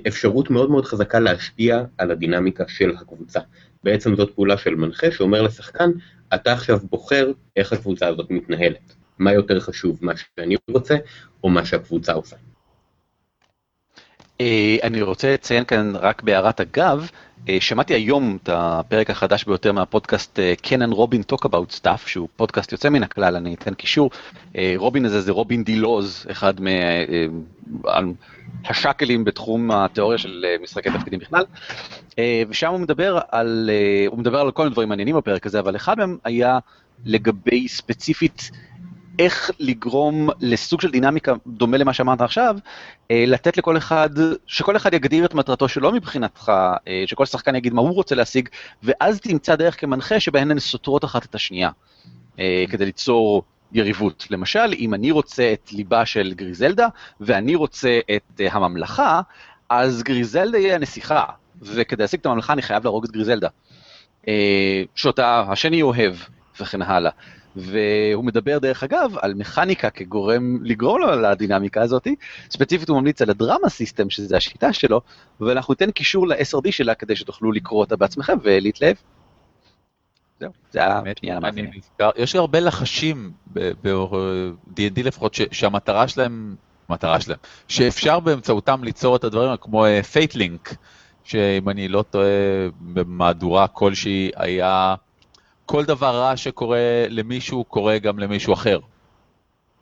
אפשרות 0.07 0.49
מאוד 0.49 0.71
מאוד 0.71 0.85
חזקה 0.85 1.19
להשפיע 1.19 1.83
על 1.97 2.11
הדינמיקה 2.11 2.63
של 2.67 2.91
הקבוצה. 2.97 3.39
בעצם 3.83 4.15
זאת 4.15 4.35
פעולה 4.35 4.57
של 4.57 4.75
מנחה 4.75 5.11
שאומר 5.11 5.41
לשחקן, 5.41 5.91
אתה 6.33 6.53
עכשיו 6.53 6.79
בוחר 6.89 7.31
איך 7.55 7.73
הקבוצה 7.73 8.07
הזאת 8.07 8.31
מתנהלת. 8.31 8.95
מה 9.19 9.33
יותר 9.33 9.59
חשוב, 9.59 9.99
מה 10.01 10.13
שאני 10.17 10.55
רוצה, 10.69 10.95
או 11.43 11.49
מה 11.49 11.65
שהקבוצה 11.65 12.13
עושה. 12.13 12.35
אה, 14.41 14.77
אני 14.83 15.01
רוצה 15.01 15.33
לציין 15.33 15.63
כאן 15.63 15.93
רק 15.95 16.21
בהערת 16.21 16.61
אגב, 16.61 17.09
אה, 17.49 17.57
שמעתי 17.59 17.93
היום 17.93 18.37
את 18.43 18.49
הפרק 18.53 19.09
החדש 19.09 19.43
ביותר 19.43 19.71
מהפודקאסט 19.71 20.39
קנן 20.61 20.91
רובין 20.91 21.21
Talk 21.31 21.45
About 21.45 21.79
Stuff, 21.81 22.07
שהוא 22.07 22.27
פודקאסט 22.35 22.71
יוצא 22.71 22.89
מן 22.89 23.03
הכלל, 23.03 23.35
אני 23.35 23.53
אתן 23.53 23.73
קישור. 23.73 24.09
אה, 24.57 24.73
רובין 24.75 25.05
הזה 25.05 25.21
זה 25.21 25.31
רובין 25.31 25.63
דילוז, 25.63 26.27
אחד 26.31 26.53
מהשאקלים 28.63 29.23
בתחום 29.23 29.71
התיאוריה 29.71 30.17
של 30.17 30.45
משחקי 30.63 30.89
תפקידים 30.89 31.19
בכלל. 31.19 31.43
ושם 32.49 32.71
הוא 32.71 32.79
מדבר 32.79 33.19
על, 33.31 33.69
הוא 34.07 34.19
מדבר 34.19 34.39
על 34.39 34.51
כל 34.51 34.63
מיני 34.63 34.73
דברים 34.73 34.89
מעניינים 34.89 35.15
בפרק 35.15 35.45
הזה, 35.45 35.59
אבל 35.59 35.75
אחד 35.75 35.97
מהם 35.97 36.17
היה 36.23 36.59
לגבי 37.05 37.67
ספציפית 37.67 38.51
איך 39.19 39.51
לגרום 39.59 40.29
לסוג 40.39 40.81
של 40.81 40.91
דינמיקה 40.91 41.33
דומה 41.47 41.77
למה 41.77 41.93
שאמרת 41.93 42.21
עכשיו, 42.21 42.55
אה, 43.11 43.23
לתת 43.27 43.57
לכל 43.57 43.77
אחד, 43.77 44.09
שכל 44.47 44.77
אחד 44.77 44.93
יגדיר 44.93 45.25
את 45.25 45.33
מטרתו 45.33 45.67
שלו 45.67 45.91
מבחינתך, 45.91 46.51
אה, 46.87 47.03
שכל 47.05 47.25
שחקן 47.25 47.55
יגיד 47.55 47.73
מה 47.73 47.81
הוא 47.81 47.93
רוצה 47.93 48.15
להשיג, 48.15 48.49
ואז 48.83 49.19
תמצא 49.19 49.55
דרך 49.55 49.81
כמנחה 49.81 50.19
שבהן 50.19 50.51
הן 50.51 50.59
סותרות 50.59 51.05
אחת 51.05 51.25
את 51.25 51.35
השנייה, 51.35 51.69
אה, 52.39 52.63
כדי 52.69 52.85
ליצור 52.85 53.43
יריבות. 53.71 54.27
למשל, 54.29 54.73
אם 54.79 54.93
אני 54.93 55.11
רוצה 55.11 55.53
את 55.53 55.73
ליבה 55.73 56.05
של 56.05 56.33
גריזלדה, 56.35 56.87
ואני 57.21 57.55
רוצה 57.55 57.99
את 58.15 58.41
הממלכה, 58.51 59.21
אז 59.69 60.03
גריזלדה 60.03 60.57
יהיה 60.57 60.75
הנסיכה, 60.75 61.23
וכדי 61.61 62.03
להשיג 62.03 62.19
את 62.19 62.25
הממלכה 62.25 62.53
אני 62.53 62.61
חייב 62.61 62.83
להרוג 62.83 63.05
את 63.05 63.11
גריזלדה. 63.11 63.47
שאותה 64.95 65.45
השני 65.49 65.81
אוהב, 65.81 66.15
וכן 66.59 66.81
הלאה. 66.81 67.11
והוא 67.55 68.25
מדבר 68.25 68.59
דרך 68.59 68.83
אגב 68.83 69.15
על 69.21 69.33
מכניקה 69.33 69.89
כגורם 69.89 70.57
לגרום 70.63 71.01
לו 71.01 71.21
לדינמיקה 71.21 71.81
הזאת, 71.81 72.07
ספציפית 72.51 72.89
הוא 72.89 72.99
ממליץ 72.99 73.21
על 73.21 73.29
ה-Drama 73.29 73.69
System 73.69 74.09
שזה 74.09 74.37
השיטה 74.37 74.73
שלו, 74.73 75.01
ואנחנו 75.41 75.71
ניתן 75.71 75.91
קישור 75.91 76.27
ל-SRD 76.27 76.71
שלה 76.71 76.95
כדי 76.95 77.15
שתוכלו 77.15 77.51
לקרוא 77.51 77.79
אותה 77.79 77.95
בעצמכם 77.95 78.37
ולהתלהב. 78.43 78.95
זהו, 80.39 80.51
זה 80.71 80.85
הפנייה 80.85 81.35
למאזינים. 81.35 81.71
יש 82.15 82.35
הרבה 82.35 82.59
לחשים 82.59 83.31
ב-D&D 83.53 85.03
לפחות 85.03 85.35
שהמטרה 85.51 86.07
שלהם, 86.07 86.55
מטרה 86.89 87.21
שלהם, 87.21 87.37
שאפשר 87.67 88.19
באמצעותם 88.19 88.83
ליצור 88.83 89.15
את 89.15 89.23
הדברים 89.23 89.55
כמו 89.61 89.85
fate 90.11 90.37
link, 90.37 90.69
אה, 90.71 90.75
שאם 91.23 91.69
אני 91.69 91.87
לא 91.87 92.01
טועה 92.01 92.27
במהדורה 92.79 93.67
כלשהי 93.67 94.31
היה 94.35 94.95
כל 95.65 95.85
דבר 95.85 96.15
רע 96.15 96.37
שקורה 96.37 97.05
למישהו, 97.09 97.63
קורה 97.63 97.99
גם 97.99 98.19
למישהו 98.19 98.53
אחר. 98.53 98.79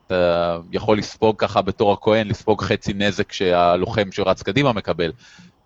אתה 0.06 0.58
יכול 0.72 0.98
לספוג 0.98 1.36
ככה 1.38 1.62
בתור 1.62 1.92
הכהן, 1.92 2.28
לספוג 2.28 2.62
חצי 2.62 2.92
נזק 2.94 3.32
שהלוחם 3.32 4.12
שרץ 4.12 4.42
קדימה 4.42 4.72
מקבל, 4.72 5.12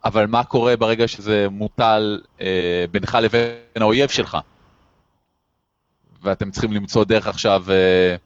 אבל 0.04 0.26
מה 0.26 0.44
קורה 0.44 0.76
ברגע 0.76 1.08
שזה 1.08 1.46
מוטל 1.50 2.20
אה, 2.40 2.84
בינך 2.90 3.18
לבין 3.22 3.56
האויב 3.76 4.08
שלך? 4.08 4.36
ואתם 6.22 6.50
צריכים 6.50 6.72
למצוא 6.72 7.04
דרך 7.04 7.26
עכשיו, 7.26 7.64
אה, 7.70 8.16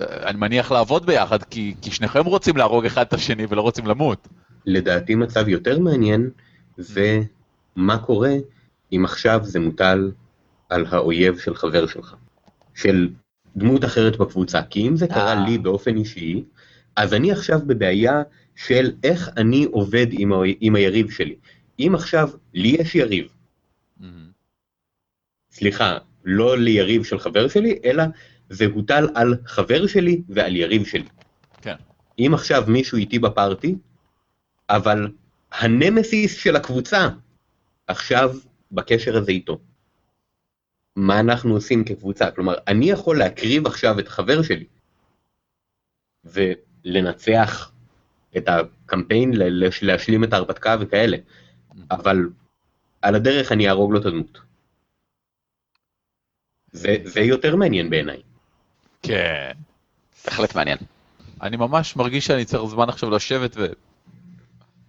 אה, 0.00 0.28
אני 0.28 0.38
מניח 0.38 0.72
לעבוד 0.72 1.06
ביחד, 1.06 1.42
כי, 1.42 1.74
כי 1.82 1.90
שניכם 1.90 2.24
רוצים 2.24 2.56
להרוג 2.56 2.86
אחד 2.86 3.06
את 3.06 3.12
השני 3.12 3.46
ולא 3.48 3.60
רוצים 3.60 3.86
למות. 3.86 4.28
לדעתי 4.66 5.14
מצב 5.14 5.48
יותר 5.48 5.78
מעניין 5.78 6.30
זה 6.76 7.20
מה 7.76 7.98
קורה 7.98 8.32
אם 8.96 9.04
עכשיו 9.04 9.40
זה 9.42 9.60
מוטל 9.60 10.10
על 10.68 10.86
האויב 10.88 11.38
של 11.38 11.54
חבר 11.54 11.86
שלך, 11.86 12.14
של 12.74 13.08
דמות 13.56 13.84
אחרת 13.84 14.16
בקבוצה. 14.16 14.62
כי 14.62 14.88
אם 14.88 14.96
זה 14.96 15.06
קרה 15.06 15.32
אה. 15.32 15.46
לי 15.48 15.58
באופן 15.58 15.96
אישי, 15.96 16.44
אז 16.96 17.14
אני 17.14 17.32
עכשיו 17.32 17.60
בבעיה 17.66 18.22
של 18.56 18.92
איך 19.04 19.30
אני 19.36 19.64
עובד 19.70 20.06
עם, 20.10 20.32
ה... 20.32 20.36
עם 20.60 20.74
היריב 20.74 21.10
שלי. 21.10 21.36
אם 21.78 21.92
עכשיו 21.94 22.30
לי 22.54 22.68
יש 22.68 22.94
יריב, 22.94 23.26
mm-hmm. 24.00 24.04
סליחה, 25.50 25.98
לא 26.24 26.58
ליריב 26.58 27.04
של 27.04 27.18
חבר 27.18 27.48
שלי, 27.48 27.78
אלא 27.84 28.04
זה 28.50 28.66
הוטל 28.66 29.08
על 29.14 29.34
חבר 29.46 29.86
שלי 29.86 30.22
ועל 30.28 30.56
יריב 30.56 30.86
שלי. 30.86 31.08
כן. 31.62 31.74
אם 32.18 32.30
עכשיו 32.34 32.64
מישהו 32.68 32.98
איתי 32.98 33.18
בפארטי, 33.18 33.74
אבל 34.70 35.08
הנמסיס 35.52 36.36
של 36.36 36.56
הקבוצה 36.56 37.08
עכשיו 37.86 38.36
בקשר 38.74 39.16
הזה 39.16 39.32
איתו. 39.32 39.58
מה 40.96 41.20
אנחנו 41.20 41.54
עושים 41.54 41.84
כקבוצה? 41.84 42.30
כלומר, 42.30 42.54
אני 42.68 42.90
יכול 42.90 43.18
להקריב 43.18 43.66
עכשיו 43.66 43.98
את 43.98 44.06
החבר 44.06 44.42
שלי 44.42 44.66
ולנצח 46.24 47.72
את 48.36 48.48
הקמפיין, 48.48 49.32
להשלים 49.82 50.24
את 50.24 50.32
ההרפתקה 50.32 50.76
וכאלה, 50.80 51.16
אבל 51.90 52.16
על 53.02 53.14
הדרך 53.14 53.52
אני 53.52 53.68
אהרוג 53.68 53.92
לו 53.92 54.00
את 54.00 54.06
הדמות. 54.06 54.38
זה, 56.72 56.96
זה 57.04 57.20
יותר 57.20 57.56
מעניין 57.56 57.90
בעיניי. 57.90 58.22
כן. 59.02 59.52
בהחלט 60.24 60.54
מעניין. 60.54 60.78
אני 61.42 61.56
ממש 61.56 61.96
מרגיש 61.96 62.26
שאני 62.26 62.44
צריך 62.44 62.64
זמן 62.64 62.88
עכשיו 62.88 63.10
לשבת 63.10 63.56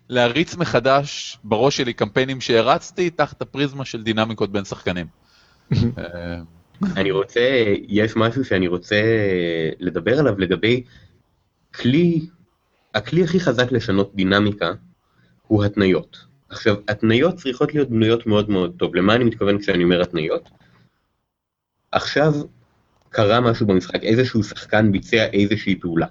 ולהריץ 0.09 0.55
מחדש 0.55 1.37
בראש 1.43 1.77
שלי 1.77 1.93
קמפיינים 1.93 2.41
שהרצתי 2.41 3.09
תחת 3.09 3.41
הפריזמה 3.41 3.85
של 3.85 4.03
דינמיקות 4.03 4.51
בין 4.51 4.65
שחקנים. 4.65 5.07
אני 6.97 7.11
רוצה, 7.11 7.63
יש 7.87 8.15
משהו 8.15 8.45
שאני 8.45 8.67
רוצה 8.67 9.01
לדבר 9.79 10.19
עליו 10.19 10.39
לגבי 10.39 10.83
כלי, 11.75 12.27
הכלי 12.95 13.23
הכי 13.23 13.39
חזק 13.39 13.71
לשנות 13.71 14.15
דינמיקה 14.15 14.71
הוא 15.47 15.63
התניות. 15.63 16.25
עכשיו, 16.49 16.75
התניות 16.87 17.35
צריכות 17.35 17.73
להיות 17.73 17.89
בנויות 17.89 18.27
מאוד 18.27 18.49
מאוד 18.49 18.75
טוב. 18.77 18.95
למה 18.95 19.15
אני 19.15 19.23
מתכוון 19.23 19.59
כשאני 19.59 19.83
אומר 19.83 20.01
התניות? 20.01 20.49
עכשיו 21.91 22.33
קרה 23.09 23.41
משהו 23.41 23.67
במשחק, 23.67 24.03
איזשהו 24.03 24.43
שחקן 24.43 24.91
ביצע 24.91 25.25
איזושהי 25.25 25.79
פעולה. 25.79 26.07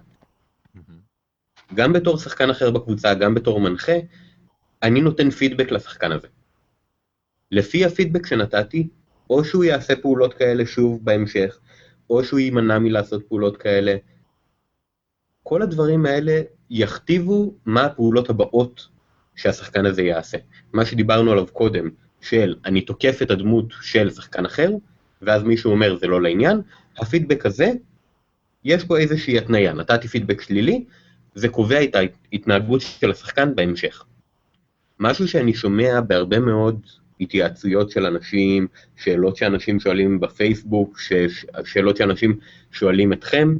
גם 1.74 1.92
בתור 1.92 2.18
שחקן 2.18 2.50
אחר 2.50 2.70
בקבוצה, 2.70 3.14
גם 3.14 3.34
בתור 3.34 3.60
מנחה, 3.60 3.92
אני 4.82 5.00
נותן 5.00 5.30
פידבק 5.30 5.70
לשחקן 5.70 6.12
הזה. 6.12 6.28
לפי 7.50 7.84
הפידבק 7.84 8.26
שנתתי, 8.26 8.88
או 9.30 9.44
שהוא 9.44 9.64
יעשה 9.64 9.96
פעולות 9.96 10.34
כאלה 10.34 10.66
שוב 10.66 11.04
בהמשך, 11.04 11.58
או 12.10 12.24
שהוא 12.24 12.40
יימנע 12.40 12.78
מלעשות 12.78 13.28
פעולות 13.28 13.56
כאלה. 13.56 13.96
כל 15.42 15.62
הדברים 15.62 16.06
האלה 16.06 16.42
יכתיבו 16.70 17.54
מה 17.66 17.84
הפעולות 17.84 18.30
הבאות 18.30 18.88
שהשחקן 19.36 19.86
הזה 19.86 20.02
יעשה. 20.02 20.38
מה 20.72 20.86
שדיברנו 20.86 21.32
עליו 21.32 21.46
קודם, 21.52 21.90
של 22.20 22.56
אני 22.64 22.80
תוקף 22.80 23.18
את 23.22 23.30
הדמות 23.30 23.66
של 23.82 24.10
שחקן 24.10 24.44
אחר, 24.44 24.70
ואז 25.22 25.42
מישהו 25.42 25.70
אומר 25.70 25.96
זה 25.96 26.06
לא 26.06 26.22
לעניין, 26.22 26.60
הפידבק 26.98 27.46
הזה, 27.46 27.70
יש 28.64 28.84
בו 28.84 28.96
איזושהי 28.96 29.38
התניה, 29.38 29.72
נתתי 29.72 30.08
פידבק 30.08 30.40
שלילי, 30.40 30.84
זה 31.34 31.48
קובע 31.48 31.84
את 31.84 31.94
ההתנהגות 31.94 32.80
של 32.80 33.10
השחקן 33.10 33.54
בהמשך. 33.54 34.04
משהו 35.00 35.28
שאני 35.28 35.54
שומע 35.54 36.00
בהרבה 36.00 36.38
מאוד 36.38 36.80
התייעצויות 37.20 37.90
של 37.90 38.06
אנשים, 38.06 38.66
שאלות 38.96 39.36
שאנשים 39.36 39.80
שואלים 39.80 40.20
בפייסבוק, 40.20 40.98
שאלות 41.64 41.96
שאנשים 41.96 42.38
שואלים 42.72 43.12
אתכם, 43.12 43.54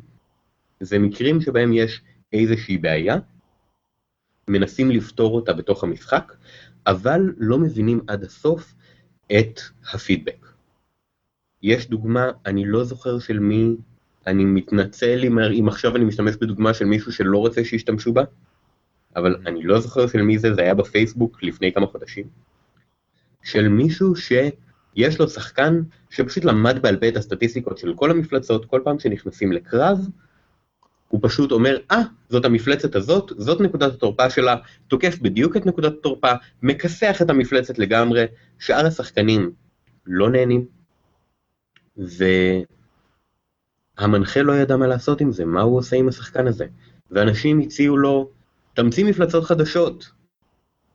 זה 0.80 0.98
מקרים 0.98 1.40
שבהם 1.40 1.72
יש 1.72 2.02
איזושהי 2.32 2.78
בעיה, 2.78 3.16
מנסים 4.48 4.90
לפתור 4.90 5.36
אותה 5.36 5.52
בתוך 5.52 5.84
המשחק, 5.84 6.32
אבל 6.86 7.20
לא 7.36 7.58
מבינים 7.58 8.00
עד 8.06 8.24
הסוף 8.24 8.74
את 9.32 9.60
הפידבק. 9.92 10.46
יש 11.62 11.88
דוגמה, 11.88 12.30
אני 12.46 12.66
לא 12.66 12.84
זוכר 12.84 13.18
של 13.18 13.38
מי, 13.38 13.76
אני 14.26 14.44
מתנצל 14.44 15.20
אם, 15.24 15.38
אם 15.38 15.68
עכשיו 15.68 15.96
אני 15.96 16.04
משתמש 16.04 16.36
בדוגמה 16.36 16.74
של 16.74 16.84
מישהו 16.84 17.12
שלא 17.12 17.38
רוצה 17.38 17.64
שישתמשו 17.64 18.12
בה, 18.12 18.22
אבל 19.16 19.36
אני 19.46 19.62
לא 19.62 19.80
זוכר 19.80 20.06
של 20.06 20.22
מי 20.22 20.38
זה, 20.38 20.54
זה 20.54 20.60
היה 20.60 20.74
בפייסבוק 20.74 21.42
לפני 21.42 21.72
כמה 21.72 21.86
חודשים. 21.86 22.24
של 23.42 23.68
מישהו 23.68 24.16
שיש 24.16 25.20
לו 25.20 25.28
שחקן 25.28 25.82
שפשוט 26.10 26.44
למד 26.44 26.82
בעל 26.82 26.96
פה 26.96 27.08
את 27.08 27.16
הסטטיסטיקות 27.16 27.78
של 27.78 27.94
כל 27.96 28.10
המפלצות, 28.10 28.64
כל 28.64 28.80
פעם 28.84 28.98
שנכנסים 28.98 29.52
לקרב, 29.52 29.98
הוא 31.08 31.20
פשוט 31.22 31.52
אומר, 31.52 31.78
אה, 31.90 32.00
ah, 32.00 32.04
זאת 32.28 32.44
המפלצת 32.44 32.94
הזאת, 32.94 33.32
זאת 33.36 33.60
נקודת 33.60 33.92
התורפה 33.92 34.30
שלה, 34.30 34.56
תוקף 34.88 35.18
בדיוק 35.18 35.56
את 35.56 35.66
נקודת 35.66 35.92
התורפה, 35.92 36.32
מכסח 36.62 37.22
את 37.22 37.30
המפלצת 37.30 37.78
לגמרי, 37.78 38.24
שאר 38.58 38.86
השחקנים 38.86 39.52
לא 40.06 40.30
נהנים, 40.30 40.66
והמנחה 43.98 44.42
לא 44.42 44.52
ידע 44.52 44.76
מה 44.76 44.86
לעשות 44.86 45.20
עם 45.20 45.32
זה, 45.32 45.44
מה 45.44 45.60
הוא 45.60 45.78
עושה 45.78 45.96
עם 45.96 46.08
השחקן 46.08 46.46
הזה. 46.46 46.66
ואנשים 47.10 47.60
הציעו 47.60 47.96
לו 47.96 48.30
תמציא 48.74 49.04
מפלצות 49.04 49.44
חדשות. 49.44 50.10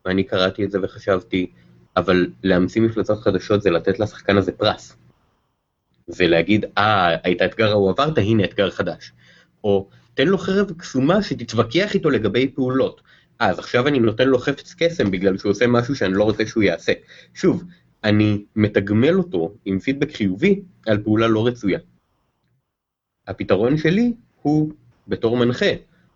ואני 0.06 0.24
קראתי 0.24 0.66
את 0.66 0.72
זה 0.72 0.78
וחשבתי, 0.84 1.52
אבל 1.98 2.28
להמציא 2.44 2.82
מפלצות 2.82 3.20
חדשות 3.20 3.62
זה 3.62 3.70
לתת 3.70 4.00
לשחקן 4.00 4.38
הזה 4.38 4.52
פרס. 4.52 4.96
זה 6.08 6.28
להגיד, 6.28 6.66
אה, 6.78 7.16
את 7.16 7.42
האתגר 7.42 7.72
ההוא 7.72 7.90
עברת, 7.90 8.18
הנה 8.18 8.44
אתגר 8.44 8.70
חדש. 8.70 9.12
או 9.64 9.90
תן 10.14 10.28
לו 10.28 10.38
חרב 10.38 10.72
קסומה 10.78 11.24
שתתווכח 11.24 11.94
איתו 11.94 12.10
לגבי 12.10 12.48
פעולות. 12.48 13.02
אז 13.40 13.60
עכשיו 13.60 13.88
אני 13.88 14.00
נותן 14.00 14.28
לו 14.28 14.40
חפץ 14.40 14.76
קסם 14.78 15.12
בגלל 15.12 15.38
שהוא 15.38 15.50
עושה 15.50 15.68
משהו 15.68 15.96
שאני 15.96 16.14
לא 16.14 16.24
רוצה 16.24 16.46
שהוא 16.46 16.64
יעשה. 16.64 16.94
שוב, 17.34 17.64
אני 18.04 18.46
מתגמל 18.56 19.18
אותו 19.18 19.54
עם 19.66 19.80
פידבק 19.80 20.16
חיובי 20.16 20.62
על 20.88 21.04
פעולה 21.04 21.28
לא 21.28 21.48
רצויה. 21.48 21.80
הפתרון 23.30 23.78
שלי 23.78 24.14
הוא 24.42 24.72
בתור 25.08 25.38
מנחה. 25.38 25.70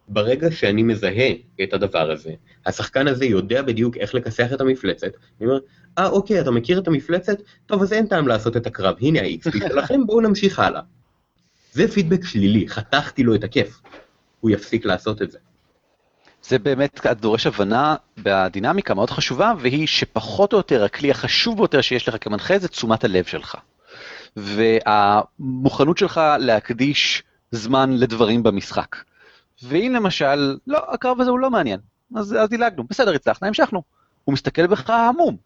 ברגע 0.07 0.51
שאני 0.51 0.83
מזהה 0.83 1.29
את 1.63 1.73
הדבר 1.73 2.11
הזה, 2.11 2.31
השחקן 2.65 3.07
הזה 3.07 3.25
יודע 3.25 3.61
בדיוק 3.61 3.97
איך 3.97 4.15
לכסח 4.15 4.53
את 4.53 4.61
המפלצת, 4.61 5.11
אני 5.39 5.47
אומר, 5.47 5.59
אה 5.97 6.07
אוקיי, 6.07 6.41
אתה 6.41 6.51
מכיר 6.51 6.79
את 6.79 6.87
המפלצת? 6.87 7.37
טוב, 7.65 7.81
אז 7.81 7.93
אין 7.93 8.07
טעם 8.07 8.27
לעשות 8.27 8.57
את 8.57 8.67
הקרב, 8.67 8.95
הנה 9.01 9.19
ה-XP 9.19 9.51
שלכם, 9.69 10.05
בואו 10.05 10.21
נמשיך 10.21 10.59
הלאה. 10.59 10.81
זה 11.73 11.87
פידבק 11.87 12.25
שלילי, 12.25 12.67
חתכתי 12.67 13.23
לו 13.23 13.35
את 13.35 13.43
הכיף. 13.43 13.81
הוא 14.39 14.51
יפסיק 14.51 14.85
לעשות 14.85 15.21
את 15.21 15.31
זה. 15.31 15.37
זה 16.43 16.59
באמת 16.59 17.05
דורש 17.19 17.47
הבנה 17.47 17.95
בדינמיקה 18.17 18.93
מאוד 18.93 19.09
חשובה, 19.09 19.53
והיא 19.59 19.87
שפחות 19.87 20.53
או 20.53 20.57
יותר 20.57 20.83
הכלי 20.83 21.11
החשוב 21.11 21.57
ביותר 21.57 21.81
שיש 21.81 22.07
לך 22.07 22.15
כמנחה 22.21 22.59
זה 22.59 22.67
תשומת 22.67 23.03
הלב 23.03 23.25
שלך. 23.25 23.55
והמוכנות 24.35 25.97
שלך 25.97 26.21
להקדיש 26.39 27.23
זמן 27.51 27.91
לדברים 27.97 28.43
במשחק. 28.43 28.95
ואם 29.63 29.93
למשל, 29.95 30.57
לא, 30.67 30.93
הקרב 30.93 31.21
הזה 31.21 31.31
הוא 31.31 31.39
לא 31.39 31.49
מעניין, 31.49 31.79
אז, 32.15 32.35
אז 32.39 32.49
דילגנו, 32.49 32.83
בסדר, 32.83 33.13
הצלחנו, 33.13 33.47
המשכנו. 33.47 33.83
הוא 34.23 34.33
מסתכל 34.33 34.67
בך 34.67 34.89
המום. 34.89 35.37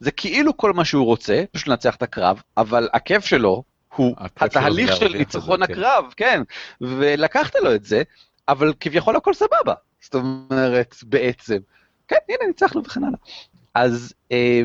זה 0.00 0.10
כאילו 0.10 0.56
כל 0.56 0.72
מה 0.72 0.84
שהוא 0.84 1.04
רוצה, 1.04 1.44
פשוט 1.52 1.68
לנצח 1.68 1.94
את 1.94 2.02
הקרב, 2.02 2.42
אבל 2.56 2.88
הכיף 2.92 3.24
שלו 3.24 3.62
הוא 3.96 4.14
התהליך 4.18 4.96
של 4.96 5.16
ניצחון 5.16 5.66
כן. 5.66 5.72
הקרב, 5.72 6.04
כן, 6.16 6.42
ולקחת 6.80 7.54
לו 7.62 7.74
את 7.74 7.84
זה, 7.84 8.02
אבל 8.48 8.72
כביכול 8.80 9.16
הכל 9.16 9.34
סבבה. 9.34 9.74
זאת 10.00 10.14
אומרת, 10.14 10.94
בעצם, 11.02 11.58
כן, 12.08 12.16
הנה, 12.28 12.48
ניצחנו 12.48 12.82
וכן 12.84 13.04
הלאה. 13.04 13.18
אז 13.74 14.14
אה, 14.32 14.62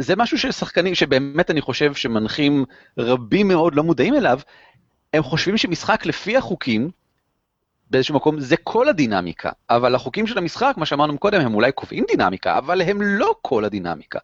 זה 0.00 0.16
משהו 0.16 0.38
ששחקנים, 0.38 0.94
שבאמת 0.94 1.50
אני 1.50 1.60
חושב 1.60 1.94
שמנחים 1.94 2.64
רבים 2.98 3.48
מאוד 3.48 3.74
לא 3.74 3.82
מודעים 3.82 4.14
אליו, 4.14 4.40
הם 5.12 5.22
חושבים 5.22 5.56
שמשחק 5.56 6.06
לפי 6.06 6.36
החוקים, 6.36 6.90
באיזשהו 7.90 8.14
מקום, 8.14 8.40
זה 8.40 8.56
כל 8.56 8.88
הדינמיקה, 8.88 9.50
אבל 9.70 9.94
החוקים 9.94 10.26
של 10.26 10.38
המשחק, 10.38 10.74
מה 10.76 10.86
שאמרנו 10.86 11.18
קודם, 11.18 11.40
הם 11.40 11.54
אולי 11.54 11.72
קובעים 11.72 12.04
דינמיקה, 12.08 12.58
אבל 12.58 12.82
הם 12.82 13.02
לא 13.02 13.34
כל 13.42 13.64
הדינמיקה. 13.64 14.18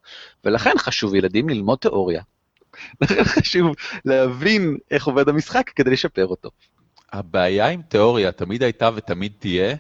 ולכן 0.45 0.73
חשוב 0.79 1.15
ילדים 1.15 1.49
ללמוד 1.49 1.79
תיאוריה. 1.79 2.23
לכן 3.01 3.25
חשוב 3.25 3.75
להבין 4.05 4.77
איך 4.91 5.07
עובד 5.07 5.29
המשחק 5.29 5.71
כדי 5.77 5.91
לשפר 5.91 6.27
אותו. 6.27 6.51
הבעיה 7.13 7.69
עם 7.69 7.83
תיאוריה 7.83 8.33
תמיד 8.33 8.63
הייתה 8.63 8.91
ותמיד 8.95 9.33
תהיה, 9.39 9.77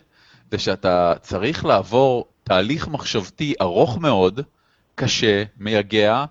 זה 0.51 0.59
שאתה 0.59 1.15
צריך 1.21 1.65
לעבור 1.65 2.25
תהליך 2.45 2.89
מחשבתי 2.89 3.55
ארוך 3.61 3.99
מאוד, 3.99 4.41
קשה, 4.99 5.45
מייגע, 5.59 6.25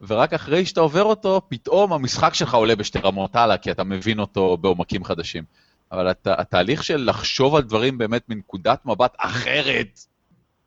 ורק 0.00 0.32
אחרי 0.32 0.66
שאתה 0.66 0.80
עובר 0.80 1.02
אותו, 1.02 1.42
פתאום 1.48 1.92
המשחק 1.92 2.34
שלך 2.34 2.54
עולה 2.54 2.76
בשתי 2.76 2.98
רמות 2.98 3.36
הלאה, 3.36 3.56
כי 3.56 3.70
אתה 3.70 3.84
מבין 3.84 4.18
אותו 4.18 4.56
בעומקים 4.56 5.04
חדשים. 5.04 5.44
אבל 5.92 6.08
הת, 6.08 6.26
התהליך 6.26 6.84
של 6.84 7.04
לחשוב 7.08 7.54
על 7.54 7.62
דברים 7.62 7.98
באמת 7.98 8.28
מנקודת 8.28 8.86
מבט 8.86 9.14
אחרת, 9.18 10.00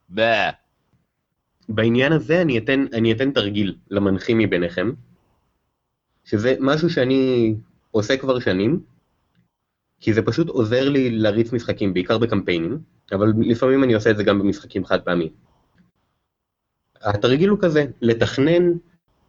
בה. 0.09 0.49
בעניין 1.69 2.11
הזה 2.11 2.41
אני 2.41 2.57
אתן, 2.57 2.85
אני 2.93 3.11
אתן 3.11 3.31
תרגיל 3.31 3.75
למנחים 3.91 4.37
מביניכם, 4.37 4.91
שזה 6.25 6.55
משהו 6.59 6.89
שאני 6.89 7.55
עושה 7.91 8.17
כבר 8.17 8.39
שנים, 8.39 8.79
כי 9.99 10.13
זה 10.13 10.21
פשוט 10.21 10.49
עוזר 10.49 10.89
לי 10.89 11.11
להריץ 11.11 11.53
משחקים, 11.53 11.93
בעיקר 11.93 12.17
בקמפיינים, 12.17 12.79
אבל 13.11 13.33
לפעמים 13.41 13.83
אני 13.83 13.93
עושה 13.93 14.11
את 14.11 14.17
זה 14.17 14.23
גם 14.23 14.39
במשחקים 14.39 14.85
חד 14.85 15.01
פעמי. 15.01 15.29
התרגיל 17.01 17.49
הוא 17.49 17.59
כזה, 17.61 17.85
לתכנן 18.01 18.71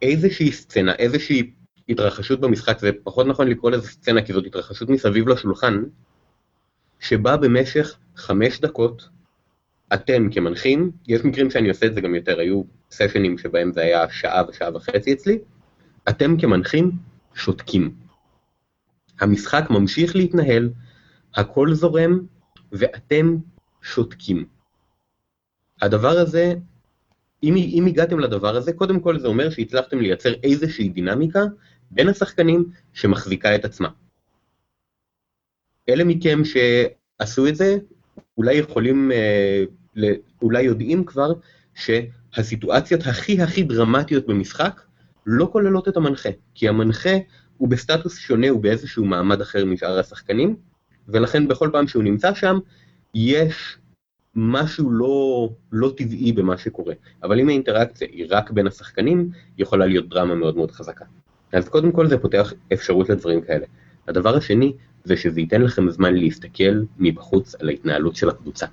איזושהי 0.01 0.51
סצנה, 0.51 0.95
איזושהי 0.95 1.51
התרחשות 1.89 2.39
במשחק, 2.39 2.79
זה 2.79 2.91
פחות 3.03 3.27
נכון 3.27 3.47
לקרוא 3.47 3.71
לזה 3.71 3.87
סצנה, 3.87 4.21
כי 4.21 4.33
זאת 4.33 4.45
התרחשות 4.45 4.89
מסביב 4.89 5.27
לשולחן, 5.27 5.83
שבה 6.99 7.37
במשך 7.37 7.97
חמש 8.15 8.59
דקות 8.59 9.09
אתם 9.93 10.29
כמנחים, 10.31 10.91
יש 11.07 11.21
מקרים 11.23 11.51
שאני 11.51 11.69
עושה 11.69 11.85
את 11.85 11.93
זה 11.93 12.01
גם 12.01 12.15
יותר, 12.15 12.39
היו 12.39 12.63
סשנים 12.91 13.37
שבהם 13.37 13.71
זה 13.73 13.81
היה 13.81 14.09
שעה 14.09 14.43
ושעה 14.49 14.75
וחצי 14.75 15.13
אצלי, 15.13 15.39
אתם 16.09 16.37
כמנחים 16.39 16.91
שותקים. 17.33 17.95
המשחק 19.19 19.63
ממשיך 19.69 20.15
להתנהל, 20.15 20.69
הכל 21.35 21.73
זורם, 21.73 22.19
ואתם 22.71 23.35
שותקים. 23.81 24.45
הדבר 25.81 26.17
הזה, 26.17 26.53
אם, 27.43 27.55
אם 27.55 27.85
הגעתם 27.85 28.19
לדבר 28.19 28.55
הזה, 28.55 28.73
קודם 28.73 28.99
כל 28.99 29.19
זה 29.19 29.27
אומר 29.27 29.49
שהצלחתם 29.49 29.99
לייצר 29.99 30.33
איזושהי 30.43 30.89
דינמיקה 30.89 31.41
בין 31.91 32.09
השחקנים 32.09 32.65
שמחזיקה 32.93 33.55
את 33.55 33.65
עצמה. 33.65 33.89
אלה 35.89 36.03
מכם 36.03 36.41
שעשו 36.45 37.47
את 37.47 37.55
זה, 37.55 37.77
אולי 38.37 38.55
יכולים, 38.55 39.11
אה, 39.11 39.63
אולי 40.41 40.61
יודעים 40.61 41.03
כבר, 41.03 41.33
שהסיטואציות 41.75 43.01
הכי 43.05 43.41
הכי 43.41 43.63
דרמטיות 43.63 44.27
במשחק 44.27 44.81
לא 45.25 45.49
כוללות 45.51 45.87
את 45.87 45.97
המנחה, 45.97 46.29
כי 46.55 46.69
המנחה 46.69 47.17
הוא 47.57 47.69
בסטטוס 47.69 48.17
שונה, 48.17 48.49
הוא 48.49 48.61
באיזשהו 48.61 49.05
מעמד 49.05 49.41
אחר 49.41 49.65
משאר 49.65 49.99
השחקנים, 49.99 50.55
ולכן 51.07 51.47
בכל 51.47 51.69
פעם 51.71 51.87
שהוא 51.87 52.03
נמצא 52.03 52.33
שם, 52.33 52.59
יש 53.13 53.77
משהו 54.39 54.91
לא, 54.91 55.49
לא 55.71 55.93
טבעי 55.97 56.31
במה 56.31 56.57
שקורה. 56.57 56.93
אבל 57.23 57.39
אם 57.39 57.49
האינטראקציה 57.49 58.07
היא 58.11 58.25
רק 58.29 58.51
בין 58.51 58.67
השחקנים, 58.67 59.29
יכולה 59.57 59.85
להיות 59.85 60.09
דרמה 60.09 60.35
מאוד 60.35 60.57
מאוד 60.57 60.71
חזקה. 60.71 61.05
אז 61.53 61.69
קודם 61.69 61.91
כל 61.91 62.07
זה 62.07 62.17
פותח 62.17 62.53
אפשרות 62.73 63.09
לדברים 63.09 63.41
כאלה. 63.41 63.65
הדבר 64.07 64.35
השני, 64.35 64.73
זה 65.03 65.17
שזה 65.17 65.39
ייתן 65.39 65.61
לכם 65.61 65.89
זמן 65.89 66.15
להסתכל 66.15 66.83
מבחוץ 66.99 67.55
על 67.55 67.69
ההתנהלות 67.69 68.15
של 68.15 68.29
הקבוצה. 68.29 68.65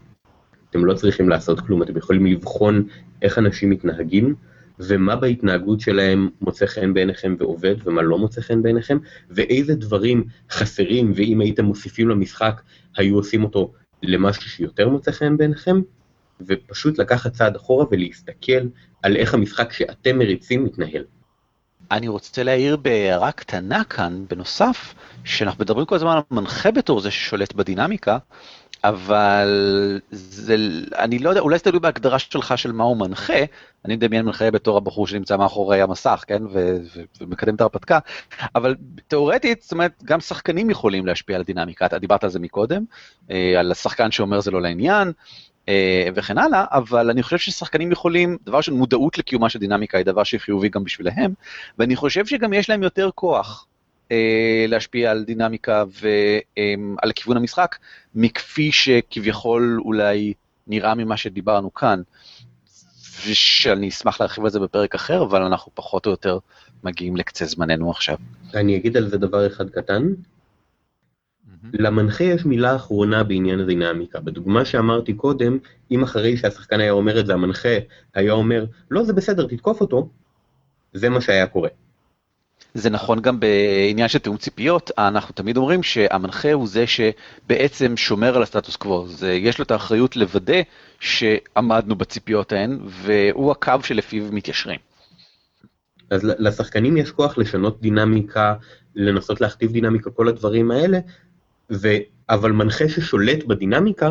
אתם 0.71 0.85
לא 0.85 0.95
צריכים 0.95 1.29
לעשות 1.29 1.61
כלום, 1.61 1.83
אתם 1.83 1.97
יכולים 1.97 2.27
לבחון 2.27 2.87
איך 3.23 3.39
אנשים 3.39 3.71
מתנהגים, 3.71 4.35
ומה 4.79 5.17
בהתנהגות 5.17 5.81
שלהם 5.81 6.29
מוצא 6.41 6.67
חן 6.67 6.95
בעיניכם 6.95 7.37
ועובד, 7.39 7.75
ומה 7.85 8.03
לא 8.03 8.19
מוצא 8.19 8.41
חן 8.41 8.62
בעיניכם, 8.62 8.99
ואיזה 9.31 9.75
דברים 9.75 10.25
חסרים, 10.51 11.12
ואם 11.17 11.41
הייתם 11.41 11.65
מוסיפים 11.65 12.09
למשחק, 12.09 12.61
היו 12.97 13.17
עושים 13.17 13.45
אותו 13.45 13.73
למשהו 14.09 14.51
שיותר 14.51 14.89
מוצא 14.89 15.13
חן 15.13 15.37
בעיניכם, 15.37 15.81
ופשוט 16.47 16.99
לקחת 16.99 17.33
צעד 17.33 17.57
אחורה 17.57 17.87
ולהסתכל 17.91 18.67
על 19.03 19.17
איך 19.17 19.35
המשחק 19.35 19.73
שאתם 19.73 20.19
מריצים 20.19 20.65
מתנהל. 20.65 21.05
אני 21.91 22.09
רוצה 22.09 22.43
להעיר 22.43 22.77
בהערה 22.77 23.33
קטנה 23.33 23.85
כאן, 23.85 24.25
בנוסף, 24.31 24.95
שאנחנו 25.25 25.65
מדברים 25.65 25.87
כל 25.87 25.95
הזמן 25.95 26.11
על 26.17 26.23
מנחה 26.31 26.71
בתור 26.71 27.01
זה 27.01 27.11
ששולט 27.11 27.53
בדינמיקה, 27.53 28.19
אבל 28.85 29.49
זה, 30.11 30.57
אני 30.99 31.18
לא 31.18 31.28
יודע, 31.28 31.41
אולי 31.41 31.59
זה 31.59 31.64
תלוי 31.64 31.80
בהגדרה 31.80 32.18
שלך 32.18 32.59
של 32.59 32.72
מהו 32.72 32.95
מנחה, 32.95 33.45
אני 33.85 33.97
מדמיין 33.97 34.24
מנחה 34.24 34.51
בתור 34.51 34.76
הבחור 34.76 35.07
שנמצא 35.07 35.37
מאחורי 35.37 35.82
המסך, 35.82 36.24
כן, 36.26 36.43
ו- 36.47 36.76
ו- 36.97 37.03
ומקדם 37.20 37.55
את 37.55 37.61
ההרפתקה, 37.61 37.99
אבל 38.55 38.74
תאורטית, 39.09 39.62
זאת 39.62 39.72
אומרת, 39.72 39.93
גם 40.05 40.20
שחקנים 40.20 40.70
יכולים 40.70 41.07
להשפיע 41.07 41.37
על 41.37 41.43
הדינמיקה, 41.43 41.87
אתה 41.87 41.99
דיברת 41.99 42.24
על 42.24 42.30
זה 42.30 42.39
מקודם, 42.39 42.85
אה, 43.30 43.61
על 43.61 43.72
השחקן 43.72 44.11
שאומר 44.11 44.41
זה 44.41 44.51
לא 44.51 44.62
לעניין, 44.62 45.12
אה, 45.68 46.09
וכן 46.14 46.39
הלאה, 46.39 46.64
אבל 46.70 47.11
אני 47.11 47.22
חושב 47.22 47.39
ששחקנים 47.39 47.93
יכולים, 47.93 48.37
דבר 48.45 48.57
ראשון, 48.57 48.74
מודעות 48.74 49.18
לקיומה 49.18 49.49
של 49.49 49.59
דינמיקה 49.59 49.99
היא 49.99 50.07
דבר 50.07 50.24
שחיובי 50.24 50.68
גם 50.68 50.85
בשבילהם, 50.85 51.35
ואני 51.78 51.97
חושב 51.97 52.26
שגם 52.26 52.53
יש 52.53 52.70
להם 52.70 52.82
יותר 52.82 53.11
כוח 53.14 53.66
להשפיע 54.69 55.11
על 55.11 55.25
דינמיקה 55.25 55.85
ועל 56.01 57.13
כיוון 57.15 57.37
המשחק, 57.37 57.77
מכפי 58.15 58.73
שכביכול 58.73 59.81
אולי 59.85 60.33
נראה 60.67 60.95
ממה 60.95 61.17
שדיברנו 61.17 61.75
כאן. 61.75 62.03
ושאני 63.27 63.89
אשמח 63.89 64.21
להרחיב 64.21 64.45
על 64.45 64.51
זה 64.51 64.61
בפרק 64.61 64.95
אחר, 64.95 65.23
אבל 65.23 65.43
אנחנו 65.43 65.73
פחות 65.75 66.07
או 66.07 66.11
יותר 66.11 66.39
מגיעים 66.85 67.17
לקצה 67.17 67.45
זמננו 67.45 67.91
עכשיו. 67.91 68.17
אני 68.55 68.77
אגיד 68.77 68.97
על 68.97 69.09
זה 69.09 69.19
דבר 69.19 69.47
אחד 69.47 69.71
קטן. 69.71 70.09
למנחה 71.73 72.25
יש 72.25 72.45
מילה 72.45 72.77
אחרונה 72.77 73.25
בעניין 73.25 73.61
הדינמיקה. 73.61 74.21
בדוגמה 74.21 74.65
שאמרתי 74.65 75.15
קודם, 75.15 75.59
אם 75.91 76.03
אחרי 76.03 76.37
שהשחקן 76.37 76.81
היה 76.81 76.93
אומר 76.93 77.21
את 77.21 77.27
זה, 77.27 77.35
המנחה 77.35 77.79
היה 78.15 78.33
אומר, 78.33 78.65
לא, 78.91 79.05
זה 79.05 79.13
בסדר, 79.13 79.47
תתקוף 79.47 79.81
אותו, 79.81 80.09
זה 80.93 81.09
מה 81.09 81.21
שהיה 81.21 81.47
קורה. 81.47 81.69
זה 82.75 82.91
נכון 82.91 83.20
גם 83.20 83.41
בעניין 83.41 84.09
של 84.09 84.18
תיאום 84.18 84.37
ציפיות, 84.37 84.91
אנחנו 84.99 85.35
תמיד 85.35 85.57
אומרים 85.57 85.83
שהמנחה 85.83 86.53
הוא 86.53 86.68
זה 86.68 86.85
שבעצם 86.87 87.97
שומר 87.97 88.37
על 88.37 88.43
הסטטוס 88.43 88.77
קוו, 88.77 89.07
זה, 89.09 89.33
יש 89.33 89.59
לו 89.59 89.64
את 89.64 89.70
האחריות 89.70 90.16
לוודא 90.16 90.61
שעמדנו 91.01 91.97
בציפיות 91.97 92.53
ההן, 92.53 92.79
והוא 92.87 93.53
הקו 93.53 93.72
שלפיו 93.83 94.25
מתיישרים. 94.33 94.79
אז 96.11 96.25
לשחקנים 96.25 96.97
יש 96.97 97.11
כוח 97.11 97.39
לשנות 97.39 97.81
דינמיקה, 97.81 98.55
לנסות 98.95 99.41
להכתיב 99.41 99.72
דינמיקה, 99.72 100.11
כל 100.11 100.29
הדברים 100.29 100.70
האלה, 100.70 100.99
ו... 101.72 101.89
אבל 102.29 102.53
מנחה 102.53 102.89
ששולט 102.89 103.45
בדינמיקה, 103.45 104.11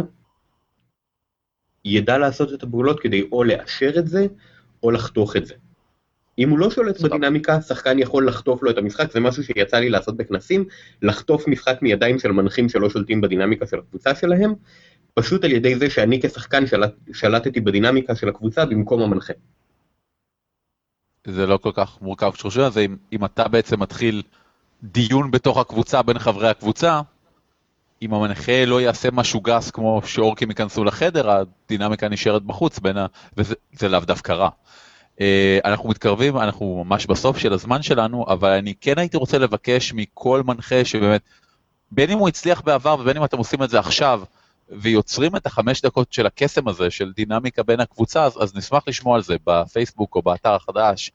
ידע 1.85 2.17
לעשות 2.17 2.53
את 2.53 2.63
הפעולות 2.63 2.99
כדי 2.99 3.27
או 3.31 3.43
לאשר 3.43 3.91
את 3.99 4.07
זה, 4.07 4.27
או 4.83 4.91
לחתוך 4.91 5.35
את 5.35 5.45
זה. 5.45 5.53
אם 6.39 6.49
הוא 6.49 6.59
לא 6.59 6.69
שולט 6.69 6.97
סבב. 6.97 7.07
בדינמיקה, 7.07 7.61
שחקן 7.61 7.99
יכול 7.99 8.27
לחטוף 8.27 8.63
לו 8.63 8.71
את 8.71 8.77
המשחק, 8.77 9.11
זה 9.11 9.19
משהו 9.19 9.43
שיצא 9.43 9.77
לי 9.77 9.89
לעשות 9.89 10.17
בכנסים, 10.17 10.65
לחטוף 11.01 11.47
משחק 11.47 11.77
מידיים 11.81 12.19
של 12.19 12.31
מנחים 12.31 12.69
שלא 12.69 12.89
שולטים 12.89 13.21
בדינמיקה 13.21 13.67
של 13.67 13.79
הקבוצה 13.79 14.15
שלהם, 14.15 14.53
פשוט 15.13 15.43
על 15.43 15.51
ידי 15.51 15.75
זה 15.75 15.89
שאני 15.89 16.21
כשחקן 16.21 16.67
שלט, 16.67 16.93
שלטתי 17.13 17.59
בדינמיקה 17.59 18.15
של 18.15 18.29
הקבוצה 18.29 18.65
במקום 18.65 19.01
המנחה. 19.01 19.33
זה 21.27 21.45
לא 21.45 21.57
כל 21.57 21.71
כך 21.73 22.01
מורכב 22.01 22.31
כשחושבים 22.31 22.65
על 22.65 22.71
זה, 22.71 22.81
אם, 22.81 22.95
אם 23.13 23.25
אתה 23.25 23.47
בעצם 23.47 23.79
מתחיל 23.79 24.21
דיון 24.83 25.31
בתוך 25.31 25.57
הקבוצה 25.57 26.01
בין 26.01 26.19
חברי 26.19 26.49
הקבוצה, 26.49 27.01
אם 28.01 28.13
המנחה 28.13 28.65
לא 28.65 28.81
יעשה 28.81 29.11
משהו 29.11 29.41
גס 29.41 29.71
כמו 29.71 30.01
שאורקים 30.05 30.49
ייכנסו 30.49 30.83
לחדר, 30.83 31.31
הדינמיקה 31.31 32.09
נשארת 32.09 32.43
בחוץ 32.43 32.79
בין 32.79 32.97
ה... 32.97 33.05
וזה 33.37 33.89
לאו 33.89 33.99
דווקא 33.99 34.31
רע. 34.31 34.49
אה, 35.21 35.59
אנחנו 35.65 35.89
מתקרבים, 35.89 36.37
אנחנו 36.37 36.83
ממש 36.85 37.05
בסוף 37.05 37.37
של 37.37 37.53
הזמן 37.53 37.81
שלנו, 37.81 38.25
אבל 38.27 38.49
אני 38.49 38.73
כן 38.81 38.99
הייתי 38.99 39.17
רוצה 39.17 39.37
לבקש 39.37 39.93
מכל 39.93 40.41
מנחה 40.45 40.85
שבאמת, 40.85 41.21
בין 41.91 42.09
אם 42.09 42.17
הוא 42.17 42.27
הצליח 42.27 42.61
בעבר 42.61 42.95
ובין 42.99 43.17
אם 43.17 43.23
אתם 43.23 43.37
עושים 43.37 43.63
את 43.63 43.69
זה 43.69 43.79
עכשיו, 43.79 44.21
ויוצרים 44.69 45.35
את 45.35 45.45
החמש 45.45 45.81
דקות 45.81 46.13
של 46.13 46.25
הקסם 46.25 46.67
הזה, 46.67 46.89
של 46.89 47.11
דינמיקה 47.15 47.63
בין 47.63 47.79
הקבוצה, 47.79 48.23
אז, 48.23 48.43
אז 48.43 48.55
נשמח 48.55 48.83
לשמוע 48.87 49.15
על 49.15 49.23
זה 49.23 49.35
בפייסבוק 49.45 50.15
או 50.15 50.21
באתר 50.21 50.53
החדש. 50.53 51.11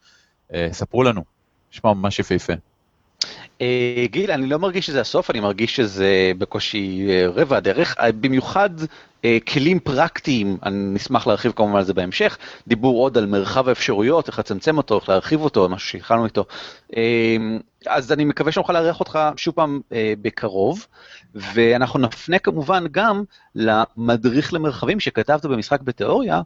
אה, 0.55 0.68
ספרו 0.72 1.03
לנו, 1.03 1.24
נשמע 1.72 1.92
ממש 1.92 2.18
יפהפה. 2.18 2.53
אה, 3.61 4.05
גיל, 4.11 4.30
אני 4.30 4.46
לא 4.46 4.59
מרגיש 4.59 4.86
שזה 4.86 5.01
הסוף, 5.01 5.30
אני 5.30 5.40
מרגיש 5.40 5.76
שזה 5.76 6.32
בקושי 6.38 7.07
אה, 7.09 7.26
רבע 7.28 7.57
הדרך, 7.57 7.96
במיוחד 8.20 8.70
כלים 9.49 9.81
פרקטיים, 9.81 10.57
אני 10.62 10.95
נשמח 10.95 11.27
להרחיב 11.27 11.53
כמובן 11.53 11.77
על 11.77 11.85
זה 11.85 11.95
בהמשך, 11.95 12.39
דיבור 12.69 13.03
עוד 13.03 13.19
על 13.19 13.27
מרחב 13.27 13.69
האפשרויות, 13.69 14.29
איך 14.29 14.39
לצמצם 14.39 14.77
אותו, 14.77 14.99
איך 14.99 15.09
להרחיב 15.09 15.41
אותו, 15.41 15.69
משהו 15.69 15.89
שהתחלנו 15.89 16.25
איתו. 16.25 16.45
אז 17.87 18.12
אני 18.12 18.25
מקווה 18.25 18.53
שנוכל 18.53 18.73
לארח 18.73 19.01
אותך 19.01 19.19
שוב 19.37 19.55
פעם 19.55 19.81
בקרוב, 20.23 20.87
ואנחנו 21.35 21.99
נפנה 21.99 22.39
כמובן 22.39 22.85
גם 22.91 23.23
למדריך 23.55 24.55
למרחבים 24.55 25.01
שכתבת 25.01 25.47
במשחק 25.47 25.81
בתיאוריה, 25.81 26.41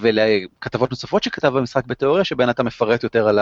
ולכתבות 0.00 0.90
נוספות 0.90 1.22
שכתב 1.22 1.48
במשחק 1.48 1.86
בתיאוריה, 1.86 2.24
שבהן 2.24 2.50
אתה 2.50 2.62
מפרט 2.62 3.02
יותר 3.02 3.28
על 3.28 3.38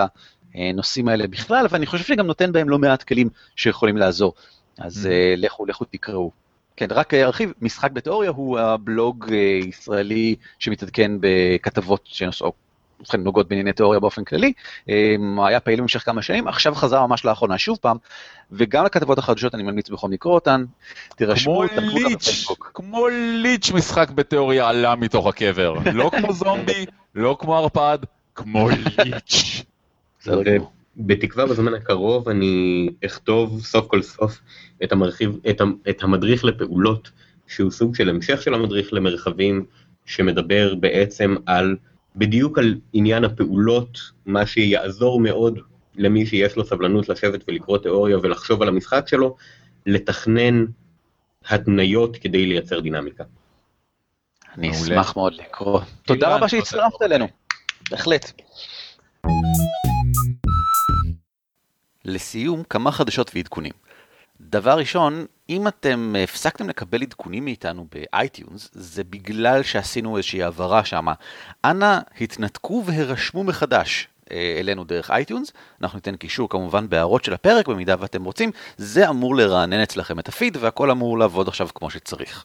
הנושאים 0.54 1.08
האלה 1.08 1.26
בכלל, 1.26 1.66
ואני 1.70 1.86
חושב 1.86 2.04
שגם 2.04 2.26
נותן 2.26 2.52
בהם 2.52 2.68
לא 2.68 2.78
מעט 2.78 3.02
כלים 3.02 3.28
שיכולים 3.56 3.96
לעזור. 3.96 4.34
אז 4.78 5.06
mm-hmm. 5.06 5.40
לכו, 5.40 5.66
לכו 5.66 5.84
תקראו. 5.84 6.30
כן, 6.76 6.86
רק 6.90 7.14
ארחיב, 7.14 7.52
משחק 7.62 7.90
בתיאוריה 7.90 8.30
הוא 8.30 8.58
הבלוג 8.58 9.26
אה, 9.32 9.36
ישראלי 9.68 10.36
שמתעדכן 10.58 11.12
בכתבות 11.20 12.00
שנושאות 12.04 12.54
ובכן 13.02 13.20
נוגעות 13.20 13.48
בענייני 13.48 13.72
תיאוריה 13.72 14.00
באופן 14.00 14.24
כללי, 14.24 14.52
אמ, 14.88 15.40
היה 15.40 15.60
פעיל 15.60 15.80
במשך 15.80 16.04
כמה 16.04 16.22
שנים, 16.22 16.48
עכשיו 16.48 16.74
חזר 16.74 17.06
ממש 17.06 17.24
לאחרונה 17.24 17.58
שוב 17.58 17.78
פעם, 17.80 17.96
וגם 18.52 18.84
לכתבות 18.84 19.18
החדשות 19.18 19.54
אני 19.54 19.62
ממליץ 19.62 19.90
בחום 19.90 20.12
לקרוא 20.12 20.34
אותן, 20.34 20.64
תירשמו, 21.16 21.66
תקבלו 21.66 21.82
גם 21.82 22.14
בפייסבוק. 22.14 22.70
כמו 22.74 23.08
ליץ' 23.42 23.70
משחק 23.70 24.10
בתיאוריה 24.10 24.68
עלה 24.68 24.96
מתוך 24.96 25.26
הקבר, 25.26 25.74
לא 25.92 26.10
כמו 26.18 26.32
זומבי, 26.32 26.86
לא 27.14 27.36
כמו 27.40 27.56
ערפד, 27.56 27.98
כמו 28.34 28.68
ליץ'. 28.68 29.62
בתקווה 30.96 31.46
בזמן 31.46 31.74
הקרוב 31.74 32.28
אני 32.28 32.88
אכתוב 33.04 33.60
סוף 33.64 33.86
כל 33.86 34.02
סוף 34.02 34.40
את, 34.84 34.92
המרחיב, 34.92 35.38
את, 35.50 35.60
את 35.90 36.02
המדריך 36.02 36.44
לפעולות, 36.44 37.10
שהוא 37.46 37.70
סוג 37.70 37.94
של 37.94 38.08
המשך 38.08 38.42
של 38.42 38.54
המדריך 38.54 38.92
למרחבים, 38.92 39.64
שמדבר 40.06 40.74
בעצם 40.74 41.34
על 41.46 41.76
בדיוק 42.16 42.58
על 42.58 42.74
עניין 42.92 43.24
הפעולות, 43.24 43.98
מה 44.26 44.46
שיעזור 44.46 45.20
מאוד 45.20 45.58
למי 45.94 46.26
שיש 46.26 46.56
לו 46.56 46.64
סבלנות 46.64 47.08
לשבת 47.08 47.44
ולקרוא 47.48 47.78
תיאוריה 47.78 48.18
ולחשוב 48.22 48.62
על 48.62 48.68
המשחק 48.68 49.08
שלו, 49.08 49.36
לתכנן 49.86 50.64
התניות 51.48 52.16
כדי 52.16 52.46
לייצר 52.46 52.80
דינמיקה. 52.80 53.24
אני 54.58 54.70
אשמח 54.70 55.16
מאוד 55.16 55.34
לקרוא. 55.34 55.80
תודה 56.02 56.36
רבה 56.36 56.48
שהצטרפת 56.48 57.02
אלינו, 57.02 57.28
בהחלט. 57.90 58.32
לסיום, 62.04 62.62
כמה 62.62 62.92
חדשות 62.92 63.30
ועדכונים. 63.34 63.72
דבר 64.40 64.78
ראשון, 64.78 65.26
אם 65.48 65.68
אתם 65.68 66.14
הפסקתם 66.24 66.68
לקבל 66.68 67.02
עדכונים 67.02 67.44
מאיתנו 67.44 67.86
ב-iTunes, 67.94 68.70
זה 68.72 69.04
בגלל 69.04 69.62
שעשינו 69.62 70.16
איזושהי 70.16 70.42
העברה 70.42 70.84
שם. 70.84 71.06
אנא 71.64 71.98
התנתקו 72.20 72.82
והירשמו 72.86 73.44
מחדש 73.44 74.08
אה, 74.32 74.56
אלינו 74.58 74.84
דרך 74.84 75.10
iTunes, 75.10 75.52
אנחנו 75.82 75.96
ניתן 75.96 76.16
קישור 76.16 76.48
כמובן 76.48 76.88
בהערות 76.88 77.24
של 77.24 77.32
הפרק 77.32 77.68
במידה 77.68 77.94
ואתם 77.98 78.24
רוצים, 78.24 78.50
זה 78.76 79.08
אמור 79.08 79.36
לרענן 79.36 79.82
אצלכם 79.82 80.18
את 80.18 80.28
הפיד 80.28 80.56
והכל 80.60 80.90
אמור 80.90 81.18
לעבוד 81.18 81.48
עכשיו 81.48 81.68
כמו 81.74 81.90
שצריך. 81.90 82.44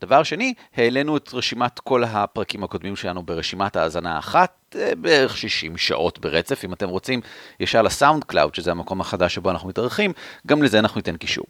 דבר 0.00 0.22
שני, 0.22 0.54
העלינו 0.76 1.16
את 1.16 1.30
רשימת 1.34 1.78
כל 1.78 2.04
הפרקים 2.04 2.64
הקודמים 2.64 2.96
שלנו 2.96 3.22
ברשימת 3.22 3.76
האזנה 3.76 4.18
אחת, 4.18 4.76
אה, 4.78 4.94
בערך 4.94 5.36
60 5.36 5.76
שעות 5.76 6.18
ברצף, 6.18 6.64
אם 6.64 6.72
אתם 6.72 6.88
רוצים, 6.88 7.20
ישר 7.60 7.82
ל-SoundCloud, 7.82 8.54
שזה 8.54 8.70
המקום 8.70 9.00
החדש 9.00 9.34
שבו 9.34 9.50
אנחנו 9.50 9.68
מתארחים, 9.68 10.12
גם 10.46 10.62
לזה 10.62 10.78
אנחנו 10.78 10.98
ניתן 10.98 11.16
קישור. 11.16 11.46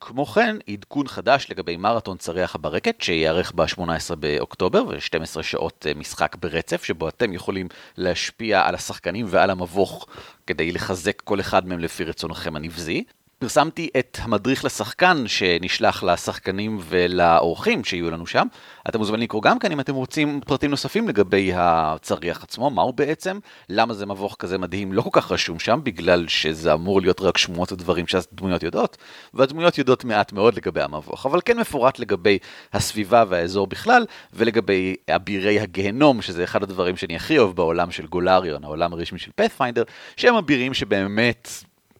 כמו 0.00 0.26
כן, 0.26 0.56
עדכון 0.68 1.08
חדש 1.08 1.46
לגבי 1.50 1.76
מרתון 1.76 2.16
צריח 2.16 2.54
הברקת, 2.54 3.00
שייערך 3.00 3.52
ב-18 3.54 4.14
באוקטובר, 4.18 4.84
ו-12 4.88 5.42
שעות 5.42 5.86
אה, 5.88 5.94
משחק 5.94 6.36
ברצף, 6.36 6.84
שבו 6.84 7.08
אתם 7.08 7.32
יכולים 7.32 7.68
להשפיע 7.96 8.66
על 8.66 8.74
השחקנים 8.74 9.26
ועל 9.28 9.50
המבוך 9.50 10.06
כדי 10.46 10.72
לחזק 10.72 11.20
כל 11.20 11.40
אחד 11.40 11.66
מהם 11.66 11.78
לפי 11.78 12.04
רצונכם 12.04 12.56
הנבזי. 12.56 13.04
פרסמתי 13.38 13.88
את 13.98 14.18
המדריך 14.22 14.64
לשחקן 14.64 15.24
שנשלח 15.26 16.02
לשחקנים 16.02 16.78
ולאורחים 16.80 17.84
שיהיו 17.84 18.10
לנו 18.10 18.26
שם. 18.26 18.46
אתם 18.88 18.98
מוזמנים 18.98 19.22
לקרוא 19.22 19.42
גם 19.42 19.58
כאן 19.58 19.72
אם 19.72 19.80
אתם 19.80 19.94
רוצים 19.94 20.40
פרטים 20.46 20.70
נוספים 20.70 21.08
לגבי 21.08 21.52
הצריח 21.54 22.42
עצמו, 22.42 22.70
מהו 22.70 22.92
בעצם, 22.92 23.38
למה 23.68 23.94
זה 23.94 24.06
מבוך 24.06 24.36
כזה 24.38 24.58
מדהים, 24.58 24.92
לא 24.92 25.02
כל 25.02 25.10
כך 25.12 25.32
רשום 25.32 25.58
שם, 25.58 25.80
בגלל 25.82 26.28
שזה 26.28 26.72
אמור 26.72 27.00
להיות 27.00 27.20
רק 27.20 27.38
שמועות 27.38 27.72
ודברים 27.72 28.06
שהדמויות 28.06 28.62
יודעות, 28.62 28.96
והדמויות 29.34 29.78
יודעות 29.78 30.04
מעט 30.04 30.32
מאוד 30.32 30.56
לגבי 30.56 30.82
המבוך, 30.82 31.26
אבל 31.26 31.40
כן 31.44 31.58
מפורט 31.58 31.98
לגבי 31.98 32.38
הסביבה 32.72 33.24
והאזור 33.28 33.66
בכלל, 33.66 34.06
ולגבי 34.32 34.96
אבירי 35.10 35.60
הגיהנום, 35.60 36.22
שזה 36.22 36.44
אחד 36.44 36.62
הדברים 36.62 36.96
שאני 36.96 37.16
הכי 37.16 37.38
אוהב 37.38 37.56
בעולם 37.56 37.90
של 37.90 38.06
גולריון, 38.06 38.64
העולם 38.64 38.92
הרשמי 38.92 39.18
של 39.18 39.30
פאת'פיינדר, 39.34 39.82
שהם 40.16 40.34
אבירים 40.34 40.74
שבאמת... 40.74 41.48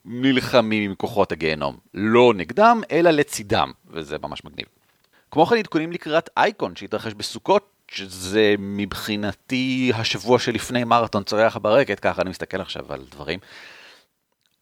נלחמים 0.04 0.90
עם 0.90 0.94
כוחות 0.94 1.32
הגיהנום. 1.32 1.76
לא 1.94 2.32
נגדם, 2.36 2.80
אלא 2.90 3.10
לצידם, 3.10 3.72
וזה 3.90 4.16
ממש 4.22 4.44
מגניב. 4.44 4.66
כמו 5.30 5.46
כן 5.46 5.56
עדכונים 5.56 5.92
לקראת 5.92 6.30
אייקון 6.36 6.76
שהתרחש 6.76 7.12
בסוכות, 7.12 7.70
שזה 7.88 8.54
מבחינתי 8.58 9.92
השבוע 9.94 10.38
שלפני 10.38 10.84
מרתון 10.84 11.22
צורח 11.22 11.56
ברקת, 11.56 12.00
ככה 12.00 12.22
אני 12.22 12.30
מסתכל 12.30 12.60
עכשיו 12.60 12.92
על 12.92 13.04
דברים. 13.10 13.38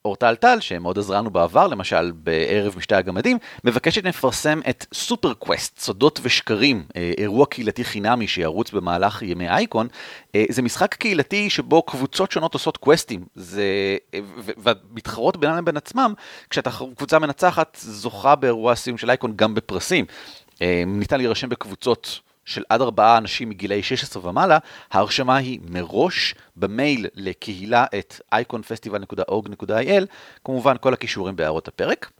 אורטל 0.05 0.35
טל, 0.35 0.61
שמאוד 0.61 0.99
עזרה 0.99 1.19
לנו 1.19 1.31
בעבר, 1.31 1.67
למשל 1.67 2.13
בערב 2.15 2.75
משתי 2.77 2.95
הגמדים, 2.95 3.39
מבקשת 3.65 4.05
לפרסם 4.05 4.61
את 4.71 4.87
סופר 4.95 5.35
קווסט, 5.35 5.79
סודות 5.79 6.21
ושקרים, 6.23 6.85
אה, 6.97 7.13
אירוע 7.19 7.47
קהילתי 7.47 7.85
חינמי 7.85 8.29
שירוץ 8.29 8.71
במהלך 8.71 9.23
ימי 9.23 9.49
אייקון. 9.49 9.89
אה, 10.35 10.45
זה 10.49 10.63
משחק 10.63 10.95
קהילתי 10.95 11.51
שבו 11.51 11.83
קבוצות 11.83 12.31
שונות 12.31 12.55
עושות 12.55 12.77
קווסטים, 12.77 13.25
זה... 13.35 13.97
ומתחרות 14.59 15.37
בינן 15.37 15.59
לבין 15.59 15.77
עצמם, 15.77 16.15
כשאתה 16.51 16.71
קבוצה 16.97 17.19
מנצחת 17.19 17.79
זוכה 17.81 18.35
באירוע 18.35 18.73
הסיום 18.73 18.99
של 18.99 19.11
אייקון 19.11 19.33
גם 19.37 19.55
בפרסים. 19.55 20.05
אה, 20.63 20.83
ניתן 20.87 21.19
להירשם 21.19 21.49
בקבוצות 21.49 22.21
של 22.45 22.63
עד 22.69 22.81
ארבעה 22.81 23.19
אנשים 23.19 23.49
מגילאי 23.49 23.83
16 23.83 24.29
ומעלה, 24.29 24.59
ההרשמה 24.93 25.37
היא 25.37 25.61
מראש 25.71 26.35
במייל 26.57 27.07
לקהילה 27.15 27.85
את 27.99 28.21
iconfestival.org.il, 28.35 30.05
כמובן 30.45 30.77
כל 30.81 30.93
הכישורים 30.93 31.37
בהערות 31.37 31.69
הפרק. 31.69 32.11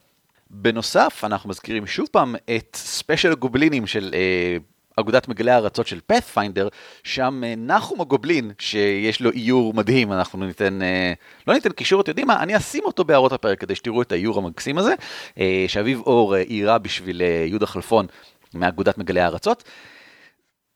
בנוסף, 0.51 1.21
אנחנו 1.25 1.51
מזכירים 1.51 1.87
שוב 1.87 2.09
פעם 2.13 2.35
את 2.57 2.77
ספיישל 2.77 3.35
גובלינים 3.35 3.87
של 3.87 4.11
אה, 4.15 4.57
אגודת 4.97 5.29
מגלי 5.29 5.51
הארצות 5.51 5.87
של 5.87 6.01
פאת'פיינדר, 6.07 6.69
שם 7.05 7.43
אה, 7.45 7.55
נחום 7.57 8.01
הגובלין, 8.01 8.53
שיש 8.59 9.21
לו 9.21 9.31
איור 9.31 9.75
מדהים, 9.75 10.13
אנחנו 10.13 10.47
ניתן, 10.47 10.83
אה, 10.83 11.13
לא 11.47 11.55
ניתן 11.55 11.71
קישור, 11.71 12.01
אתם 12.01 12.11
יודעים 12.11 12.27
מה, 12.27 12.43
אני 12.43 12.57
אשים 12.57 12.85
אותו 12.85 13.05
בהערות 13.05 13.33
הפרק 13.33 13.61
כדי 13.61 13.75
שתראו 13.75 14.03
את 14.03 14.13
האיור 14.13 14.39
המקסים 14.39 14.79
הזה, 14.79 14.95
אה, 15.39 15.65
שאביב 15.69 16.01
אור 16.01 16.37
איירה 16.37 16.79
בשביל 16.79 17.21
יהודה 17.21 17.67
חלפון 17.67 18.07
מאגודת 18.55 18.99
מגלי 18.99 19.21
הארצות. 19.21 19.65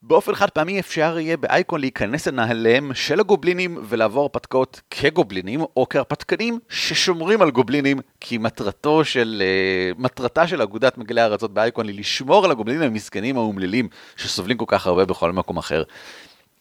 באופן 0.09 0.35
חד 0.35 0.51
פעמי 0.51 0.81
אפשר 0.81 1.19
יהיה 1.19 1.37
באייקון 1.37 1.81
להיכנס 1.81 2.29
לנהליהם 2.29 2.95
של 2.95 3.21
הגובלינים 3.21 3.79
ולעבור 3.89 4.23
הרפתקאות 4.23 4.81
כגובלינים 4.91 5.61
או 5.61 5.87
כהרפתקנים 5.91 6.59
ששומרים 6.69 7.43
על 7.43 7.51
גובלינים 7.51 7.99
כי 8.21 8.39
מטרתו 8.39 9.05
של, 9.05 9.43
uh, 9.43 10.01
מטרתה 10.03 10.47
של 10.47 10.63
אגודת 10.63 10.99
מגלי 10.99 11.21
הארצות 11.21 11.55
באייקון 11.55 11.89
היא 11.89 11.99
לשמור 11.99 12.45
על 12.45 12.51
הגובלינים 12.51 12.83
המסכנים 12.83 13.37
האומללים 13.37 13.89
שסובלים 14.17 14.57
כל 14.57 14.65
כך 14.69 14.87
הרבה 14.87 15.05
בכל 15.05 15.33
מקום 15.33 15.57
אחר. 15.57 15.83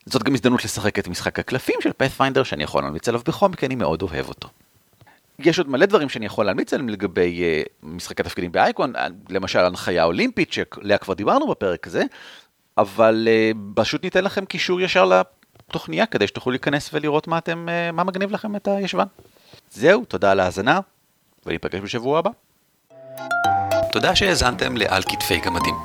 זאת 0.06 0.24
גם 0.24 0.34
הזדמנות 0.34 0.66
לשחק 0.66 1.00
את 1.00 1.08
משחק 1.08 1.40
הקלפים 1.40 1.76
של 1.82 1.94
פאת'פיינדר 1.94 2.44
שאני 2.44 2.64
יכול 2.64 2.84
להמליץ 2.84 3.08
עליו 3.08 3.22
בחום 3.26 3.54
כי 3.54 3.66
אני 3.66 3.76
מאוד 3.76 4.02
אוהב 4.02 4.30
אותו. 4.30 4.50
יש 5.40 5.58
עוד 5.58 5.70
מלא 5.70 5.86
דברים 5.86 6.10
שאני 6.10 6.26
יכול 6.26 6.46
להמליץ 6.46 6.74
עליהם 6.74 6.90
לגבי 6.90 7.42
uh, 7.42 7.70
משחקי 7.84 8.24
תפקידים 8.24 8.52
באייקון, 8.52 8.94
למשל 9.30 9.60
הנחיה 9.60 10.04
אולימפית 10.04 10.54
שעליה 10.54 10.98
כבר 10.98 11.14
דיברנו 11.14 11.48
בפרק 11.48 11.88
הזה, 11.88 12.04
אבל 12.78 13.28
uh, 13.28 13.58
פשוט 13.76 14.04
ניתן 14.04 14.24
לכם 14.24 14.46
קישור 14.46 14.82
ישר 14.82 15.12
לתוכניה 15.70 16.06
כדי 16.06 16.28
שתוכלו 16.28 16.52
להיכנס 16.52 16.90
ולראות 16.94 17.28
מה 17.28 17.38
אתם, 17.38 17.68
uh, 17.68 17.92
מה 17.92 18.04
מגניב 18.04 18.32
לכם 18.32 18.56
את 18.56 18.68
הישבן. 18.68 19.06
זהו, 19.72 20.06
תודה 20.06 20.32
על 20.32 20.40
ההאזנה, 20.40 20.80
וניפגש 21.46 21.82
בשבוע 21.82 22.20
הבא. 22.20 22.30
תודה 23.92 24.16
שהאזנתם 24.16 24.78
לעל 24.78 25.04
כתפי 25.04 25.40
גמדים. 25.40 25.76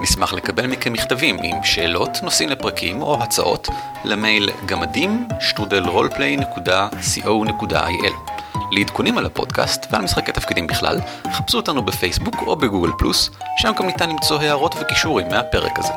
נשמח 0.00 0.32
לקבל 0.32 0.66
מכם 0.66 0.92
מכתבים 0.92 1.38
עם 1.42 1.64
שאלות, 1.64 2.10
נושאים 2.22 2.48
לפרקים 2.48 3.02
או 3.02 3.22
הצעות 3.22 3.68
למייל 4.04 4.50
גמדים 4.66 5.28
שטרודל 5.40 5.84
roleplay.co.il 5.84 8.12
לעדכונים 8.72 9.18
על 9.18 9.26
הפודקאסט 9.26 9.86
ועל 9.90 10.02
משחקי 10.02 10.32
תפקידים 10.32 10.66
בכלל, 10.66 11.00
חפשו 11.32 11.56
אותנו 11.56 11.82
בפייסבוק 11.82 12.34
או 12.46 12.56
בגוגל 12.56 12.90
פלוס, 12.98 13.30
שם 13.56 13.72
גם 13.78 13.86
ניתן 13.86 14.10
למצוא 14.10 14.40
הערות 14.40 14.74
וקישורים 14.80 15.28
מהפרק 15.28 15.78
הזה. 15.78 15.92